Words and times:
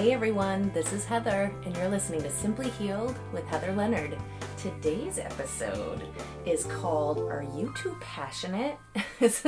Hey 0.00 0.14
everyone, 0.14 0.72
this 0.72 0.94
is 0.94 1.04
Heather, 1.04 1.54
and 1.66 1.76
you're 1.76 1.90
listening 1.90 2.22
to 2.22 2.30
Simply 2.30 2.70
Healed 2.70 3.18
with 3.34 3.44
Heather 3.44 3.74
Leonard. 3.74 4.16
Today's 4.56 5.18
episode 5.18 6.00
is 6.46 6.64
called 6.64 7.18
Are 7.18 7.44
You 7.54 7.70
Too 7.76 7.94
Passionate? 8.00 8.78
This 9.20 9.44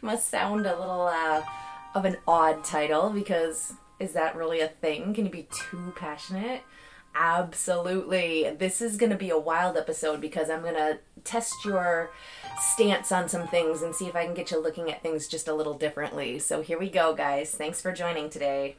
must 0.00 0.30
sound 0.30 0.64
a 0.64 0.78
little 0.78 1.08
uh, 1.08 1.42
of 1.94 2.06
an 2.06 2.16
odd 2.26 2.64
title 2.64 3.10
because 3.10 3.74
is 4.00 4.14
that 4.14 4.34
really 4.34 4.60
a 4.60 4.68
thing? 4.68 5.12
Can 5.12 5.26
you 5.26 5.30
be 5.30 5.46
too 5.52 5.92
passionate? 5.94 6.62
Absolutely. 7.14 8.48
This 8.58 8.80
is 8.80 8.96
going 8.96 9.12
to 9.12 9.18
be 9.18 9.28
a 9.28 9.38
wild 9.38 9.76
episode 9.76 10.22
because 10.22 10.48
I'm 10.48 10.62
going 10.62 10.72
to 10.72 11.00
test 11.24 11.66
your 11.66 12.12
stance 12.62 13.12
on 13.12 13.28
some 13.28 13.46
things 13.46 13.82
and 13.82 13.94
see 13.94 14.06
if 14.06 14.16
I 14.16 14.24
can 14.24 14.32
get 14.32 14.52
you 14.52 14.58
looking 14.58 14.90
at 14.90 15.02
things 15.02 15.28
just 15.28 15.48
a 15.48 15.54
little 15.54 15.74
differently. 15.74 16.38
So 16.38 16.62
here 16.62 16.78
we 16.78 16.88
go, 16.88 17.12
guys. 17.14 17.54
Thanks 17.54 17.82
for 17.82 17.92
joining 17.92 18.30
today. 18.30 18.76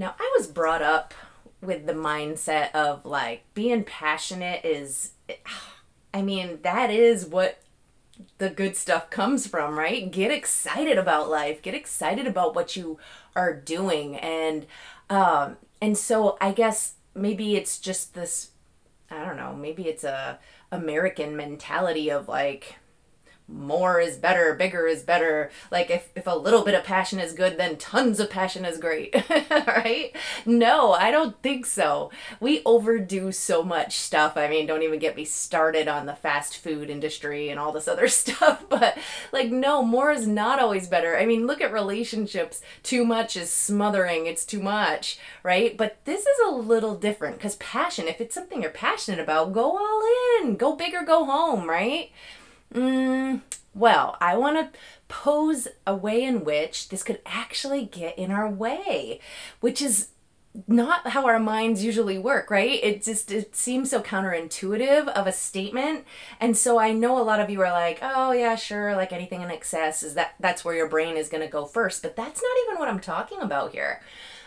Now, 0.00 0.14
I 0.18 0.34
was 0.38 0.46
brought 0.46 0.80
up 0.80 1.12
with 1.60 1.84
the 1.84 1.92
mindset 1.92 2.74
of 2.74 3.04
like 3.04 3.44
being 3.52 3.84
passionate 3.84 4.64
is, 4.64 5.10
I 6.14 6.22
mean, 6.22 6.60
that 6.62 6.90
is 6.90 7.26
what 7.26 7.60
the 8.38 8.48
good 8.48 8.78
stuff 8.78 9.10
comes 9.10 9.46
from, 9.46 9.78
right? 9.78 10.10
Get 10.10 10.30
excited 10.30 10.96
about 10.96 11.28
life. 11.28 11.60
Get 11.60 11.74
excited 11.74 12.26
about 12.26 12.54
what 12.54 12.76
you 12.76 12.98
are 13.36 13.54
doing. 13.54 14.16
And, 14.16 14.66
um, 15.10 15.58
and 15.82 15.98
so 15.98 16.38
I 16.40 16.52
guess 16.52 16.94
maybe 17.14 17.56
it's 17.56 17.78
just 17.78 18.14
this 18.14 18.52
I 19.10 19.24
don't 19.24 19.36
know, 19.36 19.52
maybe 19.54 19.88
it's 19.88 20.04
a 20.04 20.38
American 20.70 21.36
mentality 21.36 22.10
of 22.10 22.28
like 22.28 22.76
more 23.52 24.00
is 24.00 24.16
better, 24.16 24.54
bigger 24.54 24.86
is 24.86 25.02
better. 25.02 25.50
Like 25.70 25.90
if, 25.90 26.10
if 26.14 26.26
a 26.26 26.36
little 26.36 26.62
bit 26.62 26.74
of 26.74 26.84
passion 26.84 27.18
is 27.18 27.32
good, 27.32 27.58
then 27.58 27.76
tons 27.76 28.20
of 28.20 28.30
passion 28.30 28.64
is 28.64 28.78
great. 28.78 29.14
right? 29.50 30.14
No, 30.46 30.92
I 30.92 31.10
don't 31.10 31.40
think 31.42 31.66
so. 31.66 32.10
We 32.38 32.62
overdo 32.64 33.32
so 33.32 33.62
much 33.62 33.96
stuff. 33.96 34.36
I 34.36 34.48
mean, 34.48 34.66
don't 34.66 34.82
even 34.82 34.98
get 34.98 35.16
me 35.16 35.24
started 35.24 35.88
on 35.88 36.06
the 36.06 36.14
fast 36.14 36.56
food 36.56 36.90
industry 36.90 37.48
and 37.48 37.58
all 37.58 37.72
this 37.72 37.88
other 37.88 38.08
stuff. 38.08 38.64
But 38.68 38.98
like, 39.32 39.50
no, 39.50 39.82
more 39.82 40.10
is 40.12 40.26
not 40.26 40.60
always 40.60 40.88
better. 40.88 41.16
I 41.16 41.26
mean, 41.26 41.46
look 41.46 41.60
at 41.60 41.72
relationships. 41.72 42.60
Too 42.82 43.04
much 43.04 43.36
is 43.36 43.50
smothering. 43.50 44.26
It's 44.26 44.44
too 44.44 44.60
much, 44.60 45.18
right? 45.42 45.76
But 45.76 45.98
this 46.04 46.20
is 46.20 46.38
a 46.46 46.50
little 46.50 46.94
different 46.94 47.36
because 47.36 47.56
passion, 47.56 48.08
if 48.08 48.20
it's 48.20 48.34
something 48.34 48.62
you're 48.62 48.70
passionate 48.70 49.20
about, 49.20 49.52
go 49.52 49.76
all 49.76 50.02
in, 50.40 50.56
go 50.56 50.76
big 50.76 50.94
or 50.94 51.04
go 51.04 51.24
home, 51.24 51.68
right? 51.68 52.10
Mm, 52.74 53.40
well, 53.74 54.16
I 54.20 54.36
want 54.36 54.56
to 54.72 54.78
pose 55.08 55.68
a 55.86 55.94
way 55.94 56.22
in 56.22 56.44
which 56.44 56.88
this 56.88 57.02
could 57.02 57.20
actually 57.26 57.84
get 57.84 58.18
in 58.18 58.30
our 58.30 58.48
way, 58.48 59.20
which 59.60 59.82
is 59.82 60.08
not 60.66 61.08
how 61.08 61.26
our 61.26 61.38
minds 61.38 61.84
usually 61.84 62.18
work, 62.18 62.50
right? 62.50 62.80
It 62.82 63.04
just 63.04 63.30
it 63.30 63.54
seems 63.54 63.90
so 63.90 64.02
counterintuitive 64.02 65.06
of 65.08 65.26
a 65.26 65.32
statement. 65.32 66.04
And 66.40 66.56
so 66.56 66.78
I 66.78 66.92
know 66.92 67.20
a 67.20 67.22
lot 67.22 67.40
of 67.40 67.50
you 67.50 67.60
are 67.62 67.70
like, 67.70 68.00
"Oh, 68.02 68.32
yeah, 68.32 68.56
sure, 68.56 68.96
like 68.96 69.12
anything 69.12 69.42
in 69.42 69.50
excess 69.50 70.02
is 70.02 70.14
that 70.14 70.34
that's 70.40 70.64
where 70.64 70.74
your 70.74 70.88
brain 70.88 71.16
is 71.16 71.28
going 71.28 71.42
to 71.42 71.48
go 71.48 71.66
first." 71.66 72.02
But 72.02 72.16
that's 72.16 72.42
not 72.42 72.56
even 72.66 72.78
what 72.80 72.88
I'm 72.88 73.00
talking 73.00 73.40
about 73.40 73.72
here. 73.72 74.00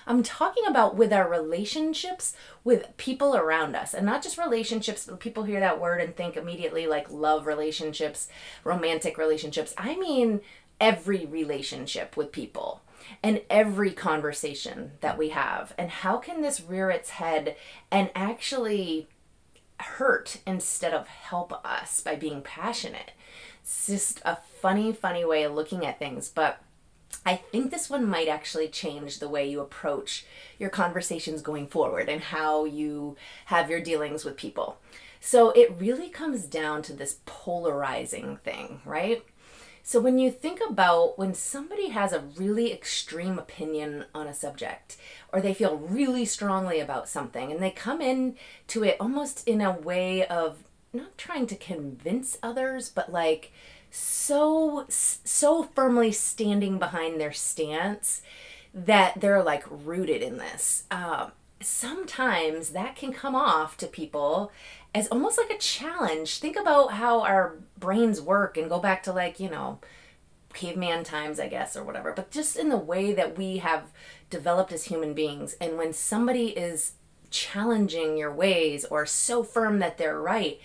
I'm 0.06 0.24
talking 0.24 0.66
about 0.68 0.96
with 0.96 1.14
our 1.14 1.30
relationships 1.30 2.34
with 2.64 2.96
people 2.98 3.36
around 3.36 3.76
us 3.76 3.94
and 3.94 4.06
not 4.06 4.24
just 4.24 4.38
relationships. 4.38 5.10
People 5.20 5.44
hear 5.44 5.60
that 5.60 5.80
word 5.80 6.02
and 6.02 6.16
think 6.16 6.36
immediately 6.36 6.88
like 6.88 7.12
love 7.12 7.46
relationships, 7.46 8.28
romantic 8.64 9.18
relationships. 9.18 9.74
I 9.78 9.96
mean, 9.96 10.42
every 10.80 11.26
relationship 11.26 12.18
with 12.18 12.32
people 12.32 12.82
and 13.22 13.42
every 13.50 13.92
conversation 13.92 14.92
that 15.02 15.18
we 15.18 15.30
have. 15.30 15.74
And 15.78 15.90
how 15.90 16.18
can 16.18 16.42
this 16.42 16.62
rear 16.62 16.90
its 16.90 17.12
head 17.12 17.56
and 17.92 18.10
actually 18.16 19.08
hurt 19.80 20.38
instead 20.46 20.94
of 20.94 21.08
help 21.08 21.54
us 21.66 22.02
by 22.02 22.16
being 22.16 22.42
passionate? 22.42 23.12
It's 23.62 23.88
just 23.88 24.22
a 24.26 24.38
funny, 24.62 24.92
funny 24.92 25.24
way 25.24 25.44
of 25.44 25.54
looking 25.54 25.86
at 25.86 26.00
things. 26.00 26.30
But 26.30 26.62
I 27.26 27.36
think 27.36 27.72
this 27.72 27.90
one 27.90 28.06
might 28.10 28.28
actually 28.28 28.68
change 28.68 29.20
the 29.20 29.30
way 29.30 29.48
you 29.50 29.62
approach 29.62 30.26
your 30.60 30.70
conversations 30.70 31.42
going 31.42 31.68
forward 31.68 32.10
and 32.10 32.22
how 32.22 32.66
you 32.66 33.16
have 33.46 33.70
your 33.70 33.82
dealings 33.82 34.26
with 34.26 34.38
people. 34.38 34.78
So 35.20 35.52
it 35.52 35.76
really 35.80 36.10
comes 36.10 36.46
down 36.46 36.82
to 36.84 36.94
this 36.94 37.20
polarizing 37.26 38.38
thing, 38.44 38.82
right? 38.84 39.24
So 39.86 40.00
when 40.00 40.18
you 40.18 40.32
think 40.32 40.62
about 40.68 41.18
when 41.18 41.34
somebody 41.34 41.90
has 41.90 42.14
a 42.14 42.24
really 42.38 42.72
extreme 42.72 43.38
opinion 43.38 44.06
on 44.16 44.28
a 44.28 44.34
subject 44.34 44.96
or 45.32 45.42
they 45.42 45.54
feel 45.54 45.78
really 45.78 46.24
strongly 46.24 46.80
about 46.80 47.10
something 47.10 47.52
and 47.52 47.62
they 47.62 47.70
come 47.70 48.02
in 48.02 48.38
to 48.68 48.86
it 48.86 48.96
almost 49.00 49.46
in 49.46 49.60
a 49.60 49.72
way 49.72 50.26
of 50.26 50.64
not 50.94 51.18
trying 51.18 51.48
to 51.48 51.56
convince 51.56 52.38
others 52.42 52.90
but 52.90 53.12
like 53.12 53.52
so 53.96 54.86
so 54.90 55.62
firmly 55.62 56.12
standing 56.12 56.80
behind 56.80 57.22
their 57.22 57.32
stance 57.32 58.24
that 58.74 59.22
they're 59.22 59.44
like 59.44 59.64
rooted 59.70 60.24
in 60.24 60.38
this. 60.38 60.86
Um, 60.90 61.32
sometimes 61.62 62.70
that 62.70 62.96
can 62.96 63.14
come 63.14 63.36
off 63.36 63.78
to 63.78 63.88
people 63.88 64.52
as 64.96 65.08
almost 65.10 65.38
like 65.38 65.52
a 65.52 65.60
challenge. 65.60 66.40
Think 66.40 66.56
about 66.56 66.94
how 66.94 67.22
our 67.22 67.56
brains 67.78 68.20
work 68.20 68.58
and 68.58 68.68
go 68.68 68.80
back 68.80 69.04
to 69.04 69.14
like, 69.14 69.40
you 69.40 69.50
know, 69.50 69.80
caveman 70.54 71.04
times, 71.04 71.40
I 71.40 71.48
guess, 71.48 71.76
or 71.76 71.84
whatever, 71.84 72.14
but 72.14 72.32
just 72.32 72.58
in 72.58 72.70
the 72.70 72.78
way 72.78 73.14
that 73.14 73.38
we 73.38 73.58
have 73.58 73.92
developed 74.32 74.72
as 74.72 74.86
human 74.86 75.14
beings. 75.14 75.56
And 75.62 75.78
when 75.78 75.94
somebody 75.94 76.48
is 76.48 76.94
challenging 77.30 78.18
your 78.18 78.34
ways 78.34 78.86
or 78.86 79.06
so 79.06 79.44
firm 79.44 79.78
that 79.80 80.00
they're 80.00 80.20
right, 80.20 80.60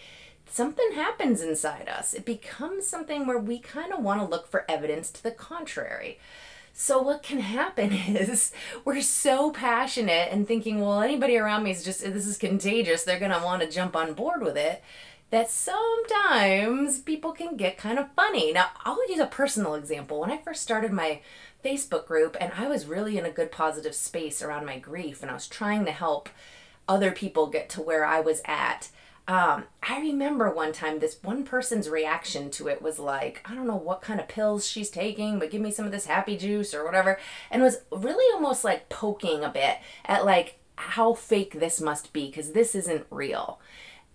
something 0.50 0.92
happens 0.92 1.42
inside 1.42 1.88
us. 1.88 2.14
It 2.14 2.24
becomes 2.24 2.86
something 2.86 3.26
where 3.26 3.38
we 3.38 3.58
kind 3.58 3.92
of 3.92 4.02
want 4.02 4.20
to 4.20 4.26
look 4.26 4.46
for 4.46 4.64
evidence 4.68 5.10
to 5.12 5.22
the 5.22 5.30
contrary. 5.30 6.18
So, 6.72 7.02
what 7.02 7.24
can 7.24 7.40
happen 7.40 7.92
is 8.08 8.52
we're 8.84 9.00
so 9.00 9.50
passionate 9.50 10.28
and 10.30 10.46
thinking, 10.46 10.80
well, 10.80 11.00
anybody 11.00 11.36
around 11.36 11.64
me 11.64 11.72
is 11.72 11.84
just, 11.84 12.02
this 12.02 12.26
is 12.26 12.38
contagious. 12.38 13.02
They're 13.02 13.18
going 13.18 13.32
to 13.32 13.44
want 13.44 13.62
to 13.62 13.70
jump 13.70 13.96
on 13.96 14.14
board 14.14 14.42
with 14.42 14.56
it. 14.56 14.82
That 15.30 15.50
sometimes 15.50 17.00
people 17.00 17.32
can 17.32 17.56
get 17.56 17.76
kind 17.76 17.98
of 17.98 18.12
funny. 18.12 18.52
Now, 18.52 18.68
I'll 18.84 19.10
use 19.10 19.18
a 19.18 19.26
personal 19.26 19.74
example. 19.74 20.20
When 20.20 20.30
I 20.30 20.38
first 20.38 20.62
started 20.62 20.92
my 20.92 21.20
Facebook 21.64 22.06
group, 22.06 22.36
and 22.40 22.52
I 22.56 22.68
was 22.68 22.86
really 22.86 23.18
in 23.18 23.26
a 23.26 23.30
good 23.30 23.50
positive 23.50 23.94
space 23.94 24.40
around 24.40 24.64
my 24.64 24.78
grief, 24.78 25.20
and 25.20 25.30
I 25.30 25.34
was 25.34 25.48
trying 25.48 25.84
to 25.84 25.90
help 25.92 26.28
other 26.88 27.10
people 27.10 27.48
get 27.48 27.68
to 27.70 27.82
where 27.82 28.06
I 28.06 28.20
was 28.20 28.40
at 28.44 28.88
um, 29.28 29.64
I 29.82 30.00
remember 30.00 30.50
one 30.50 30.72
time 30.72 30.98
this 30.98 31.18
one 31.22 31.44
person's 31.44 31.90
reaction 31.90 32.50
to 32.52 32.68
it 32.68 32.80
was 32.80 32.98
like, 32.98 33.42
I 33.44 33.54
don't 33.54 33.66
know 33.66 33.76
what 33.76 34.00
kind 34.00 34.20
of 34.20 34.26
pills 34.26 34.66
she's 34.66 34.88
taking, 34.88 35.38
but 35.38 35.50
give 35.50 35.60
me 35.60 35.70
some 35.70 35.84
of 35.84 35.92
this 35.92 36.06
happy 36.06 36.38
juice 36.38 36.72
or 36.72 36.82
whatever. 36.82 37.20
And 37.50 37.62
was 37.62 37.82
really 37.92 38.24
almost 38.34 38.64
like 38.64 38.88
poking 38.88 39.44
a 39.44 39.50
bit 39.50 39.76
at 40.06 40.24
like 40.24 40.58
how 40.76 41.12
fake 41.12 41.60
this 41.60 41.78
must 41.78 42.14
be 42.14 42.28
because 42.28 42.52
this 42.52 42.74
isn't 42.74 43.06
real. 43.10 43.60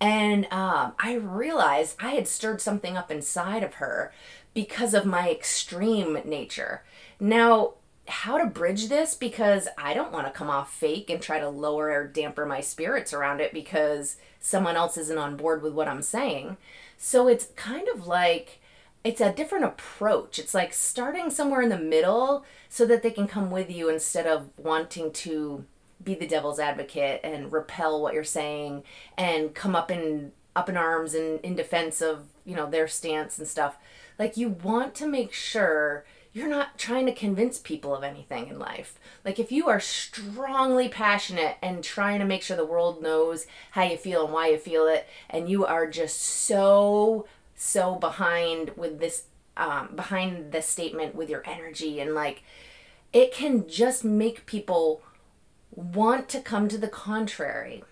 And 0.00 0.46
um, 0.46 0.94
I 0.98 1.14
realized 1.14 1.96
I 2.00 2.10
had 2.10 2.26
stirred 2.26 2.60
something 2.60 2.96
up 2.96 3.12
inside 3.12 3.62
of 3.62 3.74
her 3.74 4.12
because 4.52 4.94
of 4.94 5.06
my 5.06 5.30
extreme 5.30 6.18
nature. 6.24 6.82
Now, 7.20 7.74
how 8.06 8.38
to 8.38 8.46
bridge 8.46 8.88
this 8.88 9.14
because 9.14 9.68
I 9.78 9.94
don't 9.94 10.12
want 10.12 10.26
to 10.26 10.32
come 10.32 10.50
off 10.50 10.72
fake 10.72 11.08
and 11.08 11.22
try 11.22 11.40
to 11.40 11.48
lower 11.48 11.90
or 11.90 12.06
damper 12.06 12.44
my 12.44 12.60
spirits 12.60 13.12
around 13.12 13.40
it 13.40 13.52
because 13.52 14.16
someone 14.40 14.76
else 14.76 14.96
isn't 14.98 15.18
on 15.18 15.36
board 15.36 15.62
with 15.62 15.72
what 15.72 15.88
I'm 15.88 16.02
saying. 16.02 16.58
So 16.98 17.28
it's 17.28 17.48
kind 17.56 17.88
of 17.88 18.06
like 18.06 18.60
it's 19.04 19.20
a 19.20 19.32
different 19.32 19.64
approach. 19.64 20.38
It's 20.38 20.54
like 20.54 20.72
starting 20.72 21.30
somewhere 21.30 21.62
in 21.62 21.68
the 21.68 21.78
middle 21.78 22.44
so 22.68 22.86
that 22.86 23.02
they 23.02 23.10
can 23.10 23.26
come 23.26 23.50
with 23.50 23.70
you 23.70 23.88
instead 23.88 24.26
of 24.26 24.48
wanting 24.56 25.12
to 25.12 25.64
be 26.02 26.14
the 26.14 26.26
devil's 26.26 26.58
advocate 26.58 27.20
and 27.24 27.52
repel 27.52 28.02
what 28.02 28.14
you're 28.14 28.24
saying 28.24 28.82
and 29.16 29.54
come 29.54 29.74
up 29.74 29.90
in 29.90 30.32
up 30.56 30.68
in 30.68 30.76
arms 30.76 31.14
and 31.14 31.40
in 31.40 31.56
defense 31.56 32.00
of, 32.00 32.26
you 32.44 32.54
know, 32.54 32.68
their 32.70 32.86
stance 32.86 33.38
and 33.38 33.48
stuff. 33.48 33.76
Like 34.18 34.36
you 34.36 34.50
want 34.50 34.94
to 34.96 35.06
make 35.06 35.32
sure 35.32 36.04
you're 36.34 36.48
not 36.48 36.76
trying 36.76 37.06
to 37.06 37.14
convince 37.14 37.58
people 37.60 37.94
of 37.94 38.02
anything 38.02 38.48
in 38.48 38.58
life. 38.58 38.98
Like 39.24 39.38
if 39.38 39.52
you 39.52 39.68
are 39.68 39.78
strongly 39.78 40.88
passionate 40.88 41.56
and 41.62 41.82
trying 41.82 42.18
to 42.18 42.24
make 42.26 42.42
sure 42.42 42.56
the 42.56 42.66
world 42.66 43.00
knows 43.00 43.46
how 43.70 43.84
you 43.84 43.96
feel 43.96 44.24
and 44.24 44.34
why 44.34 44.48
you 44.48 44.58
feel 44.58 44.88
it, 44.88 45.06
and 45.30 45.48
you 45.48 45.64
are 45.64 45.88
just 45.88 46.20
so 46.20 47.26
so 47.54 47.94
behind 47.94 48.72
with 48.76 48.98
this 48.98 49.24
um, 49.56 49.90
behind 49.94 50.50
the 50.50 50.60
statement 50.60 51.14
with 51.14 51.30
your 51.30 51.44
energy 51.46 52.00
and 52.00 52.12
like 52.12 52.42
it 53.12 53.32
can 53.32 53.68
just 53.68 54.04
make 54.04 54.44
people 54.44 55.00
want 55.70 56.28
to 56.30 56.40
come 56.40 56.66
to 56.66 56.76
the 56.76 56.88
contrary. 56.88 57.84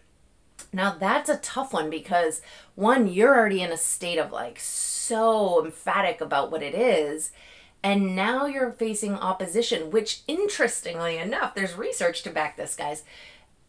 Now 0.73 0.97
that's 0.99 1.31
a 1.31 1.37
tough 1.37 1.73
one 1.73 1.91
because 1.91 2.43
one, 2.75 3.07
you're 3.07 3.39
already 3.39 3.63
in 3.63 3.71
a 3.71 3.77
state 3.77 4.19
of 4.19 4.33
like 4.33 4.59
so 4.59 5.65
emphatic 5.65 6.21
about 6.21 6.51
what 6.51 6.65
it 6.65 6.75
is 6.75 7.31
And 7.83 8.15
now 8.15 8.47
you're 8.47 8.71
facing 8.71 9.15
opposition, 9.15 9.91
which 9.91 10.23
interestingly 10.29 11.19
enough, 11.19 11.55
there's 11.55 11.75
research 11.75 12.23
to 12.23 12.31
back 12.31 12.57
this, 12.57 12.77
guys. 12.77 13.03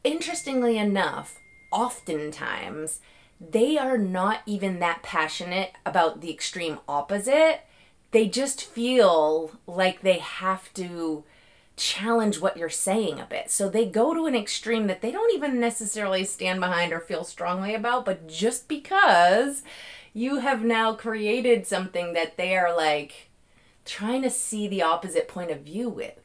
Interestingly 0.03 0.77
enough, 0.77 1.39
oftentimes 1.71 2.99
they 3.39 3.77
are 3.77 3.97
not 3.97 4.41
even 4.45 4.79
that 4.79 5.01
passionate 5.01 5.73
about 5.85 6.21
the 6.21 6.31
extreme 6.31 6.79
opposite. 6.87 7.61
They 8.11 8.27
just 8.27 8.63
feel 8.63 9.51
like 9.65 10.01
they 10.01 10.19
have 10.19 10.71
to 10.75 11.23
challenge 11.75 12.39
what 12.39 12.55
you're 12.55 12.69
saying 12.69 13.19
a 13.19 13.25
bit. 13.25 13.49
So 13.49 13.67
they 13.67 13.85
go 13.85 14.13
to 14.13 14.27
an 14.27 14.35
extreme 14.35 14.87
that 14.87 15.01
they 15.01 15.11
don't 15.11 15.33
even 15.33 15.59
necessarily 15.59 16.23
stand 16.23 16.59
behind 16.59 16.93
or 16.93 16.99
feel 16.99 17.23
strongly 17.23 17.73
about, 17.73 18.05
but 18.05 18.27
just 18.27 18.67
because 18.67 19.63
you 20.13 20.37
have 20.37 20.63
now 20.63 20.93
created 20.93 21.65
something 21.65 22.13
that 22.13 22.37
they 22.37 22.55
are 22.55 22.75
like 22.75 23.29
trying 23.85 24.21
to 24.21 24.29
see 24.29 24.67
the 24.67 24.81
opposite 24.81 25.27
point 25.27 25.51
of 25.51 25.61
view 25.61 25.89
with. 25.89 26.19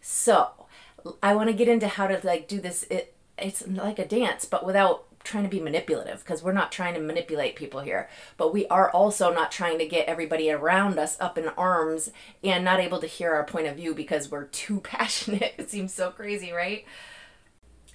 So, 0.00 0.50
I 1.22 1.34
want 1.34 1.48
to 1.48 1.56
get 1.56 1.68
into 1.68 1.88
how 1.88 2.06
to 2.06 2.20
like 2.24 2.48
do 2.48 2.60
this 2.60 2.84
it 2.84 3.14
it's 3.36 3.66
like 3.66 3.98
a 3.98 4.06
dance 4.06 4.46
but 4.46 4.64
without 4.64 5.04
trying 5.24 5.42
to 5.42 5.50
be 5.50 5.60
manipulative 5.60 6.20
because 6.20 6.42
we're 6.42 6.52
not 6.52 6.70
trying 6.70 6.94
to 6.94 7.00
manipulate 7.00 7.56
people 7.56 7.80
here. 7.80 8.08
But 8.36 8.52
we 8.52 8.66
are 8.66 8.90
also 8.90 9.32
not 9.32 9.50
trying 9.50 9.78
to 9.78 9.86
get 9.86 10.06
everybody 10.06 10.50
around 10.50 10.98
us 10.98 11.18
up 11.18 11.38
in 11.38 11.48
arms 11.48 12.10
and 12.42 12.62
not 12.62 12.78
able 12.78 13.00
to 13.00 13.06
hear 13.06 13.32
our 13.32 13.44
point 13.44 13.66
of 13.66 13.76
view 13.76 13.94
because 13.94 14.30
we're 14.30 14.44
too 14.44 14.80
passionate. 14.84 15.54
It 15.58 15.70
seems 15.70 15.92
so 15.92 16.10
crazy 16.10 16.52
right 16.52 16.84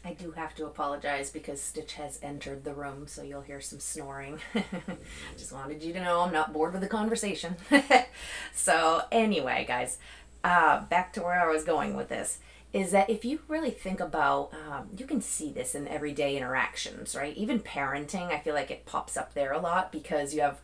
I 0.04 0.14
do 0.14 0.32
have 0.32 0.56
to 0.56 0.66
apologize 0.66 1.30
because 1.30 1.62
Stitch 1.62 1.94
has 1.94 2.20
entered 2.24 2.64
the 2.64 2.74
room, 2.74 3.06
so 3.08 3.22
you'll 3.22 3.42
hear 3.42 3.60
some 3.60 3.80
snoring. 3.80 4.40
Just 5.38 5.52
wanted 5.52 5.84
you 5.84 5.92
to 5.94 6.04
know 6.04 6.22
I'm 6.22 6.34
not 6.34 6.54
bored 6.54 6.72
with 6.72 6.82
the 6.82 6.88
conversation. 6.88 7.58
so, 8.54 9.02
anyway, 9.12 9.66
guys, 9.68 9.98
uh, 10.44 10.82
back 10.86 11.12
to 11.14 11.22
where 11.22 11.42
I 11.42 11.52
was 11.52 11.64
going 11.64 11.96
with 11.96 12.10
this 12.10 12.40
is 12.72 12.92
that 12.92 13.10
if 13.10 13.26
you 13.26 13.40
really 13.48 13.72
think 13.72 14.00
about, 14.00 14.52
um, 14.54 14.90
you 14.96 15.06
can 15.06 15.22
see 15.22 15.52
this 15.52 15.74
in 15.74 15.88
everyday 15.88 16.38
interactions, 16.38 17.16
right? 17.16 17.36
Even 17.36 17.60
parenting, 17.60 18.30
I 18.32 18.40
feel 18.40 18.54
like 18.54 18.70
it 18.70 18.86
pops 18.86 19.18
up 19.18 19.34
there 19.34 19.52
a 19.52 19.60
lot 19.60 19.92
because 19.92 20.34
you 20.34 20.42
have 20.42 20.60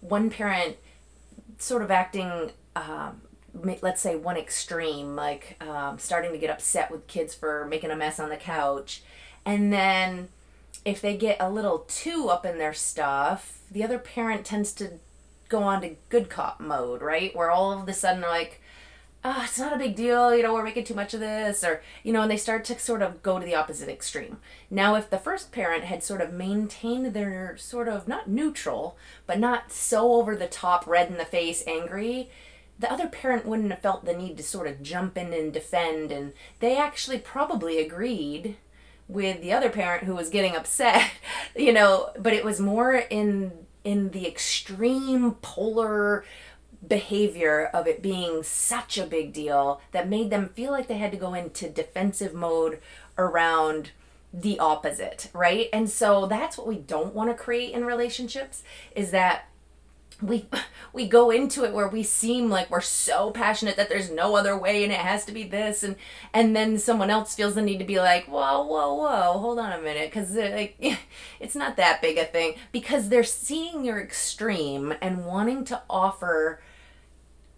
one 0.00 0.28
parent 0.28 0.76
sort 1.58 1.82
of 1.82 1.90
acting, 1.90 2.50
um, 2.76 3.22
let's 3.54 4.00
say, 4.00 4.16
one 4.16 4.36
extreme, 4.36 5.16
like 5.16 5.62
um, 5.62 5.98
starting 5.98 6.32
to 6.32 6.38
get 6.38 6.50
upset 6.50 6.90
with 6.90 7.06
kids 7.06 7.34
for 7.34 7.66
making 7.66 7.90
a 7.90 7.96
mess 7.96 8.20
on 8.20 8.28
the 8.28 8.36
couch. 8.36 9.02
And 9.44 9.72
then 9.72 10.28
if 10.84 11.00
they 11.00 11.16
get 11.16 11.38
a 11.40 11.50
little 11.50 11.80
too 11.88 12.28
up 12.28 12.44
in 12.46 12.58
their 12.58 12.74
stuff, 12.74 13.60
the 13.70 13.82
other 13.82 13.98
parent 13.98 14.44
tends 14.44 14.72
to 14.74 14.92
go 15.48 15.62
on 15.62 15.80
to 15.82 15.96
good 16.08 16.28
cop 16.28 16.60
mode, 16.60 17.02
right? 17.02 17.34
Where 17.34 17.50
all 17.50 17.72
of 17.72 17.88
a 17.88 17.92
sudden 17.92 18.20
they're 18.20 18.30
like, 18.30 18.60
oh, 19.24 19.42
it's 19.42 19.58
not 19.58 19.74
a 19.74 19.78
big 19.78 19.96
deal, 19.96 20.34
you 20.34 20.42
know, 20.42 20.54
we're 20.54 20.62
making 20.62 20.84
too 20.84 20.94
much 20.94 21.12
of 21.12 21.18
this, 21.18 21.64
or, 21.64 21.82
you 22.04 22.12
know, 22.12 22.22
and 22.22 22.30
they 22.30 22.36
start 22.36 22.64
to 22.64 22.78
sort 22.78 23.02
of 23.02 23.22
go 23.24 23.40
to 23.40 23.44
the 23.44 23.56
opposite 23.56 23.88
extreme. 23.88 24.36
Now, 24.70 24.94
if 24.94 25.10
the 25.10 25.18
first 25.18 25.50
parent 25.50 25.82
had 25.82 26.04
sort 26.04 26.20
of 26.20 26.32
maintained 26.32 27.12
their 27.12 27.56
sort 27.56 27.88
of 27.88 28.06
not 28.06 28.28
neutral, 28.28 28.96
but 29.26 29.40
not 29.40 29.72
so 29.72 30.12
over 30.12 30.36
the 30.36 30.46
top, 30.46 30.86
red 30.86 31.08
in 31.08 31.16
the 31.16 31.24
face, 31.24 31.64
angry, 31.66 32.30
the 32.78 32.92
other 32.92 33.08
parent 33.08 33.46
wouldn't 33.46 33.70
have 33.70 33.80
felt 33.80 34.04
the 34.04 34.12
need 34.16 34.36
to 34.36 34.42
sort 34.42 34.66
of 34.66 34.82
jump 34.82 35.16
in 35.16 35.32
and 35.32 35.52
defend, 35.52 36.12
and 36.12 36.32
they 36.60 36.76
actually 36.76 37.18
probably 37.18 37.78
agreed 37.78 38.56
with 39.08 39.40
the 39.40 39.52
other 39.52 39.70
parent 39.70 40.04
who 40.04 40.14
was 40.14 40.28
getting 40.28 40.56
upset, 40.56 41.10
you 41.54 41.72
know, 41.72 42.10
but 42.18 42.32
it 42.32 42.44
was 42.44 42.60
more 42.60 42.94
in 42.94 43.52
in 43.84 44.10
the 44.10 44.26
extreme 44.26 45.32
polar 45.42 46.24
behavior 46.86 47.70
of 47.72 47.86
it 47.86 48.02
being 48.02 48.42
such 48.42 48.98
a 48.98 49.06
big 49.06 49.32
deal 49.32 49.80
that 49.92 50.08
made 50.08 50.28
them 50.28 50.48
feel 50.48 50.72
like 50.72 50.88
they 50.88 50.98
had 50.98 51.12
to 51.12 51.16
go 51.16 51.34
into 51.34 51.68
defensive 51.68 52.34
mode 52.34 52.80
around 53.16 53.92
the 54.32 54.58
opposite, 54.58 55.30
right? 55.32 55.68
And 55.72 55.88
so 55.88 56.26
that's 56.26 56.58
what 56.58 56.66
we 56.66 56.76
don't 56.76 57.14
want 57.14 57.30
to 57.30 57.34
create 57.34 57.72
in 57.72 57.84
relationships 57.84 58.62
is 58.94 59.10
that 59.12 59.48
we 60.22 60.46
we 60.92 61.06
go 61.08 61.30
into 61.30 61.64
it 61.64 61.72
where 61.72 61.88
we 61.88 62.02
seem 62.02 62.48
like 62.48 62.70
we're 62.70 62.80
so 62.80 63.30
passionate 63.30 63.76
that 63.76 63.88
there's 63.88 64.10
no 64.10 64.34
other 64.34 64.56
way 64.56 64.82
and 64.82 64.92
it 64.92 64.98
has 64.98 65.24
to 65.26 65.32
be 65.32 65.44
this. 65.44 65.82
And 65.82 65.96
and 66.32 66.54
then 66.56 66.78
someone 66.78 67.10
else 67.10 67.34
feels 67.34 67.54
the 67.54 67.62
need 67.62 67.78
to 67.78 67.84
be 67.84 67.98
like 67.98 68.26
whoa 68.26 68.62
whoa 68.62 68.94
whoa 68.94 69.38
hold 69.38 69.58
on 69.58 69.72
a 69.72 69.80
minute. 69.80 70.10
Because 70.10 70.34
like 70.34 70.76
it's 71.40 71.54
not 71.54 71.76
that 71.76 72.00
big 72.00 72.18
a 72.18 72.24
thing. 72.24 72.54
Because 72.72 73.08
they're 73.08 73.24
seeing 73.24 73.84
your 73.84 74.00
extreme 74.00 74.94
and 75.00 75.26
wanting 75.26 75.64
to 75.66 75.82
offer 75.88 76.60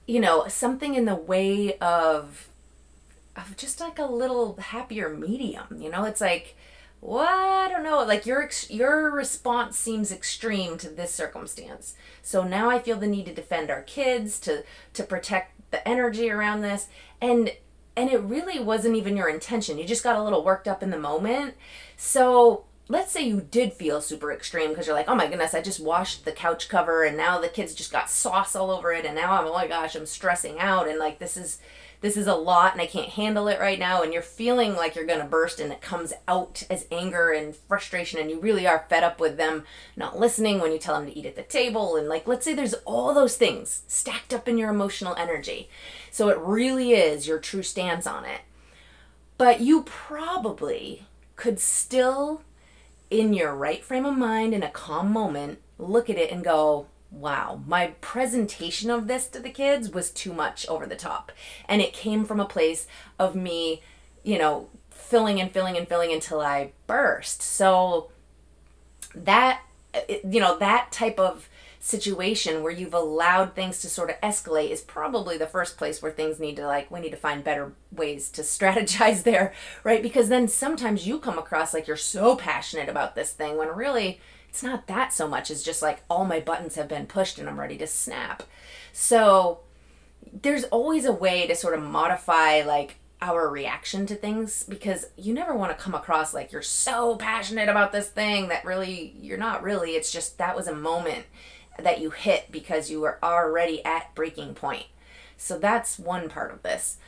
you 0.08 0.20
know, 0.20 0.48
something 0.48 0.94
in 0.94 1.04
the 1.04 1.14
way 1.14 1.78
of 1.78 2.48
of 3.36 3.56
just 3.56 3.78
like 3.78 4.00
a 4.00 4.06
little 4.06 4.56
happier 4.56 5.10
medium. 5.10 5.80
You 5.80 5.90
know, 5.90 6.04
it's 6.04 6.20
like, 6.20 6.56
well, 7.00 7.64
I 7.64 7.68
don't 7.68 7.84
know, 7.84 8.02
like 8.04 8.26
your 8.26 8.50
your 8.68 9.10
response 9.10 9.76
seems 9.76 10.10
extreme 10.10 10.78
to 10.78 10.88
this 10.88 11.14
circumstance. 11.14 11.94
So 12.22 12.42
now 12.42 12.70
I 12.70 12.78
feel 12.78 12.96
the 12.96 13.06
need 13.06 13.26
to 13.26 13.34
defend 13.34 13.70
our 13.70 13.82
kids, 13.82 14.38
to 14.40 14.64
to 14.94 15.04
protect 15.04 15.70
the 15.70 15.86
energy 15.86 16.30
around 16.30 16.62
this, 16.62 16.88
and 17.20 17.52
and 17.96 18.10
it 18.10 18.20
really 18.20 18.58
wasn't 18.60 18.96
even 18.96 19.16
your 19.16 19.28
intention. 19.28 19.78
You 19.78 19.84
just 19.84 20.04
got 20.04 20.16
a 20.16 20.22
little 20.22 20.44
worked 20.44 20.68
up 20.68 20.82
in 20.82 20.90
the 20.90 20.98
moment. 20.98 21.54
So 21.96 22.64
let's 22.88 23.12
say 23.12 23.22
you 23.22 23.40
did 23.40 23.72
feel 23.74 24.00
super 24.00 24.32
extreme 24.32 24.70
because 24.70 24.86
you're 24.86 24.96
like, 24.96 25.08
oh 25.08 25.14
my 25.14 25.26
goodness, 25.26 25.54
I 25.54 25.60
just 25.60 25.80
washed 25.80 26.24
the 26.24 26.32
couch 26.32 26.68
cover 26.68 27.04
and 27.04 27.16
now 27.16 27.38
the 27.38 27.48
kids 27.48 27.74
just 27.74 27.92
got 27.92 28.08
sauce 28.08 28.56
all 28.56 28.70
over 28.70 28.92
it 28.92 29.04
and 29.04 29.14
now 29.14 29.32
I'm 29.32 29.46
oh 29.46 29.52
my 29.52 29.66
gosh, 29.66 29.94
I'm 29.94 30.06
stressing 30.06 30.58
out 30.58 30.88
and 30.88 30.98
like 30.98 31.18
this 31.18 31.36
is 31.36 31.58
this 32.00 32.16
is 32.16 32.26
a 32.26 32.34
lot 32.34 32.72
and 32.72 32.80
I 32.80 32.86
can't 32.86 33.10
handle 33.10 33.48
it 33.48 33.58
right 33.58 33.78
now 33.78 34.02
and 34.02 34.12
you're 34.12 34.22
feeling 34.22 34.74
like 34.74 34.94
you're 34.94 35.06
to 35.06 35.24
burst 35.24 35.58
and 35.58 35.72
it 35.72 35.80
comes 35.80 36.12
out 36.28 36.62
as 36.70 36.86
anger 36.92 37.30
and 37.30 37.54
frustration 37.54 38.20
and 38.20 38.30
you 38.30 38.38
really 38.38 38.66
are 38.66 38.86
fed 38.88 39.02
up 39.02 39.18
with 39.20 39.36
them 39.36 39.64
not 39.96 40.18
listening 40.18 40.60
when 40.60 40.72
you 40.72 40.78
tell 40.78 40.96
them 40.96 41.06
to 41.06 41.18
eat 41.18 41.26
at 41.26 41.36
the 41.36 41.42
table 41.42 41.96
and 41.96 42.08
like 42.08 42.26
let's 42.26 42.44
say 42.44 42.54
there's 42.54 42.74
all 42.84 43.12
those 43.12 43.36
things 43.36 43.82
stacked 43.88 44.32
up 44.32 44.46
in 44.48 44.58
your 44.58 44.70
emotional 44.70 45.14
energy. 45.16 45.68
So 46.10 46.28
it 46.28 46.38
really 46.38 46.92
is 46.92 47.26
your 47.26 47.38
true 47.38 47.62
stance 47.62 48.06
on 48.06 48.24
it. 48.24 48.42
But 49.36 49.60
you 49.60 49.82
probably 49.82 51.06
could 51.36 51.60
still 51.60 52.42
in 53.10 53.32
your 53.32 53.54
right 53.54 53.84
frame 53.84 54.04
of 54.04 54.16
mind 54.16 54.52
in 54.52 54.62
a 54.62 54.70
calm 54.70 55.12
moment, 55.12 55.58
look 55.78 56.10
at 56.10 56.18
it 56.18 56.30
and 56.30 56.44
go, 56.44 56.86
wow, 57.10 57.60
my 57.66 57.88
presentation 58.00 58.90
of 58.90 59.06
this 59.08 59.26
to 59.28 59.40
the 59.40 59.50
kids 59.50 59.90
was 59.90 60.10
too 60.10 60.32
much 60.32 60.66
over 60.68 60.86
the 60.86 60.96
top. 60.96 61.32
And 61.68 61.80
it 61.80 61.92
came 61.92 62.24
from 62.24 62.40
a 62.40 62.44
place 62.44 62.86
of 63.18 63.34
me, 63.34 63.82
you 64.22 64.38
know, 64.38 64.68
filling 64.90 65.40
and 65.40 65.50
filling 65.50 65.76
and 65.76 65.88
filling 65.88 66.12
until 66.12 66.40
I 66.40 66.72
burst. 66.86 67.42
So 67.42 68.10
that, 69.14 69.62
you 70.22 70.40
know, 70.40 70.58
that 70.58 70.92
type 70.92 71.18
of 71.18 71.48
situation 71.80 72.62
where 72.62 72.72
you've 72.72 72.94
allowed 72.94 73.54
things 73.54 73.80
to 73.80 73.88
sort 73.88 74.10
of 74.10 74.20
escalate 74.20 74.70
is 74.70 74.80
probably 74.80 75.38
the 75.38 75.46
first 75.46 75.78
place 75.78 76.02
where 76.02 76.10
things 76.10 76.40
need 76.40 76.56
to 76.56 76.66
like 76.66 76.90
we 76.90 76.98
need 76.98 77.10
to 77.10 77.16
find 77.16 77.44
better 77.44 77.72
ways 77.92 78.28
to 78.30 78.42
strategize 78.42 79.22
there 79.22 79.52
right 79.84 80.02
because 80.02 80.28
then 80.28 80.48
sometimes 80.48 81.06
you 81.06 81.20
come 81.20 81.38
across 81.38 81.72
like 81.72 81.86
you're 81.86 81.96
so 81.96 82.34
passionate 82.34 82.88
about 82.88 83.14
this 83.14 83.32
thing 83.32 83.56
when 83.56 83.68
really 83.68 84.20
it's 84.48 84.62
not 84.62 84.86
that 84.86 85.12
so 85.12 85.28
much 85.28 85.50
as 85.50 85.62
just 85.62 85.82
like 85.82 86.02
all 86.08 86.24
my 86.24 86.40
buttons 86.40 86.74
have 86.74 86.88
been 86.88 87.06
pushed 87.06 87.38
and 87.38 87.48
I'm 87.48 87.60
ready 87.60 87.78
to 87.78 87.86
snap 87.86 88.42
so 88.92 89.60
there's 90.42 90.64
always 90.64 91.04
a 91.04 91.12
way 91.12 91.46
to 91.46 91.54
sort 91.54 91.74
of 91.74 91.82
modify 91.82 92.62
like 92.62 92.96
our 93.20 93.48
reaction 93.48 94.06
to 94.06 94.14
things 94.14 94.62
because 94.62 95.06
you 95.16 95.34
never 95.34 95.54
want 95.54 95.76
to 95.76 95.82
come 95.82 95.94
across 95.94 96.32
like 96.32 96.52
you're 96.52 96.62
so 96.62 97.16
passionate 97.16 97.68
about 97.68 97.92
this 97.92 98.08
thing 98.08 98.48
that 98.48 98.64
really 98.64 99.16
you're 99.20 99.38
not 99.38 99.62
really 99.62 99.92
it's 99.92 100.12
just 100.12 100.38
that 100.38 100.56
was 100.56 100.68
a 100.68 100.74
moment 100.74 101.24
that 101.78 102.00
you 102.00 102.10
hit 102.10 102.50
because 102.50 102.90
you 102.90 103.00
were 103.00 103.18
already 103.22 103.84
at 103.84 104.14
breaking 104.14 104.54
point. 104.54 104.86
So 105.36 105.58
that's 105.58 105.98
one 105.98 106.28
part 106.28 106.52
of 106.52 106.62
this. 106.62 106.98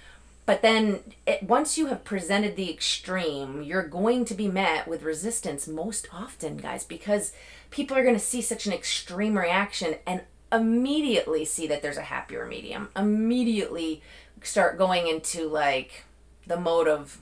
But 0.51 0.63
then 0.63 1.05
it, 1.29 1.45
once 1.45 1.79
you 1.79 1.87
have 1.87 2.03
presented 2.03 2.57
the 2.57 2.69
extreme, 2.69 3.63
you're 3.63 3.87
going 3.87 4.25
to 4.25 4.35
be 4.35 4.49
met 4.49 4.89
with 4.89 5.05
resistance 5.05 5.69
most 5.69 6.09
often, 6.13 6.57
guys, 6.57 6.83
because 6.83 7.33
people 7.71 7.97
are 7.97 8.03
going 8.03 8.17
to 8.17 8.21
see 8.21 8.43
such 8.43 8.67
an 8.67 8.73
extreme 8.73 9.39
reaction 9.39 9.95
and 10.09 10.23
immediately 10.51 11.45
see 11.45 11.69
that 11.69 11.83
there's 11.83 11.99
a 11.99 12.03
happier 12.03 12.47
medium. 12.47 12.89
Immediately 12.97 14.03
start 14.43 14.77
going 14.77 15.07
into 15.07 15.47
like 15.47 16.03
the 16.49 16.59
mode 16.59 16.89
of 16.89 17.19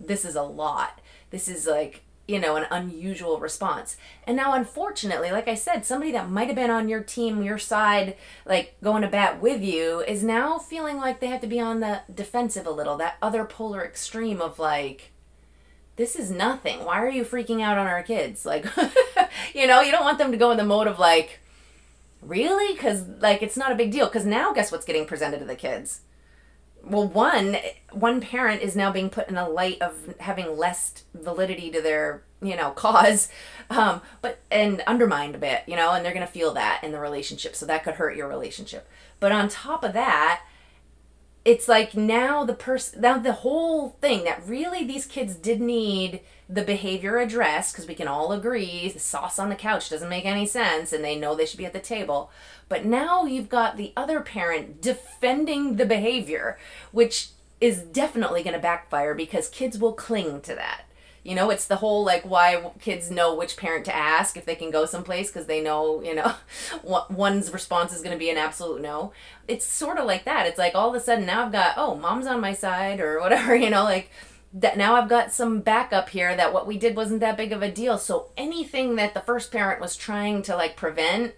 this 0.00 0.24
is 0.24 0.34
a 0.34 0.42
lot. 0.42 1.02
This 1.28 1.48
is 1.48 1.66
like 1.66 2.00
you 2.30 2.38
know, 2.38 2.54
an 2.54 2.66
unusual 2.70 3.40
response. 3.40 3.96
And 4.24 4.36
now, 4.36 4.54
unfortunately, 4.54 5.32
like 5.32 5.48
I 5.48 5.56
said, 5.56 5.84
somebody 5.84 6.12
that 6.12 6.30
might 6.30 6.46
have 6.46 6.54
been 6.54 6.70
on 6.70 6.88
your 6.88 7.02
team, 7.02 7.42
your 7.42 7.58
side, 7.58 8.16
like 8.46 8.76
going 8.82 9.02
to 9.02 9.08
bat 9.08 9.42
with 9.42 9.62
you, 9.62 10.00
is 10.06 10.22
now 10.22 10.56
feeling 10.58 10.98
like 10.98 11.18
they 11.18 11.26
have 11.26 11.40
to 11.40 11.48
be 11.48 11.58
on 11.58 11.80
the 11.80 12.02
defensive 12.12 12.66
a 12.66 12.70
little. 12.70 12.96
That 12.96 13.16
other 13.20 13.44
polar 13.44 13.84
extreme 13.84 14.40
of 14.40 14.60
like, 14.60 15.10
this 15.96 16.14
is 16.14 16.30
nothing. 16.30 16.84
Why 16.84 17.02
are 17.02 17.10
you 17.10 17.24
freaking 17.24 17.60
out 17.60 17.76
on 17.76 17.88
our 17.88 18.04
kids? 18.04 18.46
Like, 18.46 18.64
you 19.54 19.66
know, 19.66 19.80
you 19.80 19.90
don't 19.90 20.04
want 20.04 20.18
them 20.18 20.30
to 20.30 20.38
go 20.38 20.52
in 20.52 20.56
the 20.56 20.64
mode 20.64 20.86
of 20.86 21.00
like, 21.00 21.40
really? 22.22 22.72
Because, 22.74 23.08
like, 23.20 23.42
it's 23.42 23.56
not 23.56 23.72
a 23.72 23.76
big 23.76 23.90
deal. 23.90 24.06
Because 24.06 24.24
now, 24.24 24.52
guess 24.52 24.70
what's 24.70 24.86
getting 24.86 25.04
presented 25.04 25.40
to 25.40 25.44
the 25.44 25.56
kids? 25.56 26.02
Well, 26.84 27.06
one 27.06 27.56
one 27.92 28.20
parent 28.20 28.62
is 28.62 28.76
now 28.76 28.90
being 28.92 29.10
put 29.10 29.28
in 29.28 29.36
a 29.36 29.48
light 29.48 29.80
of 29.82 30.14
having 30.18 30.56
less 30.56 31.04
validity 31.14 31.70
to 31.70 31.80
their 31.80 32.22
you 32.42 32.56
know 32.56 32.70
cause 32.76 33.28
um, 33.68 34.00
but 34.22 34.40
and 34.50 34.82
undermined 34.86 35.34
a 35.34 35.38
bit 35.38 35.62
you 35.66 35.76
know 35.76 35.92
and 35.92 36.04
they're 36.04 36.14
going 36.14 36.26
to 36.26 36.32
feel 36.32 36.54
that 36.54 36.82
in 36.82 36.92
the 36.92 37.00
relationship 37.00 37.54
so 37.54 37.66
that 37.66 37.84
could 37.84 37.94
hurt 37.94 38.16
your 38.16 38.28
relationship. 38.28 38.88
But 39.18 39.32
on 39.32 39.48
top 39.48 39.84
of 39.84 39.92
that 39.92 40.42
it's 41.44 41.68
like 41.68 41.94
now 41.94 42.44
the 42.44 42.54
person 42.54 43.00
now 43.00 43.18
the 43.18 43.32
whole 43.32 43.90
thing 44.00 44.24
that 44.24 44.46
really 44.46 44.84
these 44.84 45.06
kids 45.06 45.34
did 45.34 45.60
need 45.60 46.20
the 46.48 46.62
behavior 46.62 47.16
addressed 47.18 47.72
because 47.72 47.86
we 47.86 47.94
can 47.94 48.08
all 48.08 48.32
agree 48.32 48.88
the 48.88 48.98
sauce 48.98 49.38
on 49.38 49.48
the 49.48 49.54
couch 49.54 49.88
doesn't 49.88 50.08
make 50.08 50.26
any 50.26 50.44
sense 50.44 50.92
and 50.92 51.02
they 51.02 51.16
know 51.16 51.34
they 51.34 51.46
should 51.46 51.58
be 51.58 51.66
at 51.66 51.72
the 51.72 51.78
table. 51.78 52.30
But 52.68 52.84
now 52.84 53.24
you've 53.24 53.48
got 53.48 53.76
the 53.76 53.92
other 53.96 54.20
parent 54.20 54.82
defending 54.82 55.76
the 55.76 55.86
behavior 55.86 56.58
which 56.92 57.30
is 57.60 57.80
definitely 57.82 58.42
going 58.42 58.54
to 58.54 58.60
backfire 58.60 59.14
because 59.14 59.48
kids 59.48 59.78
will 59.78 59.92
cling 59.92 60.40
to 60.42 60.54
that 60.54 60.82
you 61.22 61.34
know, 61.34 61.50
it's 61.50 61.66
the 61.66 61.76
whole 61.76 62.04
like 62.04 62.22
why 62.22 62.70
kids 62.80 63.10
know 63.10 63.34
which 63.34 63.56
parent 63.56 63.84
to 63.84 63.94
ask 63.94 64.36
if 64.36 64.46
they 64.46 64.54
can 64.54 64.70
go 64.70 64.86
someplace 64.86 65.30
because 65.30 65.46
they 65.46 65.60
know, 65.60 66.02
you 66.02 66.14
know, 66.14 66.34
one's 67.10 67.52
response 67.52 67.92
is 67.92 68.00
going 68.00 68.14
to 68.14 68.18
be 68.18 68.30
an 68.30 68.38
absolute 68.38 68.80
no. 68.80 69.12
It's 69.46 69.66
sort 69.66 69.98
of 69.98 70.06
like 70.06 70.24
that. 70.24 70.46
It's 70.46 70.58
like 70.58 70.74
all 70.74 70.88
of 70.88 70.94
a 70.94 71.00
sudden 71.00 71.26
now 71.26 71.44
I've 71.44 71.52
got, 71.52 71.74
oh, 71.76 71.94
mom's 71.94 72.26
on 72.26 72.40
my 72.40 72.54
side 72.54 73.00
or 73.00 73.20
whatever, 73.20 73.54
you 73.54 73.68
know, 73.70 73.84
like 73.84 74.10
that 74.52 74.76
now 74.76 74.94
I've 74.94 75.08
got 75.08 75.32
some 75.32 75.60
backup 75.60 76.08
here 76.08 76.34
that 76.34 76.52
what 76.52 76.66
we 76.66 76.78
did 76.78 76.96
wasn't 76.96 77.20
that 77.20 77.36
big 77.36 77.52
of 77.52 77.62
a 77.62 77.70
deal. 77.70 77.98
So 77.98 78.30
anything 78.36 78.96
that 78.96 79.14
the 79.14 79.20
first 79.20 79.52
parent 79.52 79.80
was 79.80 79.96
trying 79.96 80.42
to 80.42 80.56
like 80.56 80.74
prevent 80.74 81.34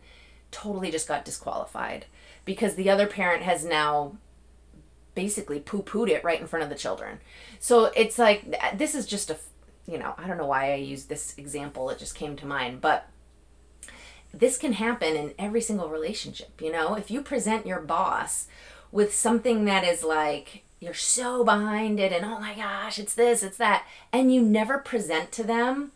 totally 0.53 0.91
just 0.91 1.09
got 1.09 1.25
disqualified 1.25 2.07
because 2.45 2.77
the 2.77 2.89
other 2.89 3.07
parent 3.07 3.43
has 3.43 3.65
now 3.65 4.17
basically 5.15 5.61
poo 5.61 5.83
pooed 5.83 6.09
it 6.09 6.25
right 6.25 6.41
in 6.41 6.47
front 6.47 6.63
of 6.63 6.69
the 6.69 6.77
children. 6.77 7.19
So 7.59 7.87
it's 7.97 8.19
like 8.19 8.57
this 8.77 8.95
is 8.95 9.07
just 9.07 9.31
a 9.31 9.37
you 9.87 9.99
know, 9.99 10.15
I 10.17 10.27
don't 10.27 10.39
know 10.39 10.47
why 10.47 10.73
I 10.73 10.77
used 10.77 11.09
this 11.09 11.35
example, 11.37 11.91
it 11.91 11.99
just 11.99 12.15
came 12.15 12.37
to 12.37 12.47
mind, 12.47 12.81
but 12.81 13.09
this 14.33 14.57
can 14.57 14.75
happen 14.75 15.17
in 15.17 15.35
every 15.39 15.61
single 15.61 15.89
relationship, 15.89 16.61
you 16.61 16.73
know? 16.73 16.95
If 16.95 17.11
you 17.11 17.23
present 17.23 17.67
your 17.67 17.81
boss 17.81 18.47
with 18.91 19.15
something 19.15 19.65
that 19.67 19.85
is 19.85 20.03
like, 20.03 20.65
you're 20.81 20.95
so 20.95 21.45
behind 21.45 22.01
it 22.01 22.13
and 22.13 22.25
oh 22.25 22.41
my 22.41 22.55
gosh, 22.55 22.99
it's 22.99 23.15
this, 23.15 23.43
it's 23.43 23.59
that, 23.59 23.85
and 24.13 24.33
you 24.33 24.43
never 24.43 24.79
present 24.79 25.33
to 25.33 25.43
them 25.43 25.93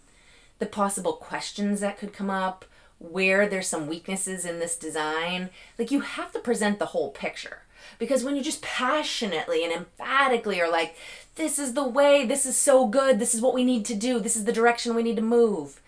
the 0.58 0.66
possible 0.66 1.14
questions 1.14 1.80
that 1.80 1.98
could 1.98 2.12
come 2.12 2.30
up, 2.30 2.64
where 2.98 3.46
there's 3.46 3.66
some 3.66 3.86
weaknesses 3.86 4.44
in 4.44 4.58
this 4.58 4.76
design, 4.76 5.50
like 5.78 5.90
you 5.90 6.00
have 6.00 6.32
to 6.32 6.38
present 6.38 6.78
the 6.78 6.86
whole 6.86 7.10
picture. 7.10 7.62
Because 7.98 8.24
when 8.24 8.36
you 8.36 8.42
just 8.42 8.62
passionately 8.62 9.64
and 9.64 9.72
emphatically 9.72 10.60
are 10.60 10.70
like, 10.70 10.96
this 11.36 11.58
is 11.58 11.74
the 11.74 11.86
way, 11.86 12.24
this 12.24 12.46
is 12.46 12.56
so 12.56 12.86
good, 12.86 13.18
this 13.18 13.34
is 13.34 13.40
what 13.40 13.54
we 13.54 13.64
need 13.64 13.84
to 13.86 13.94
do, 13.94 14.18
this 14.18 14.36
is 14.36 14.44
the 14.44 14.52
direction 14.52 14.94
we 14.94 15.02
need 15.02 15.16
to 15.16 15.22
move, 15.22 15.80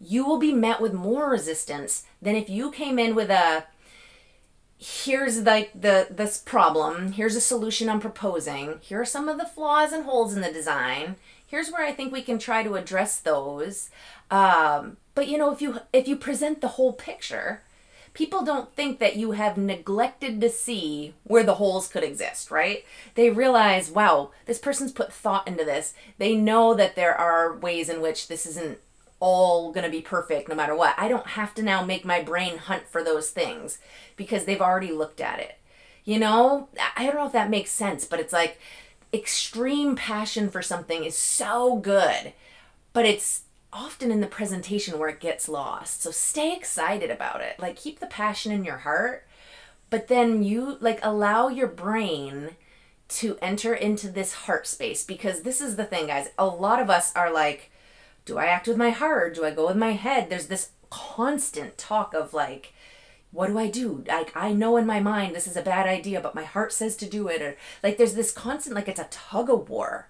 you 0.00 0.26
will 0.26 0.38
be 0.38 0.52
met 0.52 0.80
with 0.80 0.92
more 0.92 1.30
resistance 1.30 2.04
than 2.20 2.34
if 2.34 2.50
you 2.50 2.70
came 2.70 2.98
in 2.98 3.14
with 3.14 3.30
a 3.30 3.64
here's 4.78 5.42
like 5.42 5.70
the 5.80 6.08
this 6.10 6.38
problem 6.38 7.12
here's 7.12 7.36
a 7.36 7.40
solution 7.40 7.88
i'm 7.88 8.00
proposing 8.00 8.78
here 8.80 9.00
are 9.00 9.04
some 9.04 9.28
of 9.28 9.38
the 9.38 9.46
flaws 9.46 9.92
and 9.92 10.04
holes 10.04 10.34
in 10.34 10.40
the 10.40 10.50
design 10.50 11.14
here's 11.46 11.70
where 11.70 11.86
i 11.86 11.92
think 11.92 12.12
we 12.12 12.20
can 12.20 12.36
try 12.36 12.62
to 12.62 12.74
address 12.74 13.20
those. 13.20 13.90
Um, 14.30 14.96
but 15.14 15.28
you 15.28 15.36
know 15.36 15.52
if 15.52 15.60
you 15.60 15.80
if 15.92 16.08
you 16.08 16.16
present 16.16 16.60
the 16.60 16.68
whole 16.68 16.94
picture 16.94 17.62
people 18.14 18.44
don't 18.44 18.74
think 18.74 18.98
that 18.98 19.16
you 19.16 19.32
have 19.32 19.56
neglected 19.56 20.40
to 20.40 20.50
see 20.50 21.14
where 21.24 21.42
the 21.42 21.54
holes 21.54 21.88
could 21.88 22.04
exist, 22.04 22.50
right? 22.50 22.84
They 23.14 23.30
realize, 23.30 23.90
wow, 23.90 24.30
this 24.46 24.58
person's 24.58 24.92
put 24.92 25.12
thought 25.12 25.48
into 25.48 25.64
this. 25.64 25.94
They 26.18 26.34
know 26.34 26.74
that 26.74 26.94
there 26.94 27.14
are 27.14 27.56
ways 27.56 27.88
in 27.88 28.00
which 28.00 28.28
this 28.28 28.44
isn't 28.46 28.78
all 29.20 29.72
going 29.72 29.84
to 29.84 29.90
be 29.90 30.00
perfect 30.02 30.48
no 30.48 30.54
matter 30.54 30.74
what. 30.74 30.94
I 30.98 31.08
don't 31.08 31.28
have 31.28 31.54
to 31.54 31.62
now 31.62 31.84
make 31.84 32.04
my 32.04 32.20
brain 32.20 32.58
hunt 32.58 32.88
for 32.88 33.04
those 33.04 33.30
things 33.30 33.78
because 34.16 34.44
they've 34.44 34.60
already 34.60 34.92
looked 34.92 35.20
at 35.20 35.38
it. 35.38 35.58
You 36.04 36.18
know, 36.18 36.68
I 36.96 37.06
don't 37.06 37.14
know 37.14 37.26
if 37.26 37.32
that 37.32 37.48
makes 37.48 37.70
sense, 37.70 38.04
but 38.04 38.18
it's 38.18 38.32
like 38.32 38.58
extreme 39.14 39.94
passion 39.94 40.50
for 40.50 40.60
something 40.60 41.04
is 41.04 41.16
so 41.16 41.76
good, 41.76 42.32
but 42.92 43.06
it's 43.06 43.42
often 43.72 44.10
in 44.10 44.20
the 44.20 44.26
presentation 44.26 44.98
where 44.98 45.08
it 45.08 45.20
gets 45.20 45.48
lost. 45.48 46.02
So 46.02 46.10
stay 46.10 46.54
excited 46.54 47.10
about 47.10 47.40
it. 47.40 47.58
Like 47.58 47.76
keep 47.76 48.00
the 48.00 48.06
passion 48.06 48.52
in 48.52 48.64
your 48.64 48.78
heart, 48.78 49.26
but 49.90 50.08
then 50.08 50.42
you 50.42 50.76
like 50.80 51.00
allow 51.02 51.48
your 51.48 51.68
brain 51.68 52.50
to 53.08 53.38
enter 53.42 53.74
into 53.74 54.08
this 54.08 54.32
heart 54.32 54.66
space 54.66 55.04
because 55.04 55.42
this 55.42 55.60
is 55.60 55.76
the 55.76 55.84
thing, 55.84 56.06
guys. 56.06 56.30
A 56.38 56.46
lot 56.46 56.80
of 56.80 56.90
us 56.90 57.14
are 57.14 57.32
like, 57.32 57.70
do 58.24 58.38
I 58.38 58.46
act 58.46 58.68
with 58.68 58.76
my 58.76 58.90
heart? 58.90 59.34
Do 59.34 59.44
I 59.44 59.50
go 59.50 59.66
with 59.66 59.76
my 59.76 59.92
head? 59.92 60.28
There's 60.28 60.46
this 60.46 60.70
constant 60.90 61.76
talk 61.76 62.14
of 62.14 62.32
like, 62.34 62.72
what 63.30 63.48
do 63.48 63.58
I 63.58 63.68
do? 63.68 64.04
Like 64.06 64.32
I 64.36 64.52
know 64.52 64.76
in 64.76 64.86
my 64.86 65.00
mind 65.00 65.34
this 65.34 65.46
is 65.46 65.56
a 65.56 65.62
bad 65.62 65.86
idea, 65.86 66.20
but 66.20 66.34
my 66.34 66.44
heart 66.44 66.72
says 66.72 66.96
to 66.96 67.08
do 67.08 67.28
it. 67.28 67.40
Or 67.40 67.56
like 67.82 67.96
there's 67.96 68.14
this 68.14 68.32
constant 68.32 68.76
like 68.76 68.88
it's 68.88 69.00
a 69.00 69.08
tug 69.10 69.50
of 69.50 69.70
war 69.70 70.08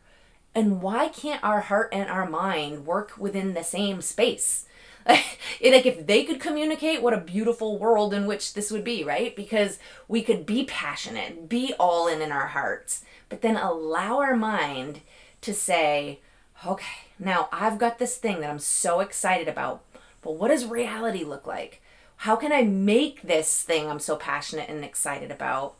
and 0.54 0.82
why 0.82 1.09
can't 1.09 1.42
our 1.42 1.62
heart 1.62 1.88
and 1.92 2.11
our 2.11 2.28
mind 2.28 2.87
work 2.87 3.12
within 3.16 3.54
the 3.54 3.64
same 3.64 4.02
space? 4.02 4.66
like 5.06 5.26
if 5.61 6.06
they 6.06 6.25
could 6.25 6.40
communicate, 6.40 7.02
what 7.02 7.14
a 7.14 7.21
beautiful 7.21 7.78
world 7.78 8.14
in 8.14 8.26
which 8.26 8.54
this 8.54 8.71
would 8.71 8.85
be, 8.85 9.02
right? 9.02 9.35
Because 9.35 9.78
we 10.09 10.23
could 10.23 10.47
be 10.47 10.64
passionate, 10.64 11.49
be 11.49 11.75
all 11.78 12.06
in 12.06 12.21
in 12.21 12.30
our 12.30 12.49
hearts, 12.49 13.04
but 13.28 13.42
then 13.42 13.56
allow 13.56 14.18
our 14.18 14.37
mind 14.37 15.00
to 15.40 15.52
say, 15.52 16.21
okay, 16.64 17.09
now 17.18 17.49
I've 17.50 17.78
got 17.78 17.99
this 17.99 18.16
thing 18.16 18.40
that 18.40 18.50
I'm 18.50 18.59
so 18.59 19.00
excited 19.00 19.49
about, 19.49 19.82
but 20.21 20.37
what 20.37 20.49
does 20.49 20.66
reality 20.66 21.25
look 21.25 21.47
like? 21.47 21.80
How 22.18 22.37
can 22.37 22.52
I 22.52 22.62
make 22.62 23.23
this 23.23 23.62
thing 23.62 23.88
I'm 23.88 23.99
so 23.99 24.16
passionate 24.16 24.68
and 24.68 24.85
excited 24.85 25.32
about 25.32 25.75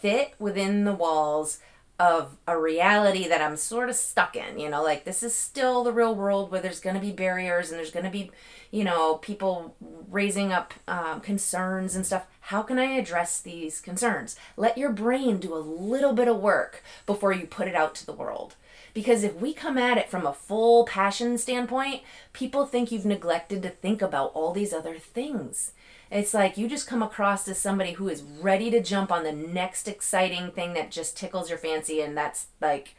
fit 0.00 0.34
within 0.38 0.84
the 0.84 0.94
walls 0.94 1.58
of 2.00 2.38
a 2.46 2.58
reality 2.58 3.28
that 3.28 3.42
I'm 3.42 3.58
sort 3.58 3.90
of 3.90 3.94
stuck 3.94 4.34
in. 4.34 4.58
You 4.58 4.70
know, 4.70 4.82
like 4.82 5.04
this 5.04 5.22
is 5.22 5.34
still 5.34 5.84
the 5.84 5.92
real 5.92 6.14
world 6.14 6.50
where 6.50 6.62
there's 6.62 6.80
going 6.80 6.94
to 6.94 7.00
be 7.00 7.12
barriers 7.12 7.70
and 7.70 7.78
there's 7.78 7.90
going 7.90 8.06
to 8.06 8.10
be, 8.10 8.30
you 8.70 8.84
know, 8.84 9.16
people 9.16 9.76
raising 10.08 10.50
up 10.50 10.72
um, 10.88 11.20
concerns 11.20 11.94
and 11.94 12.06
stuff. 12.06 12.26
How 12.40 12.62
can 12.62 12.78
I 12.78 12.94
address 12.94 13.38
these 13.38 13.82
concerns? 13.82 14.34
Let 14.56 14.78
your 14.78 14.90
brain 14.90 15.36
do 15.36 15.54
a 15.54 15.58
little 15.58 16.14
bit 16.14 16.26
of 16.26 16.38
work 16.38 16.82
before 17.04 17.34
you 17.34 17.46
put 17.46 17.68
it 17.68 17.74
out 17.74 17.94
to 17.96 18.06
the 18.06 18.14
world. 18.14 18.54
Because 18.94 19.22
if 19.22 19.34
we 19.34 19.52
come 19.52 19.76
at 19.76 19.98
it 19.98 20.08
from 20.08 20.26
a 20.26 20.32
full 20.32 20.86
passion 20.86 21.36
standpoint, 21.36 22.00
people 22.32 22.64
think 22.64 22.90
you've 22.90 23.04
neglected 23.04 23.62
to 23.62 23.68
think 23.68 24.00
about 24.00 24.32
all 24.32 24.52
these 24.52 24.72
other 24.72 24.96
things. 24.96 25.72
It's 26.10 26.34
like 26.34 26.56
you 26.56 26.68
just 26.68 26.86
come 26.86 27.02
across 27.02 27.46
as 27.46 27.58
somebody 27.58 27.92
who 27.92 28.08
is 28.08 28.22
ready 28.22 28.70
to 28.70 28.82
jump 28.82 29.12
on 29.12 29.22
the 29.22 29.32
next 29.32 29.86
exciting 29.86 30.50
thing 30.50 30.74
that 30.74 30.90
just 30.90 31.16
tickles 31.16 31.48
your 31.48 31.58
fancy, 31.58 32.00
and 32.00 32.16
that's 32.16 32.46
like, 32.60 32.96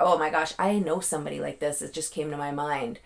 oh 0.00 0.18
my 0.18 0.30
gosh, 0.30 0.52
I 0.58 0.78
know 0.78 1.00
somebody 1.00 1.40
like 1.40 1.60
this. 1.60 1.82
It 1.82 1.92
just 1.92 2.12
came 2.12 2.30
to 2.30 2.36
my 2.36 2.50
mind. 2.50 2.98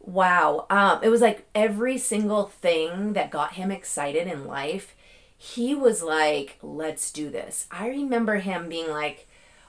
Wow. 0.00 0.66
Um, 0.70 1.00
it 1.02 1.08
was 1.08 1.20
like 1.20 1.46
every 1.54 1.98
single 1.98 2.44
thing 2.46 3.12
that 3.14 3.30
got 3.30 3.54
him 3.54 3.70
excited 3.70 4.26
in 4.26 4.46
life, 4.46 4.94
he 5.36 5.74
was 5.74 6.02
like, 6.02 6.58
let's 6.62 7.10
do 7.12 7.30
this. 7.30 7.66
I 7.70 7.88
remember 7.88 8.36
him 8.36 8.68
being 8.68 8.88
like, 8.88 9.27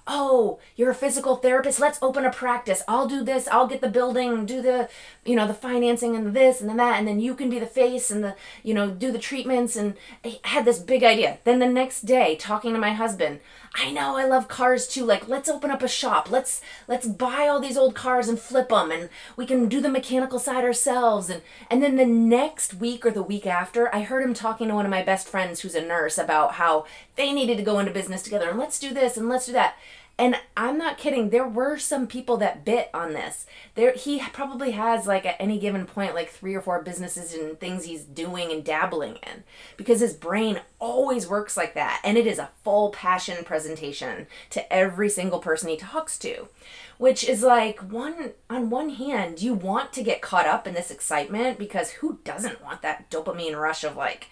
oh, 0.10 0.60
you're 0.76 0.90
a 0.90 0.96
physical 0.96 1.36
therapist. 1.36 1.80
Let's 1.80 2.00
open 2.02 2.26
a 2.26 2.32
practice. 2.32 2.82
I'll 2.88 3.08
do 3.08 3.24
this. 3.24 3.48
I'll 3.48 3.68
get 3.68 3.80
the 3.80 3.88
building, 3.88 4.46
do 4.46 4.62
the, 4.62 4.90
you 5.24 5.36
know, 5.36 5.48
the 5.48 5.54
financing 5.54 6.16
and 6.16 6.36
this 6.36 6.60
and 6.60 6.70
then 6.70 6.78
that. 6.78 6.98
And 6.98 7.08
then 7.08 7.20
you 7.20 7.36
can 7.36 7.50
be 7.50 7.60
the 7.60 7.68
face 7.68 8.10
and 8.10 8.24
the, 8.24 8.36
you 8.64 8.74
know, 8.74 8.90
do 8.90 9.12
the 9.12 9.20
treatments. 9.20 9.76
And 9.76 9.94
I 10.26 10.40
had 10.44 10.66
this 10.66 10.80
big 10.80 11.04
idea. 11.04 11.38
Then 11.44 11.60
the 11.60 11.68
next 11.68 12.02
day, 12.02 12.36
talking 12.36 12.74
to 12.74 12.80
my 12.80 12.94
husband, 12.94 13.40
I 13.76 13.92
know 13.92 14.18
I 14.18 14.26
love 14.26 14.48
cars 14.48 14.88
too. 14.88 15.06
Like, 15.06 15.28
let's 15.28 15.48
open 15.48 15.70
up 15.70 15.84
a 15.84 15.88
shop. 15.88 16.32
Let's, 16.32 16.62
let's 16.88 17.08
buy 17.08 17.48
all 17.48 17.60
these 17.60 17.78
old 17.78 17.94
cars 17.94 18.28
and 18.28 18.40
flip 18.40 18.70
them. 18.70 18.90
And 18.90 19.10
we 19.38 19.46
can 19.46 19.70
do 19.70 19.80
the 19.80 19.90
mechanical 19.90 20.40
side 20.40 20.64
ourselves. 20.64 21.30
And, 21.30 21.44
and 21.70 21.84
then 21.84 21.96
the 21.96 22.06
next 22.06 22.74
week 22.74 23.06
or 23.06 23.12
the 23.12 23.22
week 23.22 23.46
after, 23.46 23.94
I 23.94 24.02
heard 24.02 24.24
him 24.24 24.34
talking 24.34 24.70
to 24.70 24.74
one 24.74 24.86
of 24.86 24.92
my 24.92 25.04
best 25.04 25.28
friends 25.28 25.60
who's 25.60 25.76
a 25.76 25.86
nurse 25.86 26.18
about 26.18 26.54
how 26.54 26.86
they 27.20 27.34
needed 27.34 27.58
to 27.58 27.64
go 27.64 27.80
into 27.80 27.92
business 27.92 28.24
together 28.24 28.50
and 28.50 28.58
let's 28.58 28.80
do 28.80 28.94
this 28.94 29.18
and 29.18 29.28
let's 29.28 29.46
do 29.46 29.52
that 29.52 29.76
and 30.20 30.36
I'm 30.58 30.78
not 30.78 30.98
kidding. 30.98 31.30
There 31.30 31.48
were 31.48 31.78
some 31.78 32.06
people 32.06 32.38
that 32.38 32.66
bit 32.66 32.90
on 32.94 33.14
this. 33.14 33.46
There, 33.76 33.94
he 33.94 34.20
probably 34.34 34.72
has 34.72 35.08
like 35.08 35.26
at 35.26 35.38
any 35.40 35.58
given 35.58 35.86
point 35.86 36.14
like 36.14 36.30
three 36.30 36.54
or 36.54 36.62
four 36.62 36.84
businesses 36.84 37.34
and 37.34 37.58
things 37.60 37.86
he's 37.86 38.04
doing 38.04 38.52
and 38.52 38.64
dabbling 38.64 39.16
in, 39.26 39.44
because 39.78 40.02
his 40.02 40.14
brain 40.14 40.60
always 40.78 41.28
works 41.28 41.56
like 41.56 41.74
that, 41.74 42.02
and 42.04 42.18
it 42.18 42.28
is 42.28 42.38
a 42.38 42.50
full 42.64 42.90
passion 42.90 43.44
presentation 43.46 44.28
to 44.50 44.72
every 44.72 45.10
single 45.10 45.40
person 45.40 45.70
he 45.70 45.78
talks 45.78 46.20
to, 46.20 46.50
which 46.98 47.28
is 47.28 47.42
like 47.42 47.80
one 47.80 48.34
on 48.50 48.70
one 48.70 48.90
hand 48.90 49.42
you 49.42 49.54
want 49.54 49.94
to 49.94 50.04
get 50.04 50.22
caught 50.22 50.46
up 50.46 50.68
in 50.68 50.74
this 50.74 50.92
excitement 50.92 51.58
because 51.58 51.92
who 51.92 52.20
doesn't 52.26 52.62
want 52.62 52.82
that 52.82 53.10
dopamine 53.10 53.60
rush 53.60 53.86
of 53.86 53.96
like 53.96 54.28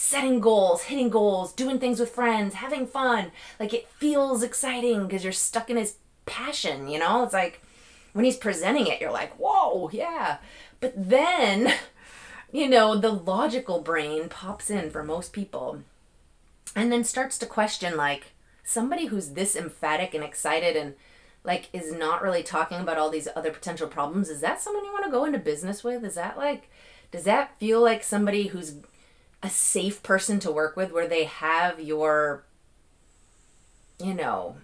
setting 0.00 0.38
goals, 0.38 0.84
hitting 0.84 1.10
goals, 1.10 1.52
doing 1.52 1.80
things 1.80 1.98
with 1.98 2.08
friends, 2.08 2.54
having 2.54 2.86
fun. 2.86 3.32
Like 3.58 3.74
it 3.74 3.88
feels 3.88 4.44
exciting 4.44 5.02
because 5.02 5.24
you're 5.24 5.32
stuck 5.32 5.70
in 5.70 5.76
his 5.76 5.96
passion, 6.24 6.86
you 6.86 7.00
know? 7.00 7.24
It's 7.24 7.32
like 7.32 7.60
when 8.12 8.24
he's 8.24 8.36
presenting 8.36 8.86
it, 8.86 9.00
you're 9.00 9.10
like, 9.10 9.34
whoa, 9.40 9.90
yeah. 9.92 10.36
But 10.78 10.92
then, 10.96 11.74
you 12.52 12.68
know, 12.68 12.96
the 12.96 13.10
logical 13.10 13.80
brain 13.80 14.28
pops 14.28 14.70
in 14.70 14.88
for 14.92 15.02
most 15.02 15.32
people 15.32 15.80
and 16.76 16.92
then 16.92 17.02
starts 17.02 17.36
to 17.38 17.46
question, 17.46 17.96
like, 17.96 18.34
somebody 18.62 19.06
who's 19.06 19.30
this 19.30 19.56
emphatic 19.56 20.14
and 20.14 20.22
excited 20.22 20.76
and 20.76 20.94
like 21.42 21.70
is 21.72 21.92
not 21.92 22.22
really 22.22 22.44
talking 22.44 22.78
about 22.78 22.98
all 22.98 23.10
these 23.10 23.26
other 23.34 23.50
potential 23.50 23.88
problems 23.88 24.28
is 24.28 24.42
that 24.42 24.60
someone 24.60 24.84
you 24.84 24.92
want 24.92 25.06
to 25.06 25.10
go 25.10 25.24
into 25.24 25.38
business 25.38 25.82
with 25.82 26.04
is 26.04 26.16
that 26.16 26.36
like 26.36 26.68
does 27.10 27.24
that 27.24 27.58
feel 27.58 27.80
like 27.80 28.02
somebody 28.02 28.48
who's 28.48 28.74
a 29.42 29.50
safe 29.50 30.02
person 30.02 30.40
to 30.40 30.50
work 30.50 30.76
with 30.76 30.92
where 30.92 31.06
they 31.06 31.24
have 31.24 31.80
your 31.80 32.44
you 34.02 34.14
know 34.14 34.56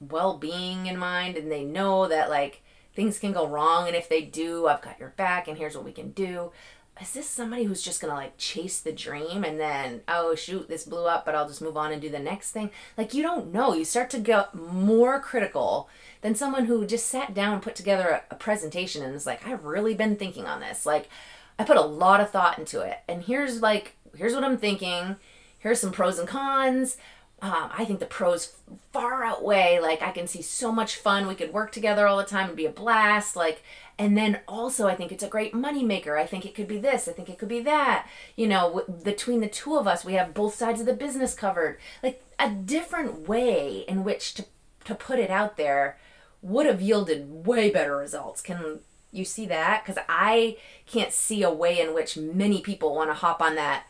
well-being 0.00 0.86
in 0.86 0.98
mind 0.98 1.36
and 1.36 1.50
they 1.50 1.64
know 1.64 2.06
that 2.08 2.28
like 2.28 2.62
things 2.94 3.18
can 3.18 3.32
go 3.32 3.46
wrong 3.46 3.86
and 3.86 3.96
if 3.96 4.08
they 4.08 4.22
do 4.22 4.66
I've 4.66 4.82
got 4.82 5.00
your 5.00 5.10
back 5.10 5.48
and 5.48 5.56
here's 5.56 5.74
what 5.74 5.84
we 5.84 5.92
can 5.92 6.10
do. 6.10 6.52
Is 7.00 7.12
this 7.12 7.28
somebody 7.28 7.64
who's 7.64 7.82
just 7.82 8.00
gonna 8.00 8.14
like 8.14 8.38
chase 8.38 8.78
the 8.80 8.92
dream 8.92 9.42
and 9.42 9.58
then 9.58 10.02
oh 10.06 10.34
shoot 10.34 10.68
this 10.68 10.84
blew 10.84 11.06
up 11.06 11.24
but 11.24 11.34
i'll 11.34 11.48
just 11.48 11.62
move 11.62 11.76
on 11.76 11.90
and 11.90 12.00
do 12.00 12.10
the 12.10 12.18
next 12.18 12.52
thing? 12.52 12.70
Like 12.96 13.14
you 13.14 13.22
don't 13.22 13.52
know. 13.52 13.74
You 13.74 13.84
start 13.84 14.10
to 14.10 14.20
get 14.20 14.54
more 14.54 15.20
critical 15.20 15.88
than 16.20 16.34
someone 16.34 16.66
who 16.66 16.86
just 16.86 17.08
sat 17.08 17.34
down 17.34 17.60
put 17.60 17.74
together 17.74 18.22
a, 18.30 18.34
a 18.34 18.36
presentation 18.36 19.02
and 19.02 19.14
is 19.14 19.26
like 19.26 19.46
i've 19.46 19.64
really 19.64 19.94
been 19.94 20.16
thinking 20.16 20.46
on 20.46 20.60
this. 20.60 20.86
Like 20.86 21.08
i 21.58 21.64
put 21.64 21.76
a 21.76 21.82
lot 21.82 22.20
of 22.20 22.30
thought 22.30 22.58
into 22.58 22.80
it 22.80 22.98
and 23.08 23.22
here's 23.24 23.60
like 23.62 23.96
here's 24.16 24.34
what 24.34 24.44
i'm 24.44 24.58
thinking 24.58 25.16
here's 25.58 25.80
some 25.80 25.92
pros 25.92 26.18
and 26.18 26.28
cons 26.28 26.96
um, 27.44 27.68
I 27.76 27.84
think 27.84 28.00
the 28.00 28.06
pros 28.06 28.54
far 28.90 29.22
outweigh. 29.22 29.78
Like, 29.78 30.00
I 30.00 30.12
can 30.12 30.26
see 30.26 30.40
so 30.40 30.72
much 30.72 30.96
fun. 30.96 31.26
We 31.26 31.34
could 31.34 31.52
work 31.52 31.72
together 31.72 32.06
all 32.06 32.16
the 32.16 32.24
time 32.24 32.48
and 32.48 32.56
be 32.56 32.64
a 32.64 32.70
blast. 32.70 33.36
Like, 33.36 33.62
and 33.98 34.16
then 34.16 34.40
also, 34.48 34.86
I 34.86 34.94
think 34.94 35.12
it's 35.12 35.22
a 35.22 35.28
great 35.28 35.52
moneymaker. 35.52 36.18
I 36.18 36.24
think 36.24 36.46
it 36.46 36.54
could 36.54 36.66
be 36.68 36.78
this. 36.78 37.06
I 37.06 37.12
think 37.12 37.28
it 37.28 37.38
could 37.38 37.50
be 37.50 37.60
that. 37.60 38.08
You 38.34 38.46
know, 38.46 38.80
w- 38.80 39.02
between 39.04 39.40
the 39.40 39.48
two 39.48 39.76
of 39.76 39.86
us, 39.86 40.06
we 40.06 40.14
have 40.14 40.32
both 40.32 40.54
sides 40.54 40.80
of 40.80 40.86
the 40.86 40.94
business 40.94 41.34
covered. 41.34 41.78
Like, 42.02 42.24
a 42.38 42.48
different 42.48 43.28
way 43.28 43.84
in 43.86 44.04
which 44.04 44.32
to, 44.34 44.46
to 44.86 44.94
put 44.94 45.18
it 45.18 45.30
out 45.30 45.58
there 45.58 45.98
would 46.40 46.64
have 46.64 46.80
yielded 46.80 47.46
way 47.46 47.68
better 47.68 47.94
results. 47.94 48.40
Can 48.40 48.80
you 49.14 49.24
see 49.24 49.46
that? 49.46 49.84
Because 49.84 50.02
I 50.08 50.56
can't 50.86 51.12
see 51.12 51.42
a 51.42 51.50
way 51.50 51.80
in 51.80 51.94
which 51.94 52.16
many 52.16 52.60
people 52.60 52.94
want 52.94 53.10
to 53.10 53.14
hop 53.14 53.40
on 53.40 53.54
that 53.54 53.84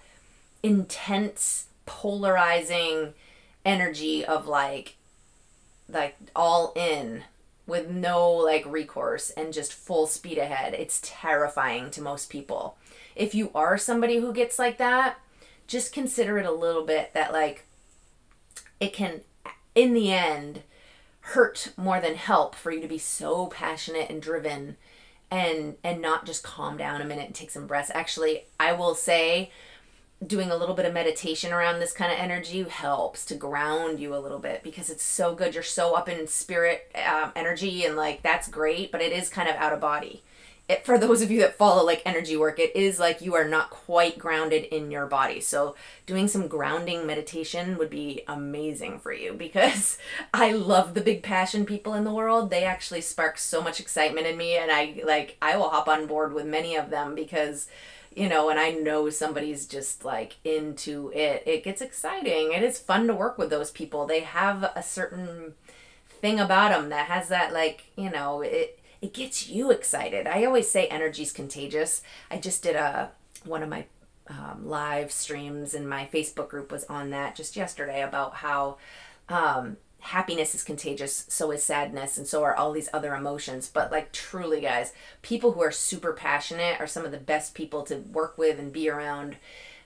intense, 0.62 1.66
polarizing, 1.87 3.14
energy 3.64 4.25
of 4.25 4.47
like 4.47 4.97
like 5.88 6.16
all 6.35 6.73
in 6.76 7.25
with 7.66 7.88
no 7.88 8.31
like 8.31 8.64
recourse 8.66 9.31
and 9.31 9.52
just 9.52 9.73
full 9.73 10.07
speed 10.07 10.38
ahead. 10.38 10.75
It's 10.75 11.00
terrifying 11.02 11.90
to 11.93 12.02
most 12.02 12.28
people. 12.31 12.76
If 13.16 13.35
you 13.35 13.50
are 13.54 13.78
somebody 13.78 14.19
who 14.19 14.33
gets 14.33 14.59
like 14.59 14.78
that, 14.78 15.19
just 15.66 15.93
consider 15.93 16.38
it 16.38 16.47
a 16.47 16.52
little 16.52 16.85
bit 16.85 17.14
that 17.14 17.33
like 17.33 17.64
it 18.81 18.93
can 18.93 19.23
in 19.75 19.95
the 19.95 20.12
end 20.12 20.62
hurt 21.21 21.73
more 21.76 22.00
than 22.00 22.16
help 22.16 22.54
for 22.54 22.71
you 22.71 22.81
to 22.81 22.88
be 22.88 22.99
so 22.99 23.47
passionate 23.47 24.11
and 24.11 24.21
driven 24.21 24.76
and 25.35 25.75
and 25.83 26.00
not 26.00 26.25
just 26.25 26.45
calm 26.45 26.76
down 26.76 27.00
a 27.00 27.05
minute 27.05 27.26
and 27.26 27.35
take 27.35 27.50
some 27.50 27.67
breaths. 27.67 27.91
Actually, 27.93 28.45
I 28.59 28.73
will 28.73 28.95
say 28.95 29.50
doing 30.25 30.50
a 30.50 30.57
little 30.57 30.76
bit 30.76 30.87
of 30.87 30.95
meditation 30.95 31.53
around 31.53 31.81
this 31.81 31.93
kind 31.93 32.11
of 32.12 32.19
energy 32.19 32.62
helps 32.62 33.26
to 33.26 33.35
ground 33.35 33.99
you 33.99 34.14
a 34.14 34.19
little 34.19 34.38
bit 34.38 34.62
because 34.62 34.88
it's 34.88 35.03
so 35.03 35.35
good. 35.35 35.55
You're 35.55 35.62
so 35.62 35.95
up 35.95 36.09
in 36.09 36.27
spirit 36.29 36.90
um, 37.07 37.33
energy, 37.35 37.85
and 37.85 37.97
like 37.97 38.23
that's 38.23 38.49
great, 38.49 38.92
but 38.92 39.03
it 39.03 39.12
is 39.12 39.29
kind 39.29 39.49
of 39.49 39.57
out 39.57 39.73
of 39.73 39.81
body. 39.81 40.23
It, 40.66 40.87
for 40.87 40.96
those 40.96 41.20
of 41.20 41.31
you 41.31 41.40
that 41.40 41.59
follow 41.59 41.85
like 41.85 42.00
energy 42.07 42.38
work, 42.38 42.59
it 42.59 42.74
is 42.74 42.98
like 42.98 43.20
you 43.20 43.35
are 43.35 43.46
not 43.46 43.68
quite 43.68 44.18
grounded 44.18 44.64
in 44.64 44.90
your 44.90 45.05
body. 45.05 45.40
So, 45.40 45.77
doing 46.07 46.27
some 46.27 46.48
grounding 46.48 47.07
meditation 47.07 47.77
would 47.77 47.90
be 47.90 48.22
amazing 48.27 48.98
for 49.00 49.12
you 49.12 49.35
because 49.35 49.98
I 50.35 50.53
love 50.53 50.94
the 50.94 51.03
big 51.03 51.22
passion 51.22 51.66
people 51.66 51.92
in 51.92 52.05
the 52.05 52.14
world. 52.14 52.48
They 52.48 52.64
actually 52.64 53.03
spark 53.03 53.37
so 53.37 53.62
much 53.62 53.79
excitement 53.79 54.27
in 54.27 54.38
me, 54.38 54.57
and 54.57 54.70
I 54.70 55.03
like 55.05 55.37
I 55.42 55.57
will 55.59 55.68
hop 55.68 55.87
on 55.87 56.07
board 56.07 56.33
with 56.33 56.46
many 56.46 56.77
of 56.77 56.88
them 56.88 57.14
because 57.14 57.68
you 58.14 58.29
know, 58.29 58.48
and 58.48 58.59
I 58.59 58.70
know 58.70 59.11
somebody's 59.11 59.66
just 59.66 60.05
like 60.05 60.37
into 60.44 61.11
it, 61.14 61.42
it 61.46 61.64
gets 61.64 61.83
exciting. 61.83 62.53
It 62.53 62.62
is 62.62 62.79
fun 62.79 63.07
to 63.09 63.14
work 63.14 63.38
with 63.38 63.50
those 63.50 63.70
people. 63.70 64.07
They 64.07 64.20
have 64.20 64.70
a 64.77 64.83
certain 64.83 65.55
thing 66.09 66.38
about 66.40 66.70
them 66.70 66.90
that 66.90 67.07
has 67.07 67.29
that 67.29 67.53
like, 67.53 67.85
you 67.96 68.11
know, 68.11 68.40
it 68.40 68.79
it 69.05 69.12
gets 69.12 69.51
you 69.51 69.71
excited. 69.71 70.27
I 70.27 70.47
always 70.47 70.71
say 70.71 70.87
energy's 70.87 71.31
contagious. 71.31 72.01
I 72.31 72.38
just 72.38 72.62
did 72.62 72.75
a 72.75 73.11
one 73.45 73.62
of 73.62 73.69
my 73.69 73.85
um, 74.29 74.62
live 74.64 75.12
streams 75.12 75.75
and 75.75 75.87
my 75.87 76.09
Facebook 76.11 76.49
group 76.49 76.73
was 76.73 76.85
on 76.85 77.11
that 77.11 77.37
just 77.37 77.55
yesterday 77.55 78.03
about 78.03 78.37
how 78.37 78.79
um, 79.29 79.77
happiness 80.01 80.55
is 80.55 80.64
contagious, 80.64 81.27
so 81.29 81.51
is 81.51 81.62
sadness, 81.62 82.17
and 82.17 82.27
so 82.27 82.43
are 82.45 82.57
all 82.57 82.73
these 82.73 82.88
other 82.95 83.14
emotions. 83.14 83.71
But, 83.73 83.93
like, 83.93 84.11
truly, 84.12 84.62
guys, 84.62 84.95
people 85.21 85.53
who 85.53 85.62
are 85.62 85.71
super 85.71 86.14
passionate 86.14 86.81
are 86.81 86.87
some 86.87 87.05
of 87.05 87.12
the 87.12 87.19
best 87.19 87.55
people 87.55 87.83
to 87.83 87.97
work 87.97 88.38
with 88.38 88.59
and 88.59 88.73
be 88.73 88.88
around. 88.88 89.37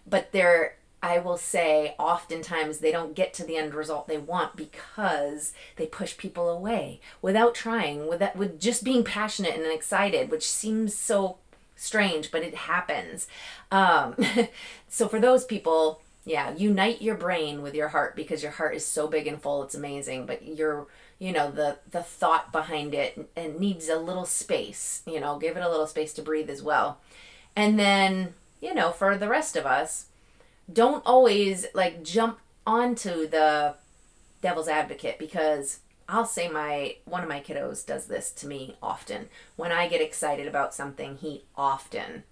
But 0.07 0.31
they're, 0.31 0.77
I 1.03 1.19
will 1.19 1.37
say, 1.37 1.95
oftentimes 1.99 2.79
they 2.79 2.91
don't 2.91 3.15
get 3.15 3.33
to 3.35 3.45
the 3.45 3.57
end 3.57 3.75
result 3.75 4.09
they 4.09 4.19
want 4.19 4.57
because 4.57 5.53
they 5.77 5.87
push 5.87 6.17
people 6.17 6.49
away 6.49 7.01
without 7.23 7.55
trying, 7.55 8.09
with 8.09 8.19
that, 8.19 8.37
with 8.37 8.61
just 8.61 8.83
being 8.85 9.05
passionate 9.05 9.55
and 9.55 9.67
excited, 9.67 10.31
which 10.31 10.49
seems 10.49 10.95
so 10.95 11.39
strange, 11.77 12.31
but 12.31 12.43
it 12.43 12.55
happens. 12.55 13.29
Um, 13.71 14.17
so 14.89 15.07
for 15.09 15.21
those 15.21 15.45
people, 15.45 16.01
yeah 16.29 16.55
unite 16.57 17.01
your 17.01 17.15
brain 17.15 17.63
with 17.63 17.75
your 17.75 17.89
heart 17.89 18.15
because 18.15 18.43
your 18.43 18.53
heart 18.53 18.77
is 18.77 18.85
so 18.85 19.09
big 19.09 19.27
and 19.27 19.41
full 19.41 19.63
it's 19.63 19.75
amazing 19.75 20.27
but 20.27 20.47
your 20.47 20.87
you 21.19 21.33
know 21.33 21.51
the 21.51 21.79
the 21.91 22.03
thought 22.03 22.53
behind 22.53 22.95
it 22.95 23.31
and 23.35 23.59
needs 23.59 23.89
a 23.89 23.97
little 23.97 24.27
space 24.27 25.03
you 25.07 25.19
know 25.19 25.39
give 25.39 25.57
it 25.57 25.63
a 25.63 25.69
little 25.69 25.87
space 25.87 26.13
to 26.13 26.21
breathe 26.21 26.51
as 26.51 26.63
well 26.63 26.99
and 27.57 27.79
then 27.79 28.35
you 28.61 28.75
know 28.75 28.91
for 28.91 29.17
the 29.17 29.29
rest 29.29 29.57
of 29.57 29.65
us 29.65 30.08
don't 30.73 31.03
always 31.07 31.67
like 31.75 32.03
jump 32.03 32.39
onto 32.67 33.27
the 33.27 33.75
devil's 34.43 34.69
advocate 34.69 35.19
because 35.19 35.81
I'll 36.09 36.27
say 36.27 36.49
my 36.49 36.97
one 37.05 37.23
of 37.23 37.29
my 37.29 37.41
kiddos 37.41 37.87
does 37.87 38.07
this 38.07 38.31
to 38.33 38.47
me 38.47 38.77
often. 38.83 39.29
When 39.57 39.73
I 39.73 39.89
get 39.89 40.01
excited 40.01 40.47
about 40.47 40.75
something, 40.75 41.17
he 41.17 41.45
often 41.57 42.25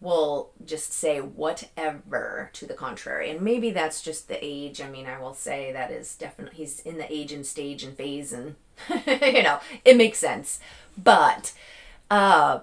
will 0.00 0.50
just 0.64 0.92
say 0.92 1.20
whatever 1.20 2.50
to 2.54 2.66
the 2.66 2.74
contrary. 2.74 3.30
And 3.30 3.42
maybe 3.42 3.70
that's 3.70 4.00
just 4.02 4.28
the 4.28 4.38
age. 4.40 4.80
I 4.80 4.88
mean, 4.88 5.06
I 5.06 5.20
will 5.20 5.34
say 5.34 5.72
that 5.72 5.90
is 5.90 6.16
definitely, 6.16 6.56
he's 6.56 6.80
in 6.80 6.96
the 6.96 7.12
age 7.12 7.32
and 7.32 7.44
stage 7.44 7.84
and 7.84 7.94
phase, 7.94 8.32
and, 8.32 8.56
you 9.06 9.42
know, 9.42 9.60
it 9.84 9.96
makes 9.96 10.18
sense. 10.18 10.58
But, 10.96 11.52
uh, 12.10 12.60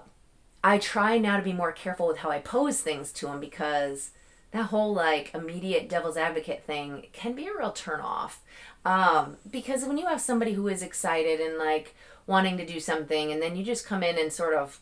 I 0.64 0.78
try 0.78 1.18
now 1.18 1.36
to 1.36 1.42
be 1.42 1.52
more 1.52 1.70
careful 1.70 2.08
with 2.08 2.18
how 2.18 2.30
I 2.30 2.40
pose 2.40 2.80
things 2.80 3.12
to 3.12 3.28
him 3.28 3.38
because 3.38 4.10
that 4.52 4.66
whole 4.66 4.94
like 4.94 5.34
immediate 5.34 5.88
devil's 5.88 6.16
advocate 6.16 6.64
thing 6.64 7.06
can 7.12 7.34
be 7.34 7.46
a 7.46 7.56
real 7.56 7.72
turnoff. 7.72 8.36
Um, 8.84 9.36
because 9.50 9.84
when 9.84 9.98
you 9.98 10.06
have 10.06 10.20
somebody 10.20 10.52
who 10.52 10.68
is 10.68 10.82
excited 10.82 11.40
and 11.40 11.58
like 11.58 11.94
wanting 12.26 12.56
to 12.58 12.66
do 12.66 12.80
something, 12.80 13.32
and 13.32 13.42
then 13.42 13.56
you 13.56 13.64
just 13.64 13.86
come 13.86 14.02
in 14.02 14.18
and 14.18 14.32
sort 14.32 14.54
of, 14.54 14.80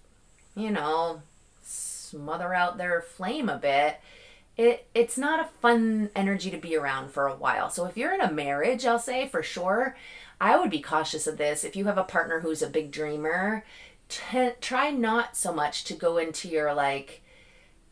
you 0.54 0.70
know, 0.70 1.22
smother 1.62 2.54
out 2.54 2.78
their 2.78 3.00
flame 3.00 3.48
a 3.48 3.58
bit, 3.58 4.00
it 4.56 4.86
it's 4.94 5.18
not 5.18 5.40
a 5.40 5.50
fun 5.60 6.10
energy 6.14 6.50
to 6.50 6.56
be 6.56 6.76
around 6.76 7.10
for 7.10 7.26
a 7.26 7.34
while. 7.34 7.68
So 7.68 7.86
if 7.86 7.96
you're 7.96 8.14
in 8.14 8.20
a 8.20 8.32
marriage, 8.32 8.86
I'll 8.86 8.98
say 8.98 9.28
for 9.28 9.42
sure, 9.42 9.96
I 10.40 10.58
would 10.58 10.70
be 10.70 10.80
cautious 10.80 11.26
of 11.26 11.38
this. 11.38 11.64
If 11.64 11.76
you 11.76 11.86
have 11.86 11.98
a 11.98 12.04
partner 12.04 12.40
who's 12.40 12.62
a 12.62 12.68
big 12.68 12.90
dreamer, 12.90 13.64
t- 14.08 14.50
try 14.60 14.90
not 14.90 15.36
so 15.36 15.52
much 15.52 15.84
to 15.84 15.94
go 15.94 16.18
into 16.18 16.48
your 16.48 16.72
like 16.74 17.22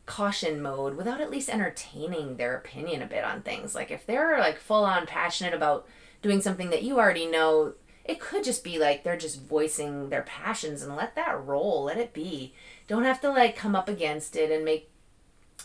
caution 0.06 0.60
mode 0.60 0.96
without 0.96 1.20
at 1.20 1.30
least 1.30 1.48
entertaining 1.48 2.36
their 2.36 2.56
opinion 2.56 3.02
a 3.02 3.06
bit 3.06 3.24
on 3.24 3.42
things. 3.42 3.74
Like 3.74 3.90
if 3.90 4.06
they're 4.06 4.38
like 4.38 4.58
full 4.58 4.84
on 4.84 5.06
passionate 5.06 5.54
about 5.54 5.86
doing 6.22 6.40
something 6.40 6.70
that 6.70 6.82
you 6.82 6.98
already 6.98 7.26
know, 7.26 7.74
it 8.04 8.20
could 8.20 8.44
just 8.44 8.62
be 8.62 8.78
like 8.78 9.02
they're 9.02 9.16
just 9.16 9.42
voicing 9.42 10.10
their 10.10 10.22
passions 10.22 10.82
and 10.82 10.94
let 10.96 11.14
that 11.14 11.44
roll, 11.44 11.84
let 11.84 11.98
it 11.98 12.12
be 12.12 12.54
don't 12.86 13.04
have 13.04 13.20
to 13.22 13.30
like 13.30 13.56
come 13.56 13.74
up 13.74 13.88
against 13.88 14.36
it 14.36 14.50
and 14.50 14.64
make 14.64 14.90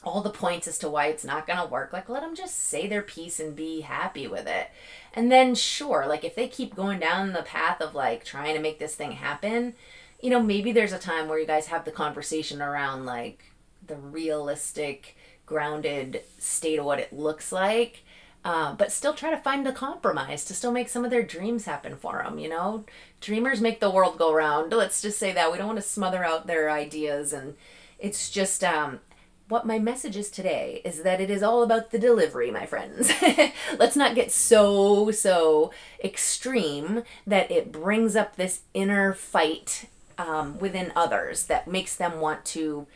all 0.04 0.22
the 0.22 0.30
points 0.30 0.68
as 0.68 0.78
to 0.80 0.90
why 0.90 1.08
it's 1.08 1.26
not 1.26 1.46
going 1.46 1.60
to 1.60 1.66
work. 1.66 1.92
Like, 1.92 2.08
let 2.08 2.22
them 2.22 2.36
just 2.36 2.56
say 2.56 2.88
their 2.88 3.02
piece 3.02 3.40
and 3.40 3.56
be 3.56 3.82
happy 3.82 4.28
with 4.28 4.48
it. 4.48 4.70
And 5.14 5.32
then, 5.32 5.56
sure, 5.56 6.06
like 6.08 6.24
if 6.24 6.36
they 6.36 6.48
keep 6.48 6.76
going 6.76 7.00
down 7.00 7.34
the 7.34 7.42
path 7.42 7.82
of 7.82 7.96
like 7.96 8.24
trying 8.24 8.56
to 8.56 8.62
make 8.62 8.80
this 8.80 8.96
thing 8.96 9.14
happen, 9.14 9.74
you 10.22 10.30
know, 10.30 10.42
maybe 10.42 10.72
there's 10.72 10.94
a 10.94 11.00
time 11.00 11.28
where 11.28 11.40
you 11.40 11.48
guys 11.48 11.68
have 11.68 11.86
the 11.86 11.92
conversation 11.92 12.62
around 12.62 13.06
like 13.06 13.49
the 13.90 13.98
realistic 13.98 15.18
grounded 15.46 16.22
state 16.38 16.80
of 16.80 16.86
what 16.86 17.00
it 17.00 17.12
looks 17.12 17.52
like. 17.52 18.04
Uh, 18.46 18.74
but 18.76 18.90
still 18.90 19.14
try 19.14 19.30
to 19.30 19.38
find 19.38 19.68
a 19.68 19.74
compromise 19.74 20.46
to 20.46 20.54
still 20.54 20.72
make 20.72 20.88
some 20.88 21.04
of 21.04 21.12
their 21.12 21.24
dreams 21.24 21.66
happen 21.66 21.98
for 21.98 22.24
them. 22.24 22.40
You 22.40 22.48
know, 22.48 22.86
dreamers 23.20 23.60
make 23.60 23.82
the 23.82 23.90
world 23.90 24.18
go 24.18 24.34
round. 24.34 24.72
Let's 24.72 25.02
just 25.02 25.20
say 25.20 25.34
that 25.34 25.52
we 25.52 25.58
don't 25.58 25.68
want 25.68 25.80
to 25.80 25.84
smother 25.84 26.24
out 26.24 26.48
their 26.48 26.70
ideas, 26.70 27.34
and 27.34 27.56
it's 28.00 28.30
just 28.30 28.64
um, 28.64 29.02
what 29.50 29.66
my 29.66 29.78
message 29.78 30.16
is 30.16 30.30
today 30.30 30.82
is 30.86 31.04
that 31.04 31.20
it 31.20 31.30
is 31.30 31.44
all 31.44 31.64
about 31.64 31.92
the 31.92 32.00
delivery, 32.00 32.50
my 32.50 32.66
friends. 32.66 33.12
Let's 33.78 33.98
not 33.98 34.16
get 34.16 34.32
so 34.32 35.12
so 35.12 35.72
extreme 36.02 37.04
that 37.28 37.52
it 37.52 37.74
brings 37.74 38.16
up 38.16 38.36
this 38.36 38.62
inner 38.74 39.12
fight 39.14 39.90
um, 40.18 40.60
within 40.60 40.94
others 40.96 41.48
that 41.48 41.68
makes 41.68 41.96
them 41.96 42.22
want 42.22 42.46
to 42.46 42.88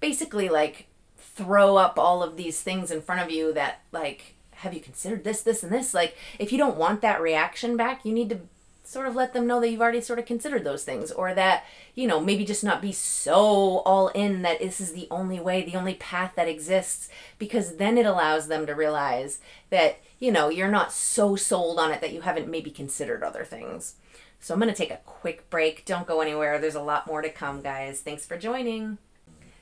basically 0.00 0.48
like 0.48 0.86
throw 1.16 1.76
up 1.76 1.98
all 1.98 2.22
of 2.22 2.36
these 2.36 2.60
things 2.62 2.90
in 2.90 3.02
front 3.02 3.20
of 3.20 3.30
you 3.30 3.52
that 3.52 3.80
like 3.92 4.34
have 4.52 4.72
you 4.72 4.80
considered 4.80 5.24
this 5.24 5.42
this 5.42 5.62
and 5.62 5.72
this? 5.72 5.92
Like 5.92 6.16
if 6.38 6.52
you 6.52 6.58
don't 6.58 6.76
want 6.76 7.02
that 7.02 7.20
reaction 7.20 7.76
back 7.76 8.04
you 8.04 8.12
need 8.12 8.30
to 8.30 8.40
sort 8.86 9.08
of 9.08 9.16
let 9.16 9.32
them 9.32 9.46
know 9.46 9.60
that 9.60 9.68
you've 9.68 9.80
already 9.80 10.00
sort 10.00 10.18
of 10.18 10.24
considered 10.24 10.62
those 10.62 10.84
things 10.84 11.10
or 11.10 11.34
that 11.34 11.64
you 11.94 12.06
know 12.06 12.20
maybe 12.20 12.44
just 12.44 12.62
not 12.62 12.80
be 12.80 12.92
so 12.92 13.78
all 13.84 14.08
in 14.08 14.42
that 14.42 14.60
this 14.60 14.80
is 14.80 14.92
the 14.92 15.08
only 15.10 15.40
way 15.40 15.62
the 15.62 15.76
only 15.76 15.94
path 15.94 16.32
that 16.36 16.48
exists 16.48 17.08
because 17.38 17.76
then 17.76 17.98
it 17.98 18.06
allows 18.06 18.46
them 18.46 18.64
to 18.64 18.74
realize 18.74 19.40
that 19.70 19.98
you 20.20 20.30
know 20.30 20.48
you're 20.48 20.70
not 20.70 20.92
so 20.92 21.34
sold 21.34 21.78
on 21.78 21.90
it 21.90 22.00
that 22.00 22.12
you 22.12 22.20
haven't 22.20 22.48
maybe 22.48 22.70
considered 22.70 23.22
other 23.22 23.44
things. 23.44 23.94
So 24.38 24.54
i'm 24.54 24.60
going 24.60 24.72
to 24.72 24.76
take 24.76 24.92
a 24.92 25.00
quick 25.04 25.50
break. 25.50 25.84
Don't 25.84 26.06
go 26.06 26.20
anywhere. 26.20 26.58
There's 26.58 26.74
a 26.74 26.82
lot 26.82 27.06
more 27.06 27.22
to 27.22 27.28
come 27.28 27.62
guys. 27.62 28.00
Thanks 28.00 28.24
for 28.24 28.38
joining 28.38 28.98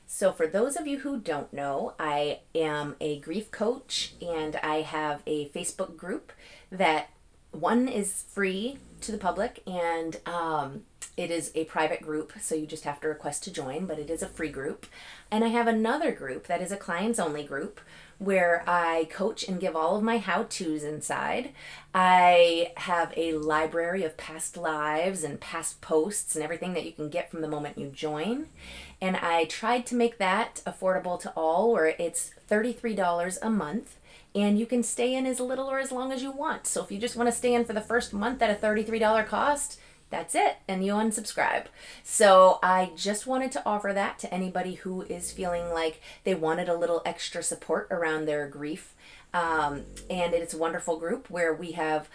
so, 0.07 0.31
for 0.31 0.47
those 0.47 0.75
of 0.75 0.87
you 0.87 0.99
who 0.99 1.19
don't 1.19 1.51
know, 1.51 1.93
I 1.99 2.39
am 2.53 2.95
a 3.01 3.19
grief 3.19 3.51
coach 3.51 4.13
and 4.21 4.55
I 4.57 4.81
have 4.81 5.21
a 5.25 5.49
Facebook 5.49 5.97
group 5.97 6.31
that 6.71 7.09
one 7.51 7.87
is 7.87 8.23
free 8.27 8.77
to 9.01 9.11
the 9.11 9.17
public 9.17 9.63
and 9.65 10.17
um, 10.25 10.83
it 11.17 11.31
is 11.31 11.51
a 11.55 11.63
private 11.65 12.01
group, 12.01 12.33
so 12.41 12.55
you 12.55 12.67
just 12.67 12.83
have 12.83 12.99
to 13.01 13.07
request 13.07 13.43
to 13.45 13.51
join, 13.51 13.85
but 13.85 13.99
it 13.99 14.09
is 14.09 14.21
a 14.21 14.27
free 14.27 14.49
group. 14.49 14.85
And 15.31 15.43
I 15.43 15.47
have 15.47 15.67
another 15.67 16.11
group 16.11 16.47
that 16.47 16.61
is 16.61 16.71
a 16.71 16.77
clients 16.77 17.19
only 17.19 17.43
group 17.43 17.79
where 18.17 18.63
I 18.67 19.07
coach 19.11 19.47
and 19.47 19.59
give 19.59 19.75
all 19.75 19.95
of 19.97 20.03
my 20.03 20.17
how 20.17 20.43
to's 20.43 20.83
inside. 20.83 21.51
I 21.93 22.73
have 22.77 23.13
a 23.15 23.33
library 23.33 24.03
of 24.03 24.17
past 24.17 24.57
lives 24.57 25.23
and 25.23 25.39
past 25.39 25.81
posts 25.81 26.35
and 26.35 26.43
everything 26.43 26.73
that 26.73 26.85
you 26.85 26.91
can 26.91 27.09
get 27.09 27.31
from 27.31 27.41
the 27.41 27.47
moment 27.47 27.77
you 27.77 27.87
join. 27.87 28.47
And 29.05 29.17
I 29.17 29.45
tried 29.45 29.85
to 29.85 29.95
make 29.95 30.17
that 30.17 30.63
affordable 30.65 31.19
to 31.19 31.31
all, 31.35 31.71
where 31.71 31.93
it's 31.99 32.31
$33 32.49 33.37
a 33.39 33.49
month 33.51 33.97
and 34.33 34.57
you 34.57 34.65
can 34.65 34.81
stay 34.81 35.13
in 35.13 35.27
as 35.27 35.39
little 35.39 35.69
or 35.69 35.77
as 35.77 35.91
long 35.91 36.11
as 36.11 36.23
you 36.23 36.31
want. 36.31 36.65
So 36.65 36.83
if 36.83 36.91
you 36.91 36.97
just 36.97 37.15
want 37.15 37.29
to 37.29 37.31
stay 37.31 37.53
in 37.53 37.65
for 37.65 37.73
the 37.73 37.81
first 37.81 38.13
month 38.13 38.41
at 38.41 38.49
a 38.49 38.59
$33 38.59 39.27
cost, 39.27 39.79
that's 40.09 40.35
it 40.35 40.57
and 40.67 40.85
you 40.85 40.93
unsubscribe 40.93 41.65
so 42.03 42.59
i 42.61 42.91
just 42.95 43.25
wanted 43.25 43.51
to 43.51 43.61
offer 43.65 43.91
that 43.91 44.19
to 44.19 44.31
anybody 44.31 44.75
who 44.75 45.01
is 45.01 45.31
feeling 45.31 45.73
like 45.73 45.99
they 46.23 46.35
wanted 46.35 46.69
a 46.69 46.77
little 46.77 47.01
extra 47.07 47.41
support 47.41 47.87
around 47.89 48.25
their 48.25 48.47
grief 48.47 48.93
um, 49.33 49.81
and 50.07 50.35
it's 50.35 50.53
a 50.53 50.59
wonderful 50.59 50.99
group 50.99 51.27
where 51.31 51.51
we 51.51 51.71
have 51.71 52.07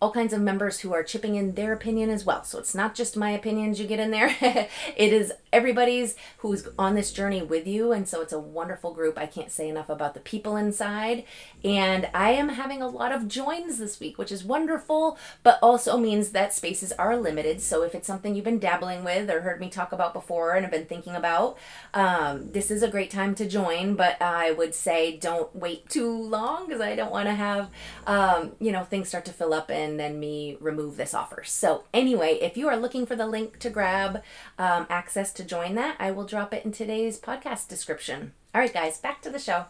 all 0.00 0.12
kinds 0.12 0.32
of 0.32 0.40
members 0.40 0.80
who 0.80 0.92
are 0.92 1.02
chipping 1.02 1.34
in 1.34 1.54
their 1.54 1.72
opinion 1.72 2.08
as 2.08 2.24
well. 2.24 2.44
So 2.44 2.58
it's 2.58 2.74
not 2.74 2.94
just 2.94 3.16
my 3.16 3.30
opinions 3.30 3.80
you 3.80 3.86
get 3.86 3.98
in 3.98 4.10
there, 4.10 4.34
it 4.40 5.12
is 5.12 5.32
everybody's 5.52 6.14
who's 6.38 6.66
on 6.78 6.94
this 6.94 7.12
journey 7.12 7.42
with 7.42 7.66
you. 7.66 7.92
And 7.92 8.08
so 8.08 8.20
it's 8.20 8.32
a 8.32 8.38
wonderful 8.38 8.92
group. 8.92 9.18
I 9.18 9.26
can't 9.26 9.50
say 9.50 9.68
enough 9.68 9.88
about 9.88 10.14
the 10.14 10.20
people 10.20 10.56
inside. 10.56 11.24
And 11.64 12.08
I 12.14 12.30
am 12.30 12.50
having 12.50 12.82
a 12.82 12.88
lot 12.88 13.12
of 13.12 13.28
joins 13.28 13.78
this 13.78 13.98
week, 14.00 14.18
which 14.18 14.32
is 14.32 14.44
wonderful, 14.44 15.18
but 15.42 15.58
also 15.62 15.96
means 15.96 16.30
that 16.30 16.52
spaces 16.52 16.92
are 16.92 17.16
limited. 17.16 17.60
So 17.60 17.82
if 17.82 17.94
it's 17.94 18.06
something 18.06 18.34
you've 18.34 18.44
been 18.44 18.58
dabbling 18.58 19.04
with 19.04 19.30
or 19.30 19.40
heard 19.40 19.60
me 19.60 19.68
talk 19.68 19.92
about 19.92 20.12
before 20.12 20.54
and 20.54 20.64
have 20.64 20.72
been 20.72 20.86
thinking 20.86 21.14
about, 21.14 21.58
um, 21.94 22.52
this 22.52 22.70
is 22.70 22.82
a 22.82 22.88
great 22.88 23.10
time 23.10 23.34
to 23.36 23.48
join. 23.48 23.94
But 23.94 24.20
I 24.20 24.52
would 24.52 24.74
say 24.74 25.16
don't 25.16 25.54
wait 25.54 25.88
too 25.88 26.10
long 26.10 26.66
because 26.66 26.80
I 26.80 26.94
don't 26.94 27.10
want 27.10 27.28
to 27.28 27.34
have, 27.34 27.70
um, 28.06 28.52
you 28.60 28.72
know, 28.72 28.84
things 28.84 29.08
start 29.08 29.24
to 29.26 29.32
fill 29.32 29.54
up 29.54 29.70
and 29.70 29.98
then 29.98 30.20
me 30.20 30.56
remove 30.60 30.96
this 30.96 31.14
offer. 31.14 31.42
So, 31.44 31.84
anyway, 31.92 32.38
if 32.40 32.56
you 32.56 32.68
are 32.68 32.76
looking 32.76 33.06
for 33.06 33.16
the 33.16 33.26
link 33.26 33.58
to 33.60 33.70
grab 33.70 34.22
um, 34.58 34.86
access 34.90 35.32
to 35.38 35.44
join 35.44 35.76
that, 35.76 35.94
I 36.00 36.10
will 36.10 36.24
drop 36.24 36.52
it 36.52 36.64
in 36.64 36.72
today's 36.72 37.16
podcast 37.16 37.68
description. 37.68 38.32
All 38.52 38.60
right, 38.60 38.74
guys, 38.74 38.98
back 38.98 39.22
to 39.22 39.30
the 39.30 39.38
show. 39.38 39.66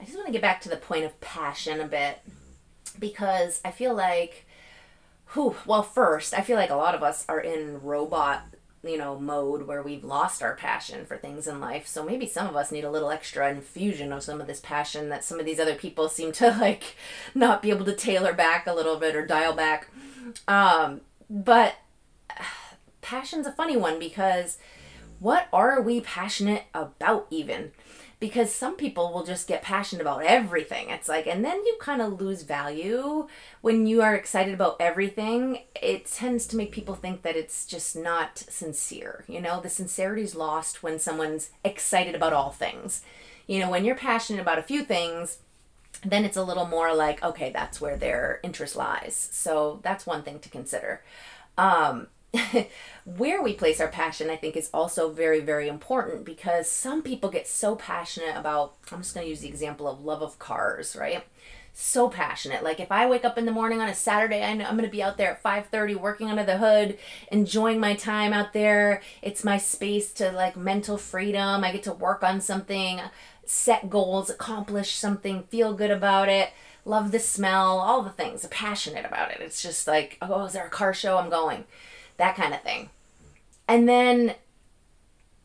I 0.00 0.04
just 0.04 0.16
want 0.16 0.26
to 0.26 0.32
get 0.32 0.42
back 0.42 0.60
to 0.62 0.68
the 0.68 0.76
point 0.76 1.04
of 1.04 1.20
passion 1.20 1.80
a 1.80 1.86
bit 1.86 2.18
because 2.98 3.60
I 3.64 3.70
feel 3.70 3.94
like, 3.94 4.46
whew, 5.32 5.54
well, 5.64 5.84
first, 5.84 6.34
I 6.34 6.40
feel 6.40 6.56
like 6.56 6.70
a 6.70 6.76
lot 6.76 6.96
of 6.96 7.04
us 7.04 7.24
are 7.28 7.38
in 7.38 7.80
robot 7.82 8.42
you 8.84 8.98
know 8.98 9.16
mode 9.16 9.68
where 9.68 9.80
we've 9.80 10.02
lost 10.02 10.42
our 10.42 10.56
passion 10.56 11.06
for 11.06 11.16
things 11.16 11.46
in 11.46 11.60
life 11.60 11.86
so 11.86 12.04
maybe 12.04 12.26
some 12.26 12.48
of 12.48 12.56
us 12.56 12.72
need 12.72 12.82
a 12.82 12.90
little 12.90 13.12
extra 13.12 13.48
infusion 13.48 14.12
of 14.12 14.24
some 14.24 14.40
of 14.40 14.48
this 14.48 14.58
passion 14.58 15.08
that 15.08 15.22
some 15.22 15.38
of 15.38 15.46
these 15.46 15.60
other 15.60 15.76
people 15.76 16.08
seem 16.08 16.32
to 16.32 16.50
like 16.60 16.96
not 17.32 17.62
be 17.62 17.70
able 17.70 17.84
to 17.84 17.94
tailor 17.94 18.32
back 18.32 18.66
a 18.66 18.74
little 18.74 18.96
bit 18.96 19.14
or 19.14 19.24
dial 19.24 19.52
back 19.52 19.86
um, 20.48 21.00
but 21.30 21.76
passion's 23.02 23.46
a 23.46 23.52
funny 23.52 23.76
one 23.76 23.98
because 23.98 24.56
what 25.20 25.48
are 25.52 25.80
we 25.80 26.00
passionate 26.00 26.64
about 26.74 27.26
even 27.30 27.72
because 28.22 28.54
some 28.54 28.76
people 28.76 29.12
will 29.12 29.24
just 29.24 29.48
get 29.48 29.62
passionate 29.62 30.00
about 30.00 30.22
everything. 30.22 30.90
It's 30.90 31.08
like, 31.08 31.26
and 31.26 31.44
then 31.44 31.56
you 31.66 31.76
kind 31.80 32.00
of 32.00 32.20
lose 32.20 32.44
value 32.44 33.26
when 33.62 33.88
you 33.88 34.00
are 34.00 34.14
excited 34.14 34.54
about 34.54 34.76
everything. 34.78 35.62
It 35.74 36.06
tends 36.06 36.46
to 36.46 36.56
make 36.56 36.70
people 36.70 36.94
think 36.94 37.22
that 37.22 37.34
it's 37.34 37.66
just 37.66 37.96
not 37.96 38.38
sincere. 38.38 39.24
You 39.26 39.40
know, 39.40 39.60
the 39.60 39.68
sincerity 39.68 40.22
is 40.22 40.36
lost 40.36 40.84
when 40.84 41.00
someone's 41.00 41.50
excited 41.64 42.14
about 42.14 42.32
all 42.32 42.52
things. 42.52 43.02
You 43.48 43.58
know, 43.58 43.68
when 43.68 43.84
you're 43.84 43.96
passionate 43.96 44.40
about 44.40 44.60
a 44.60 44.62
few 44.62 44.84
things, 44.84 45.38
then 46.04 46.24
it's 46.24 46.36
a 46.36 46.44
little 46.44 46.68
more 46.68 46.94
like, 46.94 47.24
okay, 47.24 47.50
that's 47.50 47.80
where 47.80 47.96
their 47.96 48.38
interest 48.44 48.76
lies. 48.76 49.30
So 49.32 49.80
that's 49.82 50.06
one 50.06 50.22
thing 50.22 50.38
to 50.38 50.48
consider. 50.48 51.02
Um, 51.58 52.06
where 53.04 53.42
we 53.42 53.52
place 53.52 53.80
our 53.80 53.88
passion, 53.88 54.30
I 54.30 54.36
think, 54.36 54.56
is 54.56 54.70
also 54.72 55.10
very, 55.10 55.40
very 55.40 55.68
important 55.68 56.24
because 56.24 56.70
some 56.70 57.02
people 57.02 57.30
get 57.30 57.46
so 57.46 57.76
passionate 57.76 58.36
about, 58.36 58.74
I'm 58.90 58.98
just 58.98 59.14
going 59.14 59.26
to 59.26 59.30
use 59.30 59.40
the 59.40 59.48
example 59.48 59.88
of 59.88 60.04
love 60.04 60.22
of 60.22 60.38
cars, 60.38 60.96
right? 60.96 61.24
So 61.74 62.08
passionate. 62.08 62.62
Like 62.62 62.80
if 62.80 62.92
I 62.92 63.06
wake 63.06 63.24
up 63.24 63.38
in 63.38 63.46
the 63.46 63.52
morning 63.52 63.80
on 63.80 63.88
a 63.88 63.94
Saturday, 63.94 64.42
I 64.42 64.54
know 64.54 64.64
I'm 64.64 64.76
going 64.76 64.88
to 64.88 64.92
be 64.92 65.02
out 65.02 65.16
there 65.16 65.30
at 65.30 65.42
5:30 65.42 65.96
working 65.96 66.28
under 66.28 66.44
the 66.44 66.58
hood, 66.58 66.98
enjoying 67.30 67.80
my 67.80 67.94
time 67.94 68.34
out 68.34 68.52
there. 68.52 69.00
It's 69.22 69.42
my 69.42 69.56
space 69.56 70.12
to 70.14 70.30
like 70.32 70.54
mental 70.54 70.98
freedom. 70.98 71.64
I 71.64 71.72
get 71.72 71.82
to 71.84 71.94
work 71.94 72.22
on 72.22 72.42
something, 72.42 73.00
set 73.46 73.88
goals, 73.88 74.28
accomplish 74.28 74.94
something, 74.94 75.44
feel 75.44 75.72
good 75.72 75.90
about 75.90 76.28
it 76.28 76.50
love 76.84 77.12
the 77.12 77.18
smell, 77.20 77.78
all 77.78 78.02
the 78.02 78.10
things, 78.10 78.44
passionate 78.46 79.04
about 79.04 79.30
it. 79.30 79.38
It's 79.40 79.62
just 79.62 79.86
like, 79.86 80.18
oh, 80.20 80.46
is 80.46 80.54
there 80.54 80.66
a 80.66 80.68
car 80.68 80.92
show? 80.92 81.16
I'm 81.16 81.30
going 81.30 81.64
that 82.16 82.36
kind 82.36 82.54
of 82.54 82.62
thing. 82.62 82.90
And 83.68 83.88
then 83.88 84.34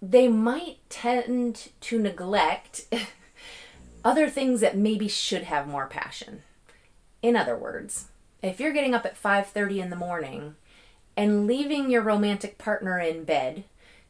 they 0.02 0.28
might 0.28 0.78
tend 0.90 1.70
to 1.82 2.00
neglect 2.00 2.86
other 4.06 4.30
things 4.30 4.62
that 4.62 4.78
maybe 4.78 5.08
should 5.08 5.44
have 5.44 5.68
more 5.68 5.88
passion. 5.88 6.44
In 7.22 7.36
other 7.36 7.58
words, 7.58 8.08
if 8.42 8.60
you're 8.60 8.74
getting 8.74 8.94
up 8.94 9.06
at 9.06 9.22
5:30 9.22 9.82
in 9.82 9.90
the 9.90 9.96
morning 9.96 10.56
and 11.16 11.48
leaving 11.48 11.90
your 11.90 12.02
romantic 12.02 12.58
partner 12.58 13.00
in 13.00 13.24
bed 13.24 13.64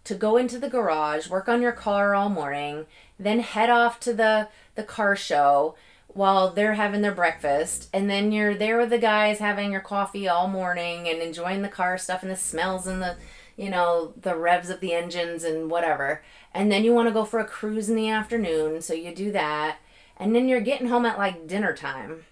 to 0.04 0.16
go 0.16 0.38
into 0.38 0.60
the 0.60 0.70
garage, 0.70 1.30
work 1.30 1.48
on 1.48 1.62
your 1.62 1.72
car 1.72 2.14
all 2.14 2.30
morning, 2.30 2.86
then 3.18 3.40
head 3.40 3.70
off 3.70 4.00
to 4.02 4.14
the 4.14 4.50
the 4.76 4.84
car 4.84 5.16
show 5.16 5.76
while 6.18 6.50
they're 6.50 6.74
having 6.74 7.02
their 7.02 7.14
breakfast 7.14 7.90
and 7.94 8.10
then 8.10 8.32
you're 8.32 8.56
there 8.56 8.80
with 8.80 8.90
the 8.90 8.98
guys 8.98 9.38
having 9.38 9.72
your 9.72 9.82
coffee 9.82 10.28
all 10.28 10.48
morning 10.48 11.08
and 11.08 11.22
enjoying 11.22 11.62
the 11.62 11.68
car 11.68 11.96
stuff 11.96 12.24
and 12.24 12.32
the 12.32 12.36
smells 12.36 12.88
and 12.88 13.04
the 13.04 13.16
you 13.56 13.70
know 13.70 14.14
the 14.20 14.36
revs 14.36 14.72
of 14.72 14.80
the 14.80 14.94
engines 14.94 15.44
and 15.44 15.70
whatever. 15.70 16.24
And 16.54 16.72
then 16.72 16.84
you 16.84 16.92
want 16.92 17.08
to 17.08 17.14
go 17.14 17.24
for 17.24 17.40
a 17.40 17.46
cruise 17.46 17.88
in 17.88 17.96
the 17.96 18.10
afternoon 18.10 18.82
so 18.82 18.94
you 18.94 19.14
do 19.14 19.32
that. 19.32 19.78
And 20.18 20.36
then 20.36 20.48
you're 20.48 20.60
getting 20.60 20.88
home 20.88 21.06
at 21.06 21.20
like 21.20 21.48
dinner 21.48 21.76
time. 21.76 22.26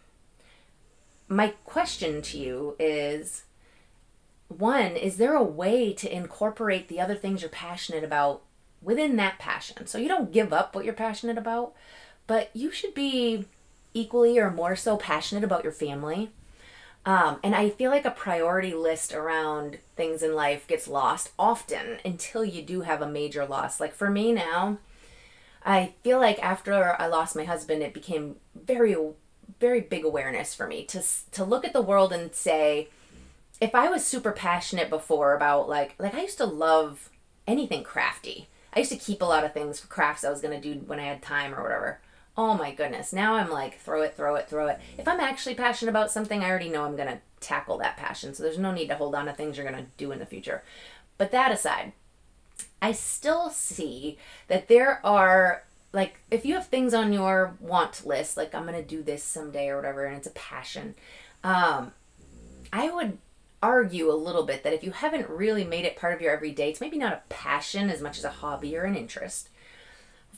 My 1.28 1.50
question 1.64 2.24
to 2.24 2.40
you 2.40 2.76
is 2.80 3.44
one 4.48 4.96
is 4.96 5.18
there 5.18 5.36
a 5.36 5.44
way 5.44 5.94
to 5.94 6.12
incorporate 6.12 6.88
the 6.88 7.00
other 7.00 7.16
things 7.16 7.42
you're 7.42 7.50
passionate 7.50 8.04
about 8.04 8.42
within 8.82 9.16
that 9.18 9.38
passion? 9.38 9.86
So 9.86 10.00
you 10.00 10.08
don't 10.08 10.32
give 10.32 10.52
up 10.52 10.74
what 10.74 10.86
you're 10.86 10.94
passionate 10.96 11.38
about 11.38 11.76
but 12.28 12.50
you 12.54 12.72
should 12.72 12.94
be 12.94 13.46
equally 13.96 14.38
or 14.38 14.52
more 14.52 14.76
so 14.76 14.98
passionate 14.98 15.44
about 15.44 15.64
your 15.64 15.74
family. 15.74 16.30
Um, 17.06 17.40
and 17.44 17.56
I 17.56 17.70
feel 17.70 17.92
like 17.92 18.06
a 18.06 18.12
priority 18.12 18.74
list 18.74 19.14
around 19.14 19.78
things 19.96 20.24
in 20.24 20.36
life 20.36 20.68
gets 20.68 20.88
lost 20.88 21.32
often 21.38 22.00
until 22.04 22.44
you 22.44 22.62
do 22.62 22.82
have 22.82 23.02
a 23.02 23.08
major 23.08 23.46
loss. 23.46 23.80
Like 23.80 23.94
for 23.94 24.10
me 24.10 24.32
now, 24.32 24.80
I 25.64 25.94
feel 26.04 26.20
like 26.20 26.44
after 26.44 27.00
I 27.00 27.08
lost 27.08 27.36
my 27.36 27.44
husband, 27.44 27.84
it 27.84 27.94
became 27.94 28.38
very, 28.56 28.96
very 29.60 29.82
big 29.82 30.04
awareness 30.04 30.54
for 30.54 30.68
me 30.68 30.84
to 30.86 31.04
to 31.32 31.44
look 31.44 31.64
at 31.64 31.74
the 31.74 31.82
world 31.82 32.12
and 32.12 32.34
say, 32.34 32.90
if 33.62 33.74
I 33.74 33.88
was 33.88 34.06
super 34.06 34.32
passionate 34.32 34.90
before 34.90 35.36
about 35.36 35.70
like 35.70 35.96
like 36.00 36.16
I 36.16 36.22
used 36.22 36.38
to 36.40 36.46
love 36.46 37.10
anything 37.48 37.84
crafty. 37.84 38.48
I 38.74 38.80
used 38.80 38.92
to 38.92 38.98
keep 38.98 39.22
a 39.22 39.26
lot 39.26 39.46
of 39.46 39.54
things 39.54 39.80
for 39.80 39.88
crafts 39.88 40.24
I 40.24 40.30
was 40.30 40.42
gonna 40.42 40.60
do 40.60 40.74
when 40.86 41.00
I 41.00 41.06
had 41.06 41.22
time 41.22 41.54
or 41.54 41.62
whatever. 41.62 42.00
Oh 42.38 42.54
my 42.54 42.74
goodness. 42.74 43.14
Now 43.14 43.36
I'm 43.36 43.50
like, 43.50 43.80
throw 43.80 44.02
it, 44.02 44.16
throw 44.16 44.36
it, 44.36 44.50
throw 44.50 44.68
it. 44.68 44.80
If 44.98 45.08
I'm 45.08 45.20
actually 45.20 45.56
passionate 45.56 45.92
about 45.92 46.12
something, 46.12 46.44
I 46.44 46.50
already 46.50 46.70
know 46.70 46.84
I'm 46.84 46.98
going 46.98 47.08
to 47.08 47.20
tackle 47.40 47.78
that 47.78 47.98
passion. 47.98 48.34
So 48.34 48.44
there's 48.44 48.60
no 48.60 48.74
need 48.74 48.88
to 48.88 48.96
hold 48.96 49.16
on 49.16 49.26
to 49.26 49.34
things 49.34 49.58
you're 49.58 49.70
going 49.70 49.84
to 49.84 49.90
do 49.98 50.12
in 50.12 50.20
the 50.20 50.26
future. 50.26 50.64
But 51.18 51.32
that 51.32 51.52
aside, 51.52 51.94
I 52.82 52.92
still 52.92 53.50
see 53.50 54.18
that 54.48 54.68
there 54.68 55.00
are 55.06 55.64
like 55.96 56.20
if 56.30 56.46
you 56.46 56.54
have 56.56 56.68
things 56.68 56.94
on 56.94 57.14
your 57.14 57.56
want 57.60 58.06
list, 58.06 58.36
like 58.38 58.54
I'm 58.54 58.66
gonna 58.66 58.84
do 58.84 59.02
this 59.02 59.24
someday 59.24 59.70
or 59.70 59.78
whatever, 59.78 60.06
and 60.06 60.18
it's 60.18 60.28
a 60.28 60.32
passion, 60.32 60.94
um, 61.44 61.94
I 62.72 62.92
would 62.92 63.18
argue 63.64 64.12
a 64.12 64.14
little 64.14 64.44
bit 64.44 64.64
that 64.64 64.74
if 64.74 64.84
you 64.84 64.92
haven't 64.92 65.30
really 65.30 65.64
made 65.64 65.86
it 65.86 65.96
part 65.96 66.14
of 66.14 66.22
your 66.22 66.34
everyday, 66.34 66.70
it's 66.70 66.82
maybe 66.82 66.98
not 66.98 67.14
a 67.14 67.22
passion 67.30 67.90
as 67.90 68.02
much 68.02 68.18
as 68.18 68.26
a 68.26 68.30
hobby 68.30 68.78
or 68.78 68.84
an 68.84 68.96
interest. 68.96 69.50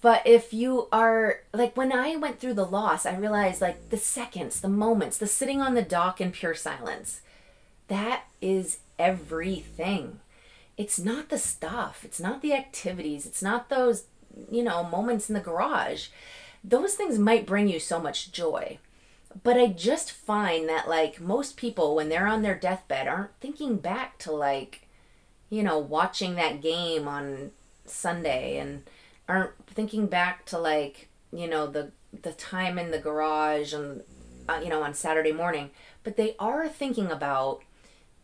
But 0.02 0.26
if 0.26 0.54
you 0.54 0.88
are 0.92 1.42
like 1.54 1.78
when 1.78 1.92
I 1.92 2.16
went 2.16 2.40
through 2.40 2.56
the 2.56 2.66
loss, 2.66 3.06
I 3.06 3.16
realized 3.16 3.62
like 3.62 3.90
the 3.90 3.98
seconds, 3.98 4.60
the 4.60 4.68
moments, 4.68 5.18
the 5.18 5.28
sitting 5.28 5.62
on 5.62 5.76
the 5.76 5.82
dock 5.82 6.20
in 6.20 6.32
pure 6.32 6.56
silence, 6.56 7.22
that 7.88 8.24
is 8.42 8.80
everything. 9.00 10.20
It's 10.78 11.00
not 11.00 11.30
the 11.30 11.38
stuff, 11.38 12.02
it's 12.04 12.20
not 12.20 12.42
the 12.42 12.54
activities, 12.54 13.26
it's 13.26 13.42
not 13.42 13.70
those, 13.70 14.04
you 14.52 14.64
know, 14.64 14.84
moments 14.84 15.30
in 15.30 15.34
the 15.34 15.40
garage. 15.40 16.08
Those 16.64 16.96
things 16.96 17.18
might 17.18 17.48
bring 17.48 17.68
you 17.68 17.80
so 17.80 18.00
much 18.00 18.32
joy. 18.32 18.80
But 19.44 19.58
I 19.58 19.68
just 19.68 20.12
find 20.12 20.68
that 20.70 20.88
like 20.88 21.22
most 21.22 21.58
people 21.58 21.96
when 21.96 22.10
they're 22.10 22.28
on 22.28 22.42
their 22.42 22.56
deathbed 22.56 23.08
aren't 23.08 23.40
thinking 23.40 23.78
back 23.78 24.18
to 24.20 24.32
like, 24.32 24.88
you 25.50 25.64
know, 25.64 25.78
watching 25.78 26.36
that 26.36 26.62
game 26.62 27.08
on 27.08 27.52
Sunday 27.86 28.58
and 28.58 28.84
aren't 29.28 29.52
thinking 29.68 30.08
back 30.08 30.46
to 30.46 30.58
like 30.58 31.10
you 31.32 31.48
know 31.48 31.68
the 31.68 31.92
the 32.22 32.32
time 32.34 32.80
in 32.80 32.92
the 32.92 33.00
garage 33.00 33.74
and 33.74 34.04
uh, 34.48 34.60
you 34.64 34.70
know 34.70 34.84
on 34.84 34.94
Saturday 34.94 35.32
morning, 35.32 35.70
but 36.04 36.18
they 36.18 36.36
are 36.40 36.68
thinking 36.68 37.12
about 37.12 37.62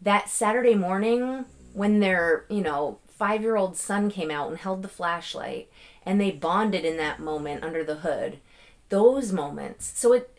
that 0.02 0.30
Saturday 0.30 0.76
morning 0.76 1.46
when 1.74 2.00
their 2.00 2.46
you 2.50 2.62
know 2.62 3.00
five 3.08 3.42
year 3.42 3.56
old 3.56 3.78
son 3.78 4.10
came 4.10 4.32
out 4.32 4.50
and 4.50 4.58
held 4.58 4.82
the 4.82 4.88
flashlight 4.88 5.70
and 6.06 6.20
they 6.20 6.32
bonded 6.32 6.84
in 6.84 6.98
that 6.98 7.20
moment 7.20 7.64
under 7.64 7.84
the 7.84 7.98
hood. 7.98 8.40
Those 8.90 9.32
moments. 9.32 9.98
So 10.00 10.14
it 10.14 10.30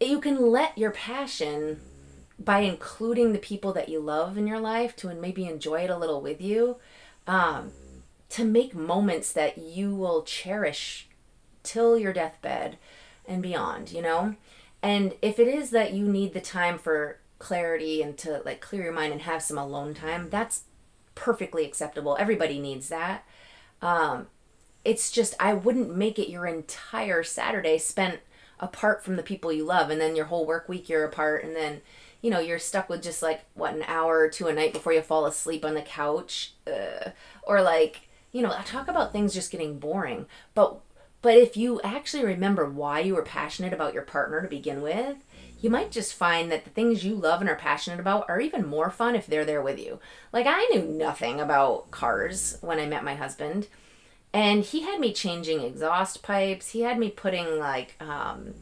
you 0.00 0.20
can 0.20 0.50
let 0.50 0.76
your 0.76 0.90
passion 0.90 1.80
by 2.38 2.60
including 2.60 3.32
the 3.32 3.38
people 3.38 3.72
that 3.72 3.88
you 3.88 4.00
love 4.00 4.36
in 4.36 4.46
your 4.46 4.58
life 4.60 4.96
to 4.96 5.14
maybe 5.14 5.46
enjoy 5.46 5.84
it 5.84 5.90
a 5.90 5.96
little 5.96 6.20
with 6.20 6.40
you 6.40 6.76
um, 7.26 7.70
to 8.34 8.44
make 8.44 8.74
moments 8.74 9.32
that 9.32 9.58
you 9.58 9.94
will 9.94 10.24
cherish 10.24 11.06
till 11.62 11.96
your 11.96 12.12
deathbed 12.12 12.76
and 13.26 13.40
beyond, 13.40 13.92
you 13.92 14.02
know? 14.02 14.34
And 14.82 15.14
if 15.22 15.38
it 15.38 15.46
is 15.46 15.70
that 15.70 15.92
you 15.92 16.08
need 16.08 16.34
the 16.34 16.40
time 16.40 16.76
for 16.76 17.18
clarity 17.38 18.02
and 18.02 18.18
to 18.18 18.42
like 18.44 18.60
clear 18.60 18.82
your 18.82 18.92
mind 18.92 19.12
and 19.12 19.22
have 19.22 19.40
some 19.40 19.56
alone 19.56 19.94
time, 19.94 20.30
that's 20.30 20.62
perfectly 21.14 21.64
acceptable. 21.64 22.16
Everybody 22.18 22.58
needs 22.58 22.88
that. 22.88 23.24
Um, 23.80 24.26
it's 24.84 25.12
just, 25.12 25.36
I 25.38 25.54
wouldn't 25.54 25.96
make 25.96 26.18
it 26.18 26.28
your 26.28 26.44
entire 26.44 27.22
Saturday 27.22 27.78
spent 27.78 28.18
apart 28.58 29.04
from 29.04 29.14
the 29.14 29.22
people 29.22 29.52
you 29.52 29.64
love, 29.64 29.90
and 29.90 30.00
then 30.00 30.16
your 30.16 30.24
whole 30.24 30.44
work 30.44 30.68
week 30.68 30.88
you're 30.88 31.04
apart, 31.04 31.44
and 31.44 31.54
then 31.54 31.82
you 32.20 32.30
know 32.30 32.40
you're 32.40 32.58
stuck 32.58 32.88
with 32.88 33.02
just 33.02 33.22
like 33.22 33.42
what 33.54 33.74
an 33.74 33.84
hour 33.86 34.18
or 34.18 34.28
two 34.28 34.48
a 34.48 34.52
night 34.52 34.72
before 34.72 34.92
you 34.92 35.02
fall 35.02 35.26
asleep 35.26 35.64
on 35.64 35.74
the 35.74 35.82
couch, 35.82 36.54
uh, 36.66 37.10
or 37.42 37.62
like 37.62 38.03
you 38.34 38.42
know, 38.42 38.52
I 38.52 38.62
talk 38.62 38.88
about 38.88 39.12
things 39.12 39.32
just 39.32 39.52
getting 39.52 39.78
boring, 39.78 40.26
but 40.54 40.80
but 41.22 41.36
if 41.38 41.56
you 41.56 41.80
actually 41.82 42.24
remember 42.24 42.68
why 42.68 42.98
you 42.98 43.14
were 43.14 43.22
passionate 43.22 43.72
about 43.72 43.94
your 43.94 44.02
partner 44.02 44.42
to 44.42 44.48
begin 44.48 44.82
with, 44.82 45.16
you 45.60 45.70
might 45.70 45.92
just 45.92 46.12
find 46.12 46.50
that 46.52 46.64
the 46.64 46.70
things 46.70 47.04
you 47.04 47.14
love 47.14 47.40
and 47.40 47.48
are 47.48 47.54
passionate 47.54 48.00
about 48.00 48.26
are 48.28 48.40
even 48.40 48.66
more 48.66 48.90
fun 48.90 49.14
if 49.14 49.26
they're 49.26 49.44
there 49.44 49.62
with 49.62 49.78
you. 49.78 50.00
Like 50.32 50.46
I 50.46 50.66
knew 50.66 50.82
nothing 50.82 51.40
about 51.40 51.92
cars 51.92 52.58
when 52.60 52.80
I 52.80 52.86
met 52.86 53.04
my 53.04 53.14
husband, 53.14 53.68
and 54.32 54.64
he 54.64 54.82
had 54.82 54.98
me 54.98 55.12
changing 55.12 55.60
exhaust 55.60 56.24
pipes. 56.24 56.70
He 56.70 56.80
had 56.80 56.98
me 56.98 57.10
putting 57.10 57.60
like 57.60 57.94
um 58.00 58.52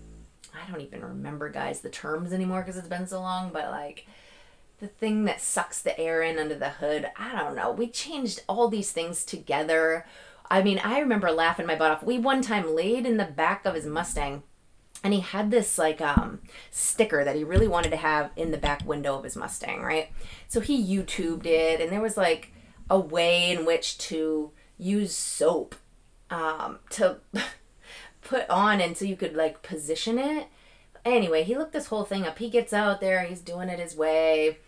I 0.54 0.70
don't 0.70 0.82
even 0.82 1.02
remember 1.02 1.48
guys 1.48 1.80
the 1.80 1.88
terms 1.88 2.34
anymore 2.34 2.60
because 2.60 2.76
it's 2.76 2.88
been 2.88 3.06
so 3.06 3.20
long, 3.22 3.52
but 3.54 3.70
like 3.70 4.06
the 4.82 4.88
thing 4.88 5.26
that 5.26 5.40
sucks 5.40 5.80
the 5.80 5.98
air 5.98 6.22
in 6.22 6.40
under 6.40 6.56
the 6.56 6.70
hood. 6.70 7.08
I 7.16 7.36
don't 7.36 7.54
know. 7.54 7.70
We 7.70 7.86
changed 7.86 8.42
all 8.48 8.66
these 8.66 8.90
things 8.90 9.24
together. 9.24 10.04
I 10.50 10.60
mean, 10.60 10.80
I 10.80 10.98
remember 10.98 11.30
laughing 11.30 11.66
my 11.66 11.76
butt 11.76 11.92
off. 11.92 12.02
We 12.02 12.18
one 12.18 12.42
time 12.42 12.74
laid 12.74 13.06
in 13.06 13.16
the 13.16 13.24
back 13.24 13.64
of 13.64 13.76
his 13.76 13.86
Mustang 13.86 14.42
and 15.04 15.14
he 15.14 15.20
had 15.20 15.52
this 15.52 15.78
like 15.78 16.00
um 16.00 16.40
sticker 16.72 17.24
that 17.24 17.36
he 17.36 17.44
really 17.44 17.68
wanted 17.68 17.90
to 17.90 17.96
have 17.96 18.32
in 18.34 18.50
the 18.50 18.58
back 18.58 18.84
window 18.84 19.16
of 19.16 19.22
his 19.22 19.36
Mustang, 19.36 19.82
right? 19.82 20.10
So 20.48 20.58
he 20.60 20.84
YouTubed 20.84 21.46
it 21.46 21.80
and 21.80 21.92
there 21.92 22.00
was 22.00 22.16
like 22.16 22.52
a 22.90 22.98
way 22.98 23.52
in 23.52 23.64
which 23.64 23.98
to 23.98 24.50
use 24.78 25.14
soap 25.14 25.76
um 26.28 26.80
to 26.90 27.18
put 28.20 28.50
on 28.50 28.80
and 28.80 28.96
so 28.96 29.04
you 29.04 29.14
could 29.14 29.36
like 29.36 29.62
position 29.62 30.18
it. 30.18 30.48
Anyway, 31.04 31.44
he 31.44 31.56
looked 31.56 31.72
this 31.72 31.86
whole 31.86 32.04
thing 32.04 32.24
up. 32.26 32.38
He 32.38 32.50
gets 32.50 32.72
out 32.72 33.00
there, 33.00 33.22
he's 33.22 33.40
doing 33.40 33.68
it 33.68 33.78
his 33.78 33.94
way 33.94 34.58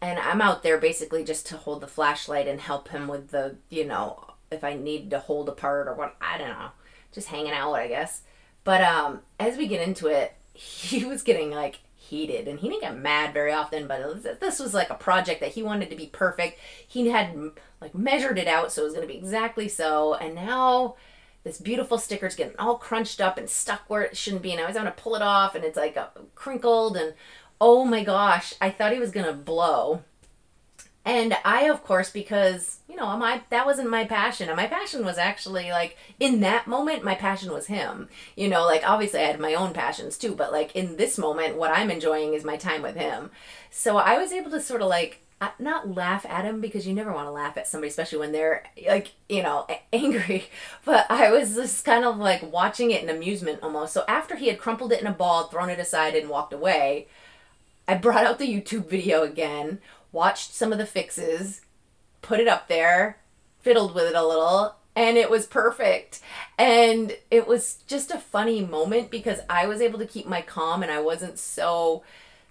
and 0.00 0.18
I'm 0.18 0.42
out 0.42 0.62
there 0.62 0.78
basically 0.78 1.24
just 1.24 1.46
to 1.46 1.56
hold 1.56 1.80
the 1.80 1.86
flashlight 1.86 2.46
and 2.46 2.60
help 2.60 2.88
him 2.88 3.08
with 3.08 3.28
the, 3.28 3.56
you 3.70 3.84
know, 3.84 4.34
if 4.50 4.62
I 4.62 4.74
need 4.74 5.10
to 5.10 5.18
hold 5.18 5.48
a 5.48 5.52
part 5.52 5.88
or 5.88 5.94
what, 5.94 6.16
I 6.20 6.38
don't 6.38 6.48
know, 6.48 6.70
just 7.12 7.28
hanging 7.28 7.52
out, 7.52 7.74
I 7.74 7.88
guess. 7.88 8.22
But 8.64 8.82
um, 8.82 9.20
as 9.40 9.56
we 9.56 9.66
get 9.66 9.86
into 9.86 10.08
it, 10.08 10.34
he 10.52 11.04
was 11.04 11.22
getting 11.22 11.50
like 11.50 11.80
heated 11.94 12.46
and 12.46 12.60
he 12.60 12.68
didn't 12.68 12.82
get 12.82 12.96
mad 12.96 13.32
very 13.32 13.52
often, 13.52 13.88
but 13.88 14.40
this 14.40 14.60
was 14.60 14.74
like 14.74 14.90
a 14.90 14.94
project 14.94 15.40
that 15.40 15.52
he 15.52 15.62
wanted 15.62 15.90
to 15.90 15.96
be 15.96 16.06
perfect. 16.06 16.58
He 16.86 17.08
had 17.08 17.52
like 17.80 17.94
measured 17.94 18.38
it 18.38 18.46
out 18.46 18.72
so 18.72 18.82
it 18.82 18.84
was 18.84 18.94
going 18.94 19.06
to 19.06 19.12
be 19.12 19.18
exactly 19.18 19.68
so, 19.68 20.14
and 20.14 20.34
now 20.34 20.96
this 21.42 21.58
beautiful 21.58 21.96
sticker's 21.96 22.34
getting 22.34 22.56
all 22.58 22.76
crunched 22.76 23.20
up 23.20 23.38
and 23.38 23.48
stuck 23.48 23.82
where 23.88 24.02
it 24.02 24.16
shouldn't 24.16 24.42
be, 24.42 24.52
and 24.52 24.60
I 24.60 24.66
was 24.66 24.76
having 24.76 24.92
to 24.92 25.00
pull 25.00 25.14
it 25.14 25.22
off, 25.22 25.54
and 25.54 25.64
it's 25.64 25.76
like 25.76 25.96
crinkled 26.34 26.96
and 26.96 27.14
oh 27.60 27.84
my 27.84 28.04
gosh, 28.04 28.54
I 28.60 28.70
thought 28.70 28.92
he 28.92 28.98
was 28.98 29.10
gonna 29.10 29.32
blow. 29.32 30.02
And 31.04 31.36
I, 31.44 31.68
of 31.68 31.84
course, 31.84 32.10
because 32.10 32.80
you 32.88 32.96
know, 32.96 33.16
my 33.16 33.42
that 33.50 33.66
wasn't 33.66 33.90
my 33.90 34.04
passion. 34.04 34.48
And 34.48 34.56
my 34.56 34.66
passion 34.66 35.04
was 35.04 35.18
actually 35.18 35.70
like 35.70 35.96
in 36.18 36.40
that 36.40 36.66
moment, 36.66 37.04
my 37.04 37.14
passion 37.14 37.52
was 37.52 37.66
him. 37.66 38.08
You 38.36 38.48
know, 38.48 38.64
like 38.64 38.88
obviously 38.88 39.20
I 39.20 39.24
had 39.24 39.38
my 39.38 39.54
own 39.54 39.72
passions 39.72 40.18
too, 40.18 40.34
but 40.34 40.50
like 40.50 40.74
in 40.74 40.96
this 40.96 41.18
moment, 41.18 41.56
what 41.56 41.70
I'm 41.70 41.90
enjoying 41.90 42.34
is 42.34 42.44
my 42.44 42.56
time 42.56 42.82
with 42.82 42.96
him. 42.96 43.30
So 43.70 43.98
I 43.98 44.18
was 44.18 44.32
able 44.32 44.50
to 44.50 44.60
sort 44.60 44.82
of 44.82 44.88
like 44.88 45.20
uh, 45.40 45.50
not 45.58 45.94
laugh 45.94 46.24
at 46.26 46.46
him 46.46 46.62
because 46.62 46.86
you 46.86 46.94
never 46.94 47.12
want 47.12 47.26
to 47.26 47.32
laugh 47.32 47.58
at 47.58 47.68
somebody, 47.68 47.90
especially 47.90 48.18
when 48.18 48.32
they're 48.32 48.64
like, 48.88 49.12
you 49.28 49.42
know, 49.42 49.66
angry. 49.92 50.46
But 50.84 51.06
I 51.10 51.30
was 51.30 51.54
just 51.54 51.84
kind 51.84 52.04
of 52.04 52.16
like 52.16 52.50
watching 52.50 52.90
it 52.90 53.02
in 53.02 53.10
amusement 53.10 53.60
almost. 53.62 53.92
So 53.92 54.04
after 54.08 54.36
he 54.36 54.48
had 54.48 54.58
crumpled 54.58 54.92
it 54.92 55.00
in 55.00 55.06
a 55.06 55.12
ball, 55.12 55.44
thrown 55.44 55.68
it 55.68 55.78
aside, 55.78 56.14
and 56.14 56.30
walked 56.30 56.54
away, 56.54 57.08
I 57.88 57.94
brought 57.94 58.24
out 58.24 58.38
the 58.38 58.52
YouTube 58.52 58.88
video 58.88 59.22
again, 59.22 59.80
watched 60.12 60.54
some 60.54 60.72
of 60.72 60.78
the 60.78 60.86
fixes, 60.86 61.60
put 62.22 62.40
it 62.40 62.48
up 62.48 62.68
there, 62.68 63.18
fiddled 63.60 63.94
with 63.94 64.04
it 64.04 64.14
a 64.14 64.26
little, 64.26 64.76
and 64.96 65.16
it 65.16 65.30
was 65.30 65.46
perfect. 65.46 66.20
And 66.58 67.16
it 67.30 67.46
was 67.46 67.78
just 67.86 68.10
a 68.10 68.18
funny 68.18 68.64
moment 68.64 69.10
because 69.10 69.40
I 69.48 69.66
was 69.66 69.80
able 69.80 69.98
to 69.98 70.06
keep 70.06 70.26
my 70.26 70.40
calm 70.40 70.82
and 70.82 70.90
I 70.90 71.00
wasn't 71.00 71.38
so, 71.38 72.02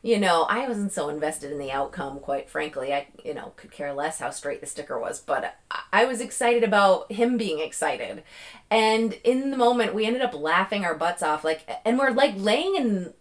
you 0.01 0.19
know, 0.19 0.43
I 0.43 0.67
wasn't 0.67 0.93
so 0.93 1.09
invested 1.09 1.51
in 1.51 1.57
the 1.57 1.71
outcome, 1.71 2.19
quite 2.19 2.49
frankly. 2.49 2.93
I, 2.93 3.07
you 3.23 3.33
know, 3.33 3.53
could 3.57 3.71
care 3.71 3.93
less 3.93 4.19
how 4.19 4.29
straight 4.29 4.61
the 4.61 4.67
sticker 4.67 4.99
was, 4.99 5.19
but 5.19 5.55
I 5.91 6.05
was 6.05 6.21
excited 6.21 6.63
about 6.63 7.11
him 7.11 7.35
being 7.35 7.59
excited. 7.59 8.23
And 8.69 9.13
in 9.23 9.49
the 9.49 9.57
moment, 9.57 9.95
we 9.95 10.05
ended 10.05 10.21
up 10.21 10.35
laughing 10.35 10.85
our 10.85 10.95
butts 10.95 11.23
off, 11.23 11.43
like, 11.43 11.67
and 11.83 11.97
we're 11.97 12.11
like 12.11 12.35
laying 12.37 12.75
in 12.75 13.13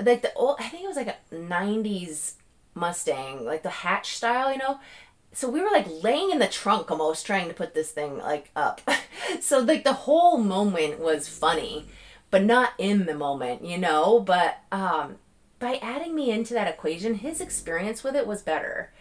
like 0.00 0.22
the 0.22 0.32
old 0.34 0.56
I 0.58 0.68
think 0.68 0.84
it 0.84 0.88
was 0.88 0.96
like 0.96 1.08
a 1.08 1.34
90s 1.34 2.34
Mustang, 2.74 3.44
like 3.44 3.62
the 3.62 3.68
hatch 3.68 4.16
style, 4.16 4.52
you 4.52 4.58
know. 4.58 4.80
So 5.32 5.48
we 5.48 5.60
were 5.60 5.70
like 5.70 5.86
laying 6.02 6.30
in 6.30 6.38
the 6.38 6.46
trunk 6.46 6.90
almost 6.90 7.26
trying 7.26 7.48
to 7.48 7.54
put 7.54 7.74
this 7.74 7.90
thing 7.90 8.18
like 8.18 8.50
up. 8.56 8.80
so 9.40 9.58
like 9.58 9.84
the 9.84 9.92
whole 9.92 10.38
moment 10.38 10.98
was 10.98 11.28
funny, 11.28 11.86
but 12.30 12.44
not 12.44 12.72
in 12.78 13.06
the 13.06 13.14
moment, 13.14 13.64
you 13.64 13.78
know, 13.78 14.20
but 14.20 14.58
um 14.70 15.16
by 15.58 15.78
adding 15.80 16.14
me 16.14 16.30
into 16.30 16.54
that 16.54 16.66
equation, 16.66 17.14
his 17.14 17.40
experience 17.40 18.02
with 18.02 18.16
it 18.16 18.26
was 18.26 18.42
better. 18.42 18.92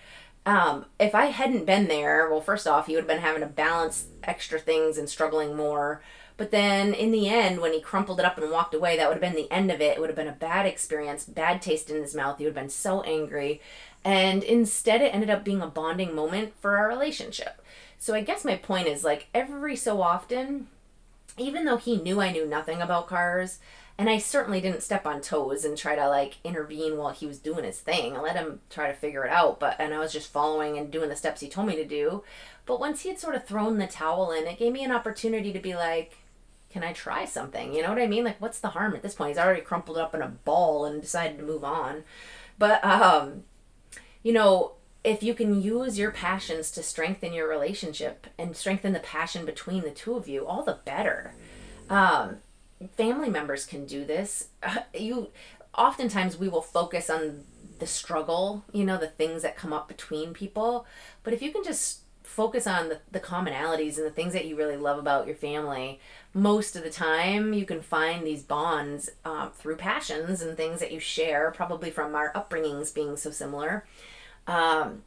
Um, 0.46 0.86
if 1.00 1.16
I 1.16 1.26
hadn't 1.26 1.66
been 1.66 1.88
there, 1.88 2.30
well, 2.30 2.42
first 2.42 2.68
off, 2.68 2.86
he 2.86 2.94
would 2.94 3.02
have 3.02 3.08
been 3.08 3.20
having 3.20 3.42
to 3.42 3.48
balance 3.48 4.08
extra 4.24 4.60
things 4.60 4.98
and 4.98 5.10
struggling 5.10 5.56
more 5.56 6.02
But 6.42 6.50
then 6.50 6.96
in 6.96 7.12
the 7.12 7.30
end, 7.30 7.62
when 7.62 7.72
he 7.72 7.80
crumpled 7.80 8.20
it 8.20 8.26
up 8.26 8.36
and 8.40 8.50
walked 8.50 8.74
away, 8.74 8.98
that 8.98 9.08
would 9.08 9.14
have 9.14 9.22
been 9.22 9.40
the 9.40 9.52
end 9.54 9.70
of 9.70 9.80
it. 9.80 9.96
It 9.96 10.00
would 10.00 10.10
have 10.10 10.16
been 10.16 10.28
a 10.28 10.32
bad 10.32 10.66
experience, 10.66 11.24
bad 11.24 11.62
taste 11.62 11.92
in 11.92 12.02
his 12.02 12.16
mouth. 12.16 12.40
He 12.40 12.46
would 12.46 12.56
have 12.56 12.64
been 12.64 12.72
so 12.72 13.04
angry. 13.04 13.62
And 14.04 14.42
instead, 14.42 15.04
it 15.04 15.14
ended 15.14 15.30
up 15.30 15.44
being 15.44 15.62
a 15.62 15.68
bonding 15.68 16.16
moment 16.16 16.54
for 16.60 16.78
our 16.78 16.88
relationship. 16.88 17.62
So 18.00 18.16
I 18.16 18.22
guess 18.22 18.44
my 18.44 18.56
point 18.56 18.88
is 18.88 19.04
like 19.04 19.28
every 19.36 19.76
so 19.76 20.02
often, 20.02 20.66
even 21.38 21.66
though 21.66 21.78
he 21.78 21.98
knew 21.98 22.20
I 22.20 22.32
knew 22.32 22.48
nothing 22.48 22.82
about 22.82 23.06
cars, 23.06 23.60
and 24.00 24.10
I 24.10 24.18
certainly 24.18 24.62
didn't 24.62 24.82
step 24.82 25.06
on 25.06 25.22
toes 25.22 25.64
and 25.64 25.78
try 25.78 25.94
to 25.94 26.10
like 26.10 26.38
intervene 26.44 26.98
while 26.98 27.12
he 27.12 27.28
was 27.28 27.38
doing 27.38 27.66
his 27.66 27.80
thing. 27.80 28.18
I 28.18 28.20
let 28.20 28.36
him 28.36 28.62
try 28.72 28.88
to 28.88 28.98
figure 28.98 29.26
it 29.26 29.32
out, 29.32 29.60
but 29.60 29.76
and 29.78 29.94
I 29.94 30.00
was 30.00 30.12
just 30.12 30.34
following 30.34 30.76
and 30.80 30.90
doing 30.90 31.10
the 31.10 31.16
steps 31.16 31.42
he 31.42 31.50
told 31.50 31.68
me 31.68 31.76
to 31.76 31.86
do. 31.86 32.24
But 32.66 32.80
once 32.80 33.02
he 33.02 33.10
had 33.10 33.20
sort 33.20 33.36
of 33.36 33.46
thrown 33.46 33.78
the 33.78 33.86
towel 33.86 34.32
in, 34.32 34.48
it 34.48 34.58
gave 34.58 34.74
me 34.74 34.84
an 34.84 34.92
opportunity 34.92 35.54
to 35.54 35.60
be 35.60 35.76
like, 35.76 36.18
can 36.72 36.84
I 36.84 36.94
try 36.94 37.26
something? 37.26 37.74
You 37.74 37.82
know 37.82 37.90
what 37.90 38.02
I 38.02 38.08
mean? 38.08 38.24
Like, 38.24 38.42
what's 38.42 38.60
the 38.60 38.70
harm 38.70 38.96
at 38.96 39.02
this 39.02 39.14
point? 39.14 39.30
He's 39.30 39.38
already 39.38 39.62
crumpled 39.62 39.98
up 39.98 40.16
in 40.16 40.22
a 40.22 40.28
ball 40.28 40.86
and 40.86 41.02
decided 41.02 41.38
to 41.38 41.44
move 41.44 41.64
on. 41.64 42.04
But, 42.58 42.84
um, 42.84 43.44
you 44.24 44.34
know, 44.34 44.74
if 45.04 45.24
you 45.24 45.34
can 45.34 45.62
use 45.62 45.98
your 45.98 46.12
passions 46.12 46.72
to 46.72 46.84
strengthen 46.84 47.34
your 47.34 47.48
relationship 47.48 48.28
and 48.38 48.56
strengthen 48.56 48.94
the 48.94 49.00
passion 49.00 49.46
between 49.46 49.82
the 49.82 49.92
two 49.92 50.16
of 50.16 50.28
you, 50.28 50.46
all 50.46 50.64
the 50.64 50.80
better. 50.86 51.34
Um, 51.90 52.38
family 52.96 53.30
members 53.30 53.66
can 53.66 53.86
do 53.86 54.06
this. 54.06 54.50
you, 54.94 55.30
oftentimes, 55.78 56.38
we 56.38 56.48
will 56.48 56.62
focus 56.62 57.10
on 57.10 57.44
the 57.80 57.88
struggle, 57.88 58.64
you 58.72 58.86
know, 58.86 58.98
the 58.98 59.08
things 59.08 59.42
that 59.42 59.58
come 59.58 59.74
up 59.74 59.88
between 59.88 60.34
people. 60.34 60.86
But 61.24 61.34
if 61.34 61.42
you 61.42 61.52
can 61.52 61.64
just 61.64 62.01
focus 62.32 62.66
on 62.66 62.90
the, 62.90 63.00
the 63.12 63.20
commonalities 63.20 63.98
and 63.98 64.06
the 64.06 64.12
things 64.12 64.32
that 64.32 64.46
you 64.46 64.56
really 64.56 64.78
love 64.78 64.98
about 64.98 65.28
your 65.28 65.36
family 65.36 66.00
most 66.34 66.76
of 66.78 66.84
the 66.84 66.90
time 66.90 67.54
you 67.54 67.66
can 67.66 67.82
find 67.82 68.26
these 68.26 68.42
bonds 68.42 69.10
uh, 69.26 69.50
through 69.50 69.76
passions 69.76 70.42
and 70.42 70.56
things 70.56 70.80
that 70.80 70.92
you 70.92 71.00
share 71.00 71.52
probably 71.52 71.92
from 71.92 72.16
our 72.16 72.32
upbringings 72.34 72.94
being 72.94 73.18
so 73.18 73.30
similar 73.30 73.86
um, 74.48 75.04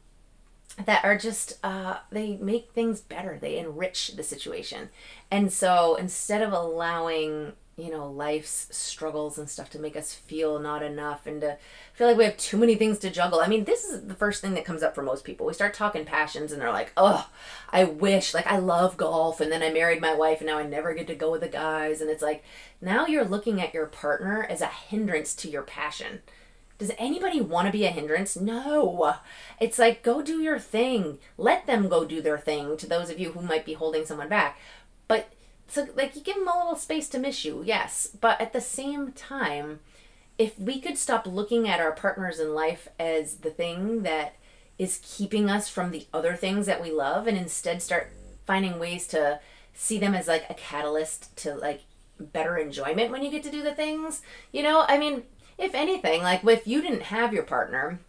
that 0.85 1.05
are 1.05 1.17
just 1.17 1.59
uh, 1.63 1.99
they 2.11 2.37
make 2.37 2.71
things 2.73 3.01
better. 3.01 3.39
They 3.41 3.59
enrich 3.59 4.17
the 4.17 4.23
situation. 4.23 4.91
And 5.31 5.53
so 5.53 5.95
instead 5.95 6.43
of 6.43 6.53
allowing 6.53 7.53
you 7.77 7.91
know, 7.91 8.09
life's 8.09 8.69
struggles 8.71 9.37
and 9.37 9.51
stuff 9.51 9.69
to 9.71 9.81
make 9.81 9.97
us 9.97 10.15
feel 10.15 10.61
not 10.61 10.83
enough 10.83 11.27
and 11.27 11.41
to 11.41 11.59
feel 11.93 12.07
like 12.07 12.17
we 12.17 12.25
have 12.25 12.37
too 12.37 12.57
many 12.57 12.77
things 12.77 12.99
to 13.01 13.11
juggle. 13.11 13.41
I 13.41 13.49
mean, 13.49 13.65
this 13.65 13.85
is 13.85 14.07
the 14.07 14.15
first 14.15 14.41
thing 14.41 14.55
that 14.55 14.65
comes 14.65 14.83
up 14.83 14.95
for 14.95 15.03
most 15.03 15.25
people. 15.25 15.45
We 15.45 15.55
start 15.55 15.75
talking 15.75 16.05
passions 16.05 16.53
and 16.53 16.61
they're 16.63 16.71
like, 16.71 16.93
oh, 16.97 17.29
I 17.73 17.85
wish, 17.85 18.33
like, 18.33 18.47
I 18.47 18.59
love 18.59 18.97
golf 18.97 19.41
and 19.41 19.51
then 19.51 19.63
I 19.63 19.73
married 19.73 20.01
my 20.01 20.15
wife 20.15 20.39
and 20.41 20.47
now 20.47 20.59
I 20.59 20.67
never 20.67 20.95
get 20.95 21.09
to 21.09 21.17
go 21.17 21.33
with 21.33 21.41
the 21.41 21.49
guys. 21.49 22.01
And 22.01 22.11
it's 22.11 22.23
like, 22.23 22.45
now 22.81 23.07
you're 23.07 23.25
looking 23.25 23.61
at 23.61 23.75
your 23.75 23.87
partner 23.87 24.47
as 24.49 24.61
a 24.61 24.67
hindrance 24.67 25.35
to 25.37 25.51
your 25.51 25.63
passion. 25.63 26.23
Does 26.79 26.93
anybody 26.99 27.41
want 27.41 27.67
to 27.67 27.73
be 27.73 27.85
a 27.85 27.91
hindrance? 27.91 28.37
No. 28.37 29.15
It's 29.61 29.79
like, 29.79 30.03
go 30.03 30.23
do 30.23 30.41
your 30.41 30.59
thing. 30.59 31.19
Let 31.39 31.67
them 31.67 31.89
go 31.89 32.05
do 32.05 32.21
their 32.21 32.39
thing 32.39 32.77
to 32.77 32.87
those 32.87 33.11
of 33.11 33.19
you 33.19 33.33
who 33.33 33.43
might 33.43 33.65
be 33.65 33.75
holding 33.75 34.05
someone 34.05 34.29
back. 34.29 34.59
So 35.67 35.89
like 35.95 36.15
you 36.15 36.23
give 36.23 36.37
them 36.37 36.49
a 36.49 36.57
little 36.57 36.77
space 36.77 37.09
to 37.11 37.19
miss 37.19 37.45
you 37.45 37.63
yes 37.65 38.09
but 38.21 38.41
at 38.41 38.53
the 38.53 38.61
same 38.61 39.13
time 39.13 39.81
if 40.39 40.59
we 40.59 40.81
could 40.81 40.99
stop 40.99 41.27
looking 41.27 41.69
at 41.69 41.81
our 41.81 41.93
partners 41.93 42.39
in 42.39 42.55
life 42.55 42.89
as 42.99 43.37
the 43.37 43.51
thing 43.51 44.03
that 44.03 44.35
is 44.79 45.01
keeping 45.03 45.49
us 45.49 45.69
from 45.69 45.91
the 45.91 46.07
other 46.13 46.35
things 46.35 46.67
that 46.67 46.83
we 46.83 46.91
love 46.91 47.27
and 47.27 47.39
instead 47.39 47.81
start 47.81 48.11
finding 48.45 48.79
ways 48.79 49.07
to 49.07 49.41
see 49.73 49.99
them 49.99 50.15
as 50.15 50.29
like 50.29 50.49
a 50.51 50.55
catalyst 50.55 51.37
to 51.37 51.55
like 51.55 51.83
better 52.19 52.57
enjoyment 52.57 53.11
when 53.11 53.23
you 53.23 53.31
get 53.31 53.43
to 53.43 53.51
do 53.51 53.63
the 53.63 53.75
things 53.75 54.23
you 54.53 54.63
know? 54.63 54.85
I 54.89 54.99
mean 54.99 55.23
if 55.57 55.75
anything 55.75 56.23
like 56.23 56.45
if 56.45 56.67
you 56.67 56.83
didn't 56.83 57.03
have 57.03 57.33
your 57.33 57.45
partner 57.45 58.01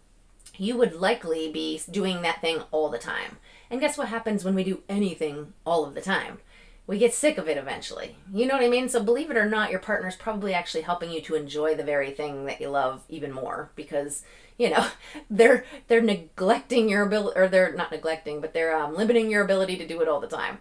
you 0.58 0.78
would 0.78 0.94
likely 0.94 1.52
be 1.52 1.82
doing 1.90 2.22
that 2.22 2.42
thing 2.42 2.62
all 2.72 2.90
the 2.90 2.98
time. 2.98 3.38
And 3.70 3.80
guess 3.80 3.98
what 3.98 4.10
happens 4.10 4.46
when 4.46 4.56
we 4.56 4.64
do 4.64 4.84
anything 4.88 5.54
all 5.66 5.86
of 5.86 5.94
the 5.94 6.02
time 6.02 6.40
we 6.88 7.00
get 7.00 7.14
sick 7.14 7.38
of 7.38 7.48
it 7.48 7.58
eventually. 7.58 8.16
You 8.32 8.46
know 8.46 8.54
what 8.56 8.64
I 8.64 8.70
mean? 8.70 8.90
So 8.90 9.04
believe 9.04 9.32
it 9.32 9.38
or 9.38 9.50
not, 9.50 9.72
your 9.72 9.80
partner's 9.80 10.16
probably 10.16 10.54
actually 10.54 10.82
helping 10.82 11.12
you 11.12 11.22
to 11.22 11.36
enjoy 11.36 11.76
the 11.76 11.84
very 11.84 12.12
thing 12.12 12.46
that 12.46 12.62
you 12.62 12.70
love 12.70 13.04
even 13.10 13.32
more 13.32 13.72
because 13.76 14.24
you 14.58 14.70
know 14.70 14.88
they're 15.30 15.66
they're 15.88 16.02
neglecting 16.02 16.90
your 16.90 17.04
ability 17.04 17.40
or 17.40 17.48
they're 17.48 17.74
not 17.74 17.92
neglecting 17.92 18.42
but 18.42 18.54
they're 18.54 18.76
um, 18.76 18.96
limiting 18.96 19.30
your 19.30 19.44
ability 19.44 19.78
to 19.78 19.88
do 19.88 20.02
it 20.02 20.08
all 20.08 20.20
the 20.20 20.28
time 20.28 20.60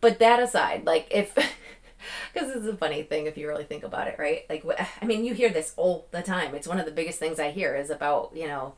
but 0.00 0.18
that 0.18 0.40
aside 0.40 0.84
like 0.86 1.06
if 1.10 1.34
because 2.32 2.54
it's 2.54 2.66
a 2.66 2.76
funny 2.76 3.02
thing 3.02 3.26
if 3.26 3.36
you 3.36 3.46
really 3.48 3.64
think 3.64 3.82
about 3.82 4.08
it 4.08 4.16
right 4.18 4.46
like 4.48 4.64
i 5.02 5.04
mean 5.04 5.24
you 5.24 5.34
hear 5.34 5.50
this 5.50 5.74
all 5.76 6.06
the 6.10 6.22
time 6.22 6.54
it's 6.54 6.68
one 6.68 6.78
of 6.78 6.86
the 6.86 6.92
biggest 6.92 7.18
things 7.18 7.38
i 7.38 7.50
hear 7.50 7.74
is 7.74 7.90
about 7.90 8.30
you 8.34 8.46
know 8.46 8.74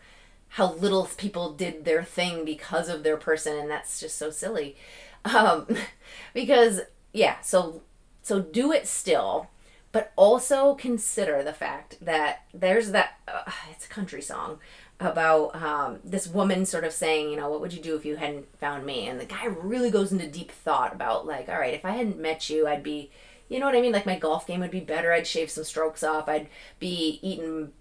how 0.52 0.72
little 0.74 1.08
people 1.16 1.52
did 1.52 1.84
their 1.84 2.02
thing 2.02 2.44
because 2.44 2.88
of 2.88 3.02
their 3.02 3.18
person 3.18 3.56
and 3.56 3.70
that's 3.70 4.00
just 4.00 4.16
so 4.16 4.30
silly 4.30 4.76
um, 5.24 5.66
because 6.34 6.80
yeah, 7.12 7.40
so 7.40 7.82
so 8.22 8.40
do 8.40 8.72
it 8.72 8.86
still, 8.86 9.48
but 9.92 10.12
also 10.16 10.74
consider 10.74 11.42
the 11.42 11.52
fact 11.52 11.96
that 12.04 12.42
there's 12.52 12.90
that 12.92 13.18
uh, 13.26 13.50
it's 13.70 13.86
a 13.86 13.88
country 13.88 14.22
song 14.22 14.58
about 15.00 15.54
um, 15.54 16.00
this 16.04 16.26
woman 16.26 16.66
sort 16.66 16.84
of 16.84 16.92
saying, 16.92 17.30
you 17.30 17.36
know, 17.36 17.48
what 17.48 17.60
would 17.60 17.72
you 17.72 17.80
do 17.80 17.94
if 17.96 18.04
you 18.04 18.16
hadn't 18.16 18.46
found 18.58 18.84
me? 18.84 19.06
And 19.06 19.20
the 19.20 19.24
guy 19.24 19.46
really 19.46 19.90
goes 19.90 20.10
into 20.10 20.26
deep 20.26 20.50
thought 20.50 20.92
about 20.92 21.26
like, 21.26 21.48
all 21.48 21.58
right, 21.58 21.74
if 21.74 21.84
I 21.84 21.92
hadn't 21.92 22.18
met 22.18 22.50
you, 22.50 22.66
I'd 22.66 22.82
be, 22.82 23.10
you 23.48 23.60
know 23.60 23.66
what 23.66 23.76
I 23.76 23.80
mean? 23.80 23.92
Like 23.92 24.06
my 24.06 24.18
golf 24.18 24.46
game 24.46 24.60
would 24.60 24.72
be 24.72 24.80
better. 24.80 25.12
I'd 25.12 25.26
shave 25.26 25.50
some 25.50 25.64
strokes 25.64 26.02
off. 26.02 26.28
I'd 26.28 26.48
be 26.80 27.20
eating 27.22 27.72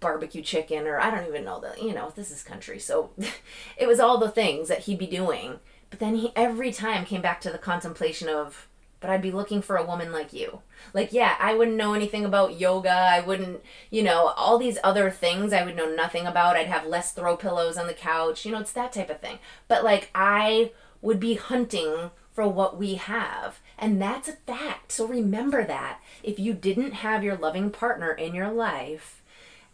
barbecue 0.00 0.42
chicken 0.42 0.86
or 0.86 1.00
I 1.00 1.10
don't 1.10 1.26
even 1.26 1.44
know 1.44 1.60
that, 1.60 1.82
you 1.82 1.94
know, 1.94 2.12
this 2.14 2.30
is 2.30 2.42
country. 2.42 2.78
So 2.78 3.10
it 3.78 3.86
was 3.86 3.98
all 3.98 4.18
the 4.18 4.30
things 4.30 4.68
that 4.68 4.80
he'd 4.80 4.98
be 4.98 5.06
doing 5.06 5.58
but 5.90 5.98
then 5.98 6.16
he 6.16 6.32
every 6.36 6.72
time 6.72 7.04
came 7.04 7.22
back 7.22 7.40
to 7.42 7.50
the 7.50 7.58
contemplation 7.58 8.28
of, 8.28 8.68
but 9.00 9.10
I'd 9.10 9.22
be 9.22 9.30
looking 9.30 9.62
for 9.62 9.76
a 9.76 9.86
woman 9.86 10.10
like 10.10 10.32
you. 10.32 10.60
Like, 10.94 11.12
yeah, 11.12 11.36
I 11.38 11.54
wouldn't 11.54 11.76
know 11.76 11.94
anything 11.94 12.24
about 12.24 12.58
yoga. 12.58 12.90
I 12.90 13.20
wouldn't, 13.20 13.62
you 13.90 14.02
know, 14.02 14.32
all 14.36 14.58
these 14.58 14.78
other 14.82 15.10
things 15.10 15.52
I 15.52 15.64
would 15.64 15.76
know 15.76 15.94
nothing 15.94 16.26
about. 16.26 16.56
I'd 16.56 16.66
have 16.66 16.86
less 16.86 17.12
throw 17.12 17.36
pillows 17.36 17.76
on 17.76 17.86
the 17.86 17.94
couch. 17.94 18.44
You 18.44 18.52
know, 18.52 18.60
it's 18.60 18.72
that 18.72 18.92
type 18.92 19.10
of 19.10 19.20
thing. 19.20 19.38
But 19.68 19.84
like, 19.84 20.10
I 20.14 20.72
would 21.02 21.20
be 21.20 21.34
hunting 21.34 22.10
for 22.32 22.48
what 22.48 22.76
we 22.76 22.94
have. 22.94 23.60
And 23.78 24.00
that's 24.00 24.28
a 24.28 24.32
fact. 24.32 24.92
So 24.92 25.06
remember 25.06 25.64
that. 25.64 26.00
If 26.22 26.38
you 26.38 26.52
didn't 26.52 26.92
have 26.92 27.22
your 27.22 27.36
loving 27.36 27.70
partner 27.70 28.12
in 28.12 28.34
your 28.34 28.50
life, 28.50 29.22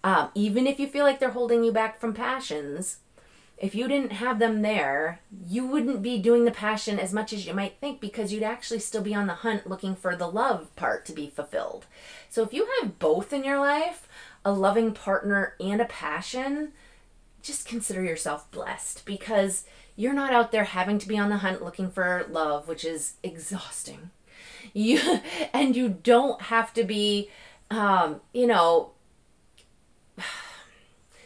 um, 0.04 0.30
even 0.34 0.66
if 0.66 0.80
you 0.80 0.88
feel 0.88 1.04
like 1.04 1.20
they're 1.20 1.30
holding 1.30 1.62
you 1.64 1.72
back 1.72 2.00
from 2.00 2.12
passions, 2.12 2.98
if 3.62 3.76
you 3.76 3.86
didn't 3.86 4.10
have 4.10 4.40
them 4.40 4.60
there, 4.62 5.20
you 5.46 5.64
wouldn't 5.64 6.02
be 6.02 6.18
doing 6.18 6.44
the 6.44 6.50
passion 6.50 6.98
as 6.98 7.12
much 7.12 7.32
as 7.32 7.46
you 7.46 7.54
might 7.54 7.76
think 7.80 8.00
because 8.00 8.32
you'd 8.32 8.42
actually 8.42 8.80
still 8.80 9.02
be 9.02 9.14
on 9.14 9.28
the 9.28 9.34
hunt 9.34 9.68
looking 9.68 9.94
for 9.94 10.16
the 10.16 10.26
love 10.26 10.74
part 10.74 11.06
to 11.06 11.12
be 11.12 11.28
fulfilled. 11.28 11.86
So 12.28 12.42
if 12.42 12.52
you 12.52 12.68
have 12.80 12.98
both 12.98 13.32
in 13.32 13.44
your 13.44 13.60
life, 13.60 14.08
a 14.44 14.52
loving 14.52 14.92
partner 14.92 15.54
and 15.60 15.80
a 15.80 15.84
passion, 15.84 16.72
just 17.40 17.68
consider 17.68 18.02
yourself 18.02 18.50
blessed 18.50 19.04
because 19.04 19.64
you're 19.94 20.12
not 20.12 20.32
out 20.32 20.50
there 20.50 20.64
having 20.64 20.98
to 20.98 21.06
be 21.06 21.16
on 21.16 21.30
the 21.30 21.36
hunt 21.36 21.62
looking 21.62 21.88
for 21.88 22.26
love, 22.28 22.66
which 22.66 22.84
is 22.84 23.14
exhausting. 23.22 24.10
You 24.74 25.20
and 25.52 25.74
you 25.74 25.88
don't 25.88 26.40
have 26.42 26.72
to 26.74 26.84
be 26.84 27.28
um, 27.68 28.20
you 28.32 28.46
know 28.46 28.92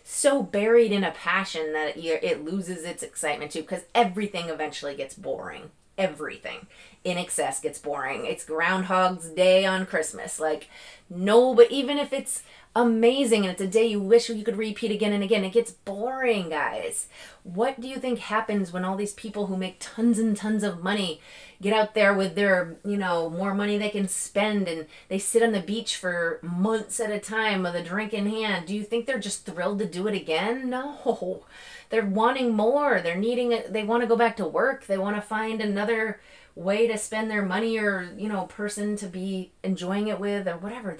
so 0.08 0.40
buried 0.40 0.92
in 0.92 1.02
a 1.02 1.10
passion 1.10 1.72
that 1.72 1.96
it 1.96 2.44
loses 2.44 2.84
its 2.84 3.02
excitement 3.02 3.50
too 3.50 3.62
because 3.62 3.82
everything 3.92 4.48
eventually 4.48 4.94
gets 4.94 5.14
boring. 5.14 5.72
Everything 5.98 6.68
in 7.02 7.18
excess 7.18 7.60
gets 7.60 7.80
boring. 7.80 8.24
It's 8.24 8.44
groundhog's 8.44 9.28
day 9.30 9.66
on 9.66 9.84
christmas. 9.84 10.38
Like 10.38 10.68
no 11.10 11.54
but 11.56 11.72
even 11.72 11.98
if 11.98 12.12
it's 12.12 12.44
amazing 12.76 13.42
and 13.42 13.50
it's 13.50 13.60
a 13.60 13.66
day 13.66 13.86
you 13.86 13.98
wish 13.98 14.28
you 14.28 14.44
could 14.44 14.56
repeat 14.56 14.92
again 14.92 15.12
and 15.12 15.24
again 15.24 15.42
it 15.42 15.52
gets 15.52 15.72
boring 15.72 16.50
guys. 16.50 17.08
What 17.42 17.80
do 17.80 17.88
you 17.88 17.96
think 17.96 18.20
happens 18.20 18.72
when 18.72 18.84
all 18.84 18.96
these 18.96 19.14
people 19.14 19.46
who 19.46 19.56
make 19.56 19.78
tons 19.80 20.20
and 20.20 20.36
tons 20.36 20.62
of 20.62 20.84
money 20.84 21.20
get 21.60 21.72
out 21.72 21.94
there 21.94 22.12
with 22.12 22.34
their, 22.34 22.76
you 22.84 22.96
know, 22.96 23.30
more 23.30 23.54
money 23.54 23.78
they 23.78 23.90
can 23.90 24.08
spend 24.08 24.68
and 24.68 24.86
they 25.08 25.18
sit 25.18 25.42
on 25.42 25.52
the 25.52 25.60
beach 25.60 25.96
for 25.96 26.38
months 26.42 27.00
at 27.00 27.10
a 27.10 27.18
time 27.18 27.62
with 27.62 27.74
a 27.74 27.82
drink 27.82 28.12
in 28.12 28.26
hand. 28.28 28.66
Do 28.66 28.74
you 28.74 28.82
think 28.82 29.06
they're 29.06 29.18
just 29.18 29.46
thrilled 29.46 29.78
to 29.78 29.86
do 29.86 30.06
it 30.06 30.14
again? 30.14 30.68
No. 30.68 31.44
They're 31.88 32.04
wanting 32.04 32.52
more. 32.52 33.00
They're 33.00 33.14
needing 33.14 33.52
it. 33.52 33.72
They 33.72 33.84
want 33.84 34.02
to 34.02 34.08
go 34.08 34.16
back 34.16 34.36
to 34.38 34.46
work. 34.48 34.86
They 34.86 34.98
want 34.98 35.14
to 35.14 35.22
find 35.22 35.60
another 35.60 36.20
way 36.56 36.88
to 36.88 36.98
spend 36.98 37.30
their 37.30 37.44
money 37.44 37.78
or, 37.78 38.12
you 38.16 38.28
know, 38.28 38.46
person 38.46 38.96
to 38.96 39.06
be 39.06 39.52
enjoying 39.62 40.08
it 40.08 40.18
with 40.18 40.48
or 40.48 40.56
whatever. 40.56 40.96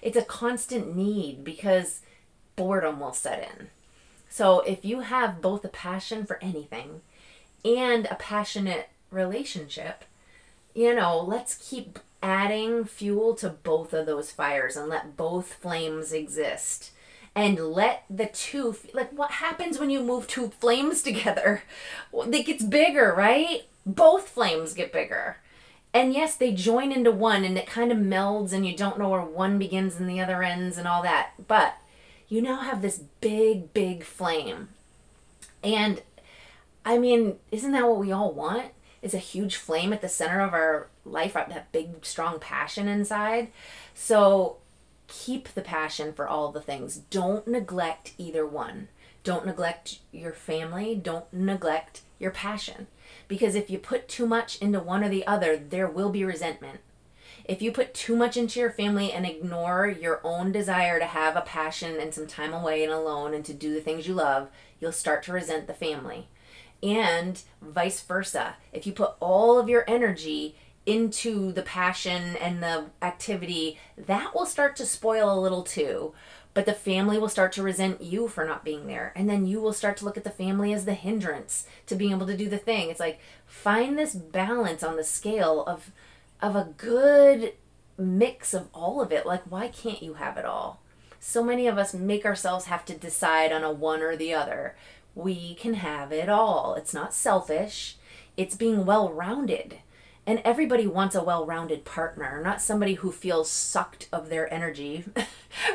It's 0.00 0.16
a 0.16 0.22
constant 0.22 0.94
need 0.94 1.42
because 1.42 2.02
boredom 2.54 3.00
will 3.00 3.12
set 3.12 3.42
in. 3.42 3.68
So 4.28 4.60
if 4.60 4.84
you 4.84 5.00
have 5.00 5.40
both 5.40 5.64
a 5.64 5.68
passion 5.68 6.26
for 6.26 6.38
anything 6.42 7.00
and 7.64 8.06
a 8.06 8.14
passionate 8.14 8.90
relationship, 9.10 10.04
you 10.74 10.94
know, 10.94 11.20
let's 11.20 11.54
keep 11.54 11.98
adding 12.22 12.84
fuel 12.84 13.34
to 13.34 13.48
both 13.48 13.92
of 13.92 14.06
those 14.06 14.30
fires 14.30 14.76
and 14.76 14.88
let 14.88 15.16
both 15.16 15.54
flames 15.54 16.12
exist. 16.12 16.92
And 17.34 17.58
let 17.58 18.04
the 18.10 18.26
two 18.26 18.76
like 18.92 19.12
what 19.12 19.32
happens 19.32 19.78
when 19.78 19.90
you 19.90 20.02
move 20.02 20.26
two 20.26 20.48
flames 20.60 21.02
together? 21.08 21.62
It 22.12 22.46
gets 22.46 22.64
bigger 22.64 23.14
right? 23.16 23.62
Both 23.86 24.28
flames 24.28 24.74
get 24.74 24.92
bigger. 24.92 25.36
And 25.94 26.12
yes 26.12 26.34
they 26.34 26.52
join 26.52 26.90
into 26.90 27.12
one 27.12 27.44
and 27.44 27.56
it 27.56 27.66
kind 27.66 27.92
of 27.92 27.98
melds 27.98 28.52
and 28.52 28.66
you 28.66 28.76
don't 28.76 28.98
know 28.98 29.10
where 29.10 29.20
one 29.20 29.58
begins 29.58 29.96
and 29.96 30.08
the 30.08 30.20
other 30.20 30.42
ends 30.42 30.78
and 30.78 30.88
all 30.88 31.02
that. 31.02 31.30
But 31.46 31.76
you 32.28 32.42
now 32.42 32.60
have 32.60 32.82
this 32.82 33.02
big 33.20 33.72
big 33.72 34.04
flame. 34.04 34.70
And 35.62 36.02
i 36.84 36.98
mean 36.98 37.36
isn't 37.52 37.72
that 37.72 37.86
what 37.86 37.98
we 37.98 38.10
all 38.10 38.32
want 38.32 38.72
is 39.02 39.14
a 39.14 39.18
huge 39.18 39.56
flame 39.56 39.92
at 39.92 40.00
the 40.00 40.08
center 40.08 40.40
of 40.40 40.52
our 40.52 40.88
life 41.04 41.34
that 41.34 41.72
big 41.72 42.04
strong 42.04 42.38
passion 42.38 42.88
inside 42.88 43.48
so 43.94 44.58
keep 45.08 45.48
the 45.54 45.62
passion 45.62 46.12
for 46.12 46.28
all 46.28 46.52
the 46.52 46.60
things. 46.60 46.98
Don't 47.10 47.48
neglect 47.48 48.12
either 48.18 48.46
one. 48.46 48.88
Don't 49.24 49.46
neglect 49.46 49.98
your 50.12 50.32
family. 50.32 50.94
Don't 50.94 51.32
neglect 51.32 52.02
your 52.18 52.30
passion. 52.30 52.86
Because 53.26 53.54
if 53.54 53.68
you 53.70 53.78
put 53.78 54.08
too 54.08 54.26
much 54.26 54.58
into 54.58 54.78
one 54.78 55.02
or 55.02 55.08
the 55.08 55.26
other, 55.26 55.56
there 55.56 55.88
will 55.88 56.10
be 56.10 56.24
resentment. 56.24 56.80
If 57.44 57.62
you 57.62 57.72
put 57.72 57.94
too 57.94 58.14
much 58.14 58.36
into 58.36 58.60
your 58.60 58.70
family 58.70 59.10
and 59.10 59.24
ignore 59.24 59.88
your 59.88 60.20
own 60.22 60.52
desire 60.52 60.98
to 60.98 61.06
have 61.06 61.34
a 61.34 61.40
passion 61.40 61.98
and 61.98 62.12
some 62.12 62.26
time 62.26 62.52
away 62.52 62.84
and 62.84 62.92
alone 62.92 63.32
and 63.32 63.44
to 63.46 63.54
do 63.54 63.72
the 63.72 63.80
things 63.80 64.06
you 64.06 64.14
love, 64.14 64.50
you'll 64.78 64.92
start 64.92 65.22
to 65.24 65.32
resent 65.32 65.66
the 65.66 65.74
family. 65.74 66.28
And 66.82 67.42
vice 67.60 68.00
versa. 68.00 68.56
If 68.72 68.86
you 68.86 68.92
put 68.92 69.14
all 69.20 69.58
of 69.58 69.68
your 69.68 69.84
energy 69.88 70.56
into 70.86 71.52
the 71.52 71.62
passion 71.62 72.34
and 72.36 72.62
the 72.62 72.86
activity, 73.02 73.78
that 73.96 74.34
will 74.34 74.46
start 74.46 74.74
to 74.76 74.86
spoil 74.86 75.30
a 75.30 75.38
little 75.38 75.62
too. 75.62 76.14
But 76.54 76.64
the 76.64 76.72
family 76.72 77.18
will 77.18 77.28
start 77.28 77.52
to 77.52 77.62
resent 77.62 78.00
you 78.00 78.26
for 78.26 78.44
not 78.44 78.64
being 78.64 78.86
there. 78.86 79.12
And 79.14 79.28
then 79.28 79.46
you 79.46 79.60
will 79.60 79.74
start 79.74 79.98
to 79.98 80.04
look 80.04 80.16
at 80.16 80.24
the 80.24 80.30
family 80.30 80.72
as 80.72 80.86
the 80.86 80.94
hindrance 80.94 81.66
to 81.86 81.94
being 81.94 82.12
able 82.12 82.26
to 82.26 82.36
do 82.36 82.48
the 82.48 82.58
thing. 82.58 82.88
It's 82.88 82.98
like 82.98 83.20
find 83.46 83.98
this 83.98 84.14
balance 84.14 84.82
on 84.82 84.96
the 84.96 85.04
scale 85.04 85.62
of 85.66 85.90
of 86.40 86.56
a 86.56 86.72
good 86.76 87.52
mix 87.98 88.54
of 88.54 88.68
all 88.72 89.02
of 89.02 89.12
it. 89.12 89.26
Like 89.26 89.42
why 89.42 89.68
can't 89.68 90.02
you 90.02 90.14
have 90.14 90.38
it 90.38 90.44
all? 90.44 90.80
So 91.20 91.44
many 91.44 91.66
of 91.66 91.78
us 91.78 91.92
make 91.92 92.24
ourselves 92.24 92.66
have 92.66 92.84
to 92.86 92.94
decide 92.94 93.52
on 93.52 93.62
a 93.62 93.72
one 93.72 94.00
or 94.02 94.16
the 94.16 94.32
other. 94.32 94.74
We 95.14 95.54
can 95.54 95.74
have 95.74 96.12
it 96.12 96.28
all. 96.28 96.74
It's 96.74 96.94
not 96.94 97.14
selfish. 97.14 97.96
It's 98.36 98.54
being 98.54 98.86
well-rounded. 98.86 99.78
And 100.26 100.42
everybody 100.44 100.86
wants 100.86 101.14
a 101.14 101.24
well-rounded 101.24 101.86
partner 101.86 102.42
not 102.44 102.60
somebody 102.60 102.94
who 102.94 103.10
feels 103.10 103.50
sucked 103.50 104.08
of 104.12 104.28
their 104.28 104.52
energy. 104.52 105.04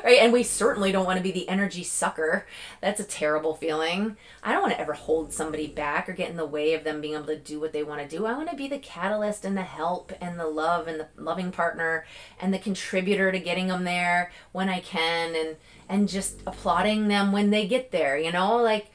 Right? 0.04 0.20
And 0.20 0.32
we 0.32 0.44
certainly 0.44 0.92
don't 0.92 1.06
want 1.06 1.18
to 1.18 1.24
be 1.24 1.32
the 1.32 1.50
energy 1.50 1.84
sucker. 1.84 2.46
That's 2.80 3.00
a 3.00 3.06
terrible 3.06 3.56
feeling. 3.56 4.18
I 4.44 4.52
don't 4.52 4.62
want 4.62 4.74
to 4.74 4.80
ever 4.80 4.94
hold 4.94 5.34
somebody 5.34 5.68
back 5.68 6.08
or 6.08 6.14
get 6.14 6.30
in 6.30 6.38
the 6.38 6.46
way 6.46 6.74
of 6.74 6.84
them 6.84 7.02
being 7.02 7.16
able 7.16 7.26
to 7.26 7.38
do 7.38 7.60
what 7.60 7.74
they 7.74 7.84
want 7.84 8.02
to 8.02 8.18
do. 8.18 8.26
I 8.26 8.34
want 8.34 8.50
to 8.52 8.56
be 8.56 8.68
the 8.68 8.78
catalyst 8.78 9.46
and 9.46 9.58
the 9.58 9.64
help 9.64 10.14
and 10.22 10.40
the 10.40 10.48
love 10.48 10.88
and 10.88 11.00
the 11.00 11.08
loving 11.18 11.52
partner 11.52 12.06
and 12.40 12.54
the 12.54 12.60
contributor 12.60 13.32
to 13.32 13.40
getting 13.40 13.68
them 13.68 13.84
there 13.84 14.32
when 14.52 14.70
i 14.70 14.80
can 14.80 15.36
and 15.36 15.56
and 15.90 16.08
just 16.08 16.42
applauding 16.46 17.08
them 17.08 17.32
when 17.32 17.50
they 17.50 17.68
get 17.68 17.92
there 17.92 18.18
you 18.18 18.32
know? 18.32 18.58
Like 18.58 18.92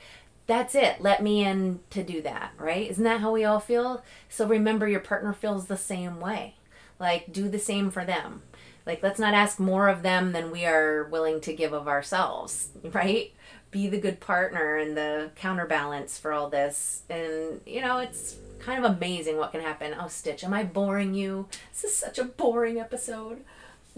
that's 0.48 0.74
it. 0.74 1.00
Let 1.00 1.22
me 1.22 1.44
in 1.44 1.80
to 1.90 2.02
do 2.02 2.22
that, 2.22 2.52
right? 2.58 2.90
Isn't 2.90 3.04
that 3.04 3.20
how 3.20 3.30
we 3.30 3.44
all 3.44 3.60
feel? 3.60 4.02
So 4.30 4.46
remember, 4.46 4.88
your 4.88 4.98
partner 4.98 5.32
feels 5.32 5.66
the 5.66 5.76
same 5.76 6.18
way. 6.18 6.54
Like, 6.98 7.32
do 7.32 7.48
the 7.48 7.58
same 7.58 7.90
for 7.90 8.04
them. 8.04 8.42
Like, 8.86 9.02
let's 9.02 9.20
not 9.20 9.34
ask 9.34 9.60
more 9.60 9.88
of 9.88 10.02
them 10.02 10.32
than 10.32 10.50
we 10.50 10.64
are 10.64 11.04
willing 11.04 11.42
to 11.42 11.52
give 11.52 11.74
of 11.74 11.86
ourselves, 11.86 12.70
right? 12.92 13.30
Be 13.70 13.88
the 13.88 14.00
good 14.00 14.20
partner 14.20 14.78
and 14.78 14.96
the 14.96 15.30
counterbalance 15.36 16.18
for 16.18 16.32
all 16.32 16.48
this. 16.48 17.02
And, 17.10 17.60
you 17.66 17.82
know, 17.82 17.98
it's 17.98 18.36
kind 18.58 18.82
of 18.82 18.90
amazing 18.96 19.36
what 19.36 19.52
can 19.52 19.60
happen. 19.60 19.94
Oh, 20.00 20.08
Stitch, 20.08 20.42
am 20.42 20.54
I 20.54 20.64
boring 20.64 21.12
you? 21.12 21.46
This 21.72 21.84
is 21.84 21.94
such 21.94 22.18
a 22.18 22.24
boring 22.24 22.80
episode. 22.80 23.44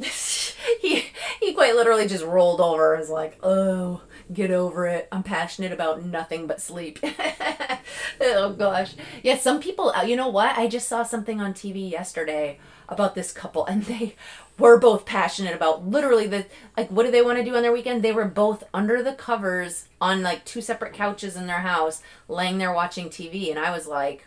he 0.81 1.05
he 1.41 1.53
quite 1.53 1.75
literally 1.75 2.09
just 2.09 2.25
rolled 2.25 2.61
over 2.61 2.95
and 2.95 3.01
was 3.01 3.11
like, 3.11 3.39
"Oh, 3.43 4.01
get 4.33 4.51
over 4.51 4.87
it. 4.87 5.09
I'm 5.11 5.23
passionate 5.23 5.73
about 5.73 6.05
nothing 6.05 6.47
but 6.47 6.61
sleep." 6.61 6.99
oh 8.21 8.53
gosh. 8.53 8.95
Yeah, 9.23 9.37
some 9.37 9.61
people, 9.61 9.91
uh, 9.91 10.03
you 10.03 10.17
know 10.17 10.29
what? 10.29 10.57
I 10.57 10.67
just 10.67 10.89
saw 10.89 11.03
something 11.03 11.41
on 11.41 11.55
TV 11.55 11.91
yesterday 11.91 12.59
about 12.89 13.15
this 13.15 13.33
couple 13.33 13.65
and 13.67 13.85
they 13.85 14.17
were 14.59 14.79
both 14.79 15.07
passionate 15.07 15.55
about 15.55 15.87
literally 15.87 16.27
the 16.27 16.45
like 16.77 16.91
what 16.91 17.05
do 17.05 17.11
they 17.13 17.23
want 17.23 17.39
to 17.39 17.45
do 17.45 17.57
on 17.57 17.63
their 17.63 17.73
weekend? 17.73 18.03
They 18.03 18.13
were 18.13 18.27
both 18.27 18.65
under 18.75 19.03
the 19.03 19.13
covers 19.13 19.89
on 20.01 20.23
like 20.23 20.45
two 20.45 20.61
separate 20.61 20.93
couches 20.93 21.37
in 21.37 21.47
their 21.47 21.61
house, 21.61 22.03
laying 22.29 22.59
there 22.59 22.73
watching 22.73 23.09
TV 23.09 23.51
and 23.51 23.59
I 23.59 23.71
was 23.71 23.87
like, 23.87 24.27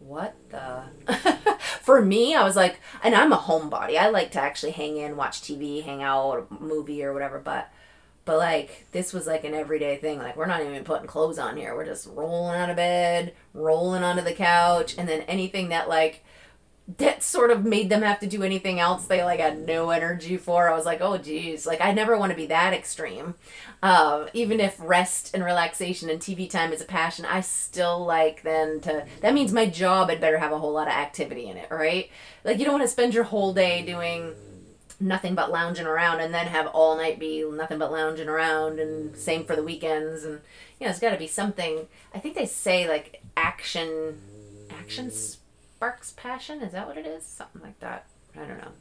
what 0.00 0.34
the 0.48 0.82
for 1.82 2.00
me 2.00 2.34
i 2.34 2.42
was 2.42 2.56
like 2.56 2.80
and 3.02 3.14
i'm 3.14 3.32
a 3.32 3.36
homebody 3.36 3.98
i 3.98 4.08
like 4.08 4.30
to 4.30 4.40
actually 4.40 4.72
hang 4.72 4.96
in 4.96 5.14
watch 5.14 5.42
tv 5.42 5.84
hang 5.84 6.02
out 6.02 6.50
movie 6.58 7.04
or 7.04 7.12
whatever 7.12 7.38
but 7.38 7.70
but 8.24 8.38
like 8.38 8.86
this 8.92 9.12
was 9.12 9.26
like 9.26 9.44
an 9.44 9.54
everyday 9.54 9.96
thing. 9.96 10.18
Like 10.18 10.36
we're 10.36 10.46
not 10.46 10.62
even 10.62 10.84
putting 10.84 11.06
clothes 11.06 11.38
on 11.38 11.56
here. 11.56 11.74
We're 11.74 11.86
just 11.86 12.08
rolling 12.08 12.56
out 12.56 12.70
of 12.70 12.76
bed 12.76 13.34
rolling 13.54 14.02
onto 14.02 14.22
the 14.22 14.32
couch. 14.32 14.94
And 14.96 15.08
then 15.08 15.22
anything 15.22 15.70
that 15.70 15.88
like 15.88 16.24
that 16.98 17.22
sort 17.22 17.50
of 17.50 17.64
made 17.64 17.88
them 17.88 18.02
have 18.02 18.18
to 18.18 18.26
do 18.26 18.42
anything 18.42 18.80
else 18.80 19.06
they 19.06 19.22
like 19.22 19.38
had 19.38 19.64
no 19.64 19.90
energy 19.90 20.36
for 20.36 20.68
i 20.68 20.74
was 20.74 20.84
like 20.84 21.00
oh 21.00 21.16
geez. 21.16 21.66
Like 21.66 21.80
i 21.80 21.92
never 21.92 22.16
want 22.16 22.30
to 22.30 22.36
be 22.36 22.46
that 22.46 22.72
extreme. 22.72 23.34
Um, 23.82 24.28
even 24.34 24.60
if 24.60 24.76
rest 24.78 25.30
and 25.32 25.44
relaxation 25.44 26.10
and 26.10 26.20
tv 26.20 26.50
time 26.50 26.72
is 26.72 26.80
a 26.82 26.84
passion 26.84 27.24
i 27.24 27.40
still 27.40 28.04
like 28.04 28.42
then 28.42 28.80
to 28.82 29.06
that 29.22 29.34
means 29.34 29.52
my 29.52 29.66
job 29.66 30.10
had 30.10 30.20
better 30.20 30.38
have 30.38 30.52
a 30.52 30.58
whole 30.58 30.72
lot 30.72 30.88
of 30.88 30.92
activity 30.94 31.48
in 31.48 31.56
it 31.56 31.70
right? 31.70 32.10
Like 32.44 32.58
you 32.58 32.64
don't 32.64 32.74
want 32.74 32.84
to 32.84 32.88
spend 32.88 33.14
your 33.14 33.24
whole 33.24 33.52
day 33.54 33.82
doing 33.82 34.34
nothing 35.00 35.34
but 35.34 35.50
lounging 35.50 35.86
around 35.86 36.20
and 36.20 36.32
then 36.32 36.46
have 36.46 36.66
all 36.68 36.96
night 36.96 37.18
be 37.18 37.42
nothing 37.50 37.78
but 37.78 37.90
lounging 37.90 38.28
around 38.28 38.78
and 38.78 39.16
same 39.16 39.44
for 39.44 39.56
the 39.56 39.62
weekends 39.62 40.24
and 40.24 40.40
you 40.78 40.86
know 40.86 40.90
it's 40.90 41.00
got 41.00 41.10
to 41.10 41.16
be 41.16 41.26
something 41.26 41.88
i 42.14 42.18
think 42.18 42.34
they 42.34 42.44
say 42.44 42.86
like 42.86 43.22
action 43.36 44.20
action 44.78 45.10
sparks 45.80 46.12
passion. 46.14 46.60
Is 46.60 46.72
that 46.72 46.86
what 46.86 46.98
it 46.98 47.06
is? 47.06 47.24
Something 47.24 47.62
like 47.62 47.80
that. 47.80 48.04
I 48.36 48.40
don't 48.40 48.58
know. 48.58 48.72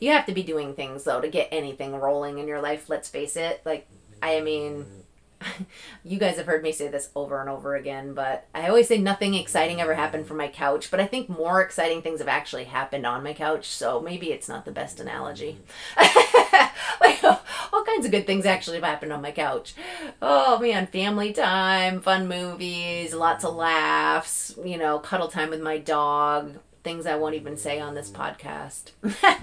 You 0.00 0.10
have 0.10 0.26
to 0.26 0.32
be 0.32 0.42
doing 0.42 0.74
things 0.74 1.04
though 1.04 1.20
to 1.20 1.28
get 1.28 1.48
anything 1.52 1.94
rolling 1.94 2.38
in 2.38 2.48
your 2.48 2.60
life. 2.60 2.88
Let's 2.88 3.08
face 3.08 3.36
it. 3.36 3.62
Like, 3.64 3.86
I 4.20 4.40
mean, 4.40 4.84
you 6.04 6.18
guys 6.18 6.36
have 6.36 6.46
heard 6.46 6.62
me 6.62 6.72
say 6.72 6.88
this 6.88 7.10
over 7.14 7.40
and 7.40 7.48
over 7.48 7.74
again, 7.74 8.14
but 8.14 8.46
I 8.54 8.68
always 8.68 8.88
say 8.88 8.98
nothing 8.98 9.34
exciting 9.34 9.80
ever 9.80 9.94
happened 9.94 10.26
from 10.26 10.36
my 10.36 10.48
couch, 10.48 10.90
but 10.90 11.00
I 11.00 11.06
think 11.06 11.28
more 11.28 11.62
exciting 11.62 12.02
things 12.02 12.20
have 12.20 12.28
actually 12.28 12.64
happened 12.64 13.06
on 13.06 13.22
my 13.22 13.32
couch, 13.32 13.66
so 13.66 14.00
maybe 14.00 14.32
it's 14.32 14.48
not 14.48 14.64
the 14.64 14.72
best 14.72 15.00
analogy. 15.00 15.58
like, 17.00 17.22
all 17.72 17.84
kinds 17.84 18.04
of 18.04 18.10
good 18.10 18.26
things 18.26 18.46
actually 18.46 18.76
have 18.76 18.84
happened 18.84 19.12
on 19.12 19.22
my 19.22 19.32
couch. 19.32 19.74
Oh 20.20 20.58
man, 20.58 20.86
family 20.86 21.32
time, 21.32 22.00
fun 22.00 22.28
movies, 22.28 23.14
lots 23.14 23.44
of 23.44 23.54
laughs, 23.54 24.54
you 24.64 24.76
know, 24.76 24.98
cuddle 24.98 25.28
time 25.28 25.50
with 25.50 25.62
my 25.62 25.78
dog, 25.78 26.58
things 26.82 27.06
I 27.06 27.16
won't 27.16 27.34
even 27.34 27.56
say 27.56 27.80
on 27.80 27.94
this 27.94 28.10
podcast. 28.10 28.92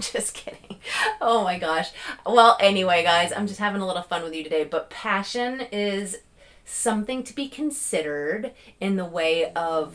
just 0.00 0.34
kidding. 0.34 0.78
Oh 1.20 1.44
my 1.44 1.58
gosh. 1.58 1.90
Well, 2.26 2.56
anyway, 2.60 3.02
guys, 3.02 3.32
I'm 3.32 3.46
just 3.46 3.60
having 3.60 3.80
a 3.80 3.86
little 3.86 4.02
fun 4.02 4.22
with 4.22 4.34
you 4.34 4.42
today, 4.42 4.64
but 4.64 4.90
passion 4.90 5.62
is 5.72 6.18
something 6.64 7.22
to 7.24 7.34
be 7.34 7.48
considered 7.48 8.52
in 8.80 8.96
the 8.96 9.04
way 9.04 9.52
of 9.52 9.94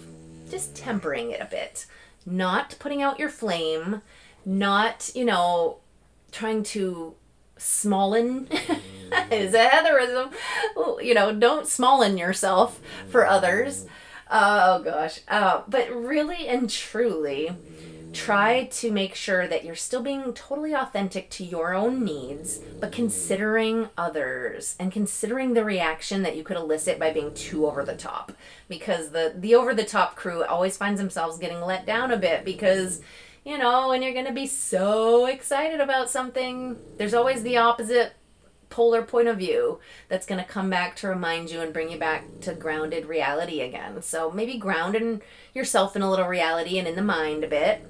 just 0.50 0.76
tempering 0.76 1.32
it 1.32 1.42
a 1.42 1.46
bit. 1.46 1.86
Not 2.26 2.76
putting 2.80 3.02
out 3.02 3.20
your 3.20 3.30
flame, 3.30 4.02
not, 4.46 5.12
you 5.14 5.26
know, 5.26 5.78
trying 6.32 6.64
to 6.64 7.16
smallen 7.58 8.52
is 9.32 9.52
that 9.52 9.72
heatherism 9.72 10.32
you 11.00 11.14
know 11.14 11.32
don't 11.34 11.66
smallen 11.66 12.18
yourself 12.18 12.82
for 13.08 13.26
others 13.26 13.86
oh 14.34 14.82
gosh. 14.84 15.20
Uh, 15.28 15.62
but 15.68 15.90
really 15.94 16.48
and 16.48 16.70
truly 16.70 17.52
try 18.12 18.66
to 18.66 18.92
make 18.92 19.16
sure 19.16 19.48
that 19.48 19.66
you're 19.66 19.74
still 19.74 20.02
being 20.02 20.34
totally 20.34 20.74
authentic 20.74 21.32
to 21.32 21.44
your 21.44 21.74
own 21.74 22.06
needs 22.06 22.60
but 22.80 22.92
considering 22.92 23.90
others 23.98 24.76
and 24.80 24.92
considering 24.92 25.54
the 25.54 25.66
reaction 25.66 26.22
that 26.22 26.36
you 26.36 26.44
could 26.44 26.58
elicit 26.58 27.00
by 27.00 27.12
being 27.12 27.34
too 27.34 27.66
over 27.66 27.84
the 27.84 27.96
top. 27.96 28.32
Because 28.68 29.10
the 29.10 29.34
the 29.36 29.56
over 29.56 29.74
the 29.74 29.84
top 29.84 30.16
crew 30.16 30.44
always 30.44 30.78
finds 30.78 31.00
themselves 31.00 31.38
getting 31.38 31.62
let 31.62 31.86
down 31.86 32.12
a 32.12 32.18
bit 32.18 32.46
because 32.46 33.02
you 33.44 33.58
know 33.58 33.90
when 33.90 34.02
you're 34.02 34.14
going 34.14 34.26
to 34.26 34.32
be 34.32 34.48
so 34.48 35.26
excited 35.26 35.82
about 35.82 36.10
something 36.10 36.78
there's 36.98 37.14
always 37.14 37.44
the 37.44 37.58
opposite 37.58 38.14
polar 38.74 39.04
point 39.04 39.28
of 39.28 39.38
view 39.38 39.80
that's 40.10 40.26
going 40.26 40.44
to 40.44 40.50
come 40.50 40.70
back 40.70 40.96
to 40.98 41.08
remind 41.08 41.52
you 41.52 41.62
and 41.62 41.72
bring 41.72 41.92
you 41.92 41.98
back 41.98 42.24
to 42.42 42.54
grounded 42.54 43.06
reality 43.06 43.62
again. 43.62 44.02
So 44.02 44.32
maybe 44.32 44.58
ground 44.58 44.96
in 44.96 45.22
yourself 45.54 45.96
in 45.96 46.02
a 46.02 46.10
little 46.10 46.28
reality 46.28 46.78
and 46.80 46.88
in 46.88 46.96
the 46.96 47.02
mind 47.04 47.44
a 47.44 47.48
bit. 47.48 47.86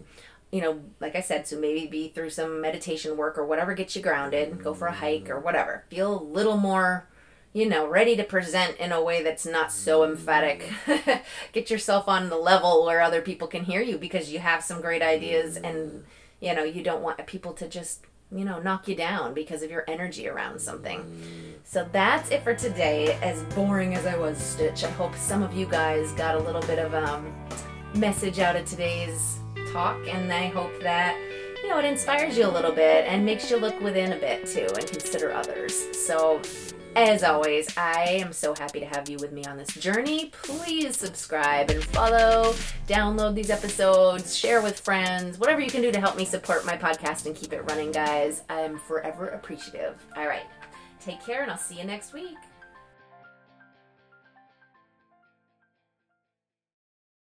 you 0.54 0.62
know, 0.62 0.82
like 1.00 1.16
I 1.16 1.22
said, 1.22 1.48
so 1.48 1.58
maybe 1.60 1.88
be 1.88 2.10
through 2.10 2.30
some 2.30 2.62
meditation 2.62 3.18
work 3.18 3.40
or 3.40 3.46
whatever 3.46 3.74
gets 3.74 3.96
you 3.96 4.04
grounded, 4.04 4.64
go 4.64 4.76
for 4.76 4.86
a 4.88 4.94
hike 4.94 5.28
or 5.28 5.40
whatever. 5.40 5.84
Feel 5.90 6.22
a 6.22 6.22
little 6.22 6.58
more, 6.58 7.08
you 7.54 7.68
know, 7.68 7.88
ready 7.88 8.16
to 8.18 8.24
present 8.24 8.78
in 8.78 8.92
a 8.92 9.02
way 9.02 9.24
that's 9.24 9.48
not 9.48 9.72
so 9.72 10.04
emphatic. 10.04 10.70
Get 11.54 11.72
yourself 11.72 12.08
on 12.08 12.30
the 12.30 12.38
level 12.38 12.86
where 12.86 13.02
other 13.02 13.22
people 13.22 13.48
can 13.48 13.64
hear 13.64 13.82
you 13.82 13.98
because 13.98 14.32
you 14.32 14.38
have 14.40 14.64
some 14.64 14.80
great 14.80 15.02
ideas 15.02 15.58
and, 15.58 16.04
you 16.40 16.54
know, 16.54 16.64
you 16.64 16.84
don't 16.84 17.02
want 17.02 17.26
people 17.26 17.54
to 17.54 17.68
just 17.68 18.06
you 18.34 18.46
know, 18.46 18.60
knock 18.60 18.88
you 18.88 18.96
down 18.96 19.34
because 19.34 19.64
of 19.64 19.72
your 19.72 19.84
energy 19.88 20.28
around 20.28 20.60
something. 20.60 21.04
So 21.64 21.88
that's 21.92 22.30
it 22.32 22.44
for 22.44 22.54
today. 22.54 23.18
As 23.22 23.44
boring 23.56 23.96
as 23.96 24.06
I 24.06 24.18
was, 24.18 24.38
Stitch, 24.38 24.84
I 24.84 24.90
hope 24.92 25.16
some 25.16 25.42
of 25.42 25.54
you 25.54 25.66
guys 25.66 26.12
got 26.14 26.36
a 26.36 26.40
little 26.40 26.62
bit 26.62 26.80
of 26.80 26.94
um, 26.94 27.34
message 27.96 28.40
out 28.40 28.56
of 28.56 28.66
today's 28.66 29.40
talk, 29.72 29.98
and 30.08 30.32
I 30.32 30.48
hope 30.48 30.80
that 30.82 31.18
you 31.64 31.70
know 31.70 31.80
it 31.80 31.86
inspires 31.86 32.38
you 32.38 32.46
a 32.46 32.52
little 32.52 32.72
bit 32.72 33.06
and 33.08 33.26
makes 33.26 33.50
you 33.50 33.58
look 33.58 33.80
within 33.82 34.12
a 34.14 34.18
bit 34.18 34.46
too 34.46 34.68
and 34.78 34.88
consider 34.88 35.32
others. 35.32 35.74
So. 36.06 36.42
As 36.96 37.24
always, 37.24 37.76
I 37.76 38.20
am 38.22 38.32
so 38.32 38.54
happy 38.54 38.80
to 38.80 38.86
have 38.86 39.10
you 39.10 39.18
with 39.18 39.32
me 39.32 39.44
on 39.46 39.58
this 39.58 39.74
journey. 39.74 40.32
Please 40.44 40.96
subscribe 40.96 41.72
and 41.72 41.84
follow, 41.86 42.54
download 42.88 43.34
these 43.34 43.50
episodes, 43.50 44.36
share 44.36 44.62
with 44.62 44.80
friends, 44.80 45.40
whatever 45.40 45.60
you 45.60 45.72
can 45.72 45.82
do 45.82 45.92
to 45.92 46.00
help 46.00 46.16
me 46.16 46.24
support 46.24 46.66
my 46.66 46.78
podcast 46.78 47.26
and 47.26 47.36
keep 47.36 47.52
it 47.52 47.62
running, 47.70 47.92
guys. 47.92 48.44
I'm 48.48 48.78
forever 48.78 49.30
appreciative. 49.30 50.06
All 50.16 50.28
right, 50.28 50.46
take 51.00 51.24
care, 51.26 51.42
and 51.42 51.52
I'll 51.52 51.58
see 51.58 51.80
you 51.80 51.84
next 51.84 52.14
week. 52.14 52.38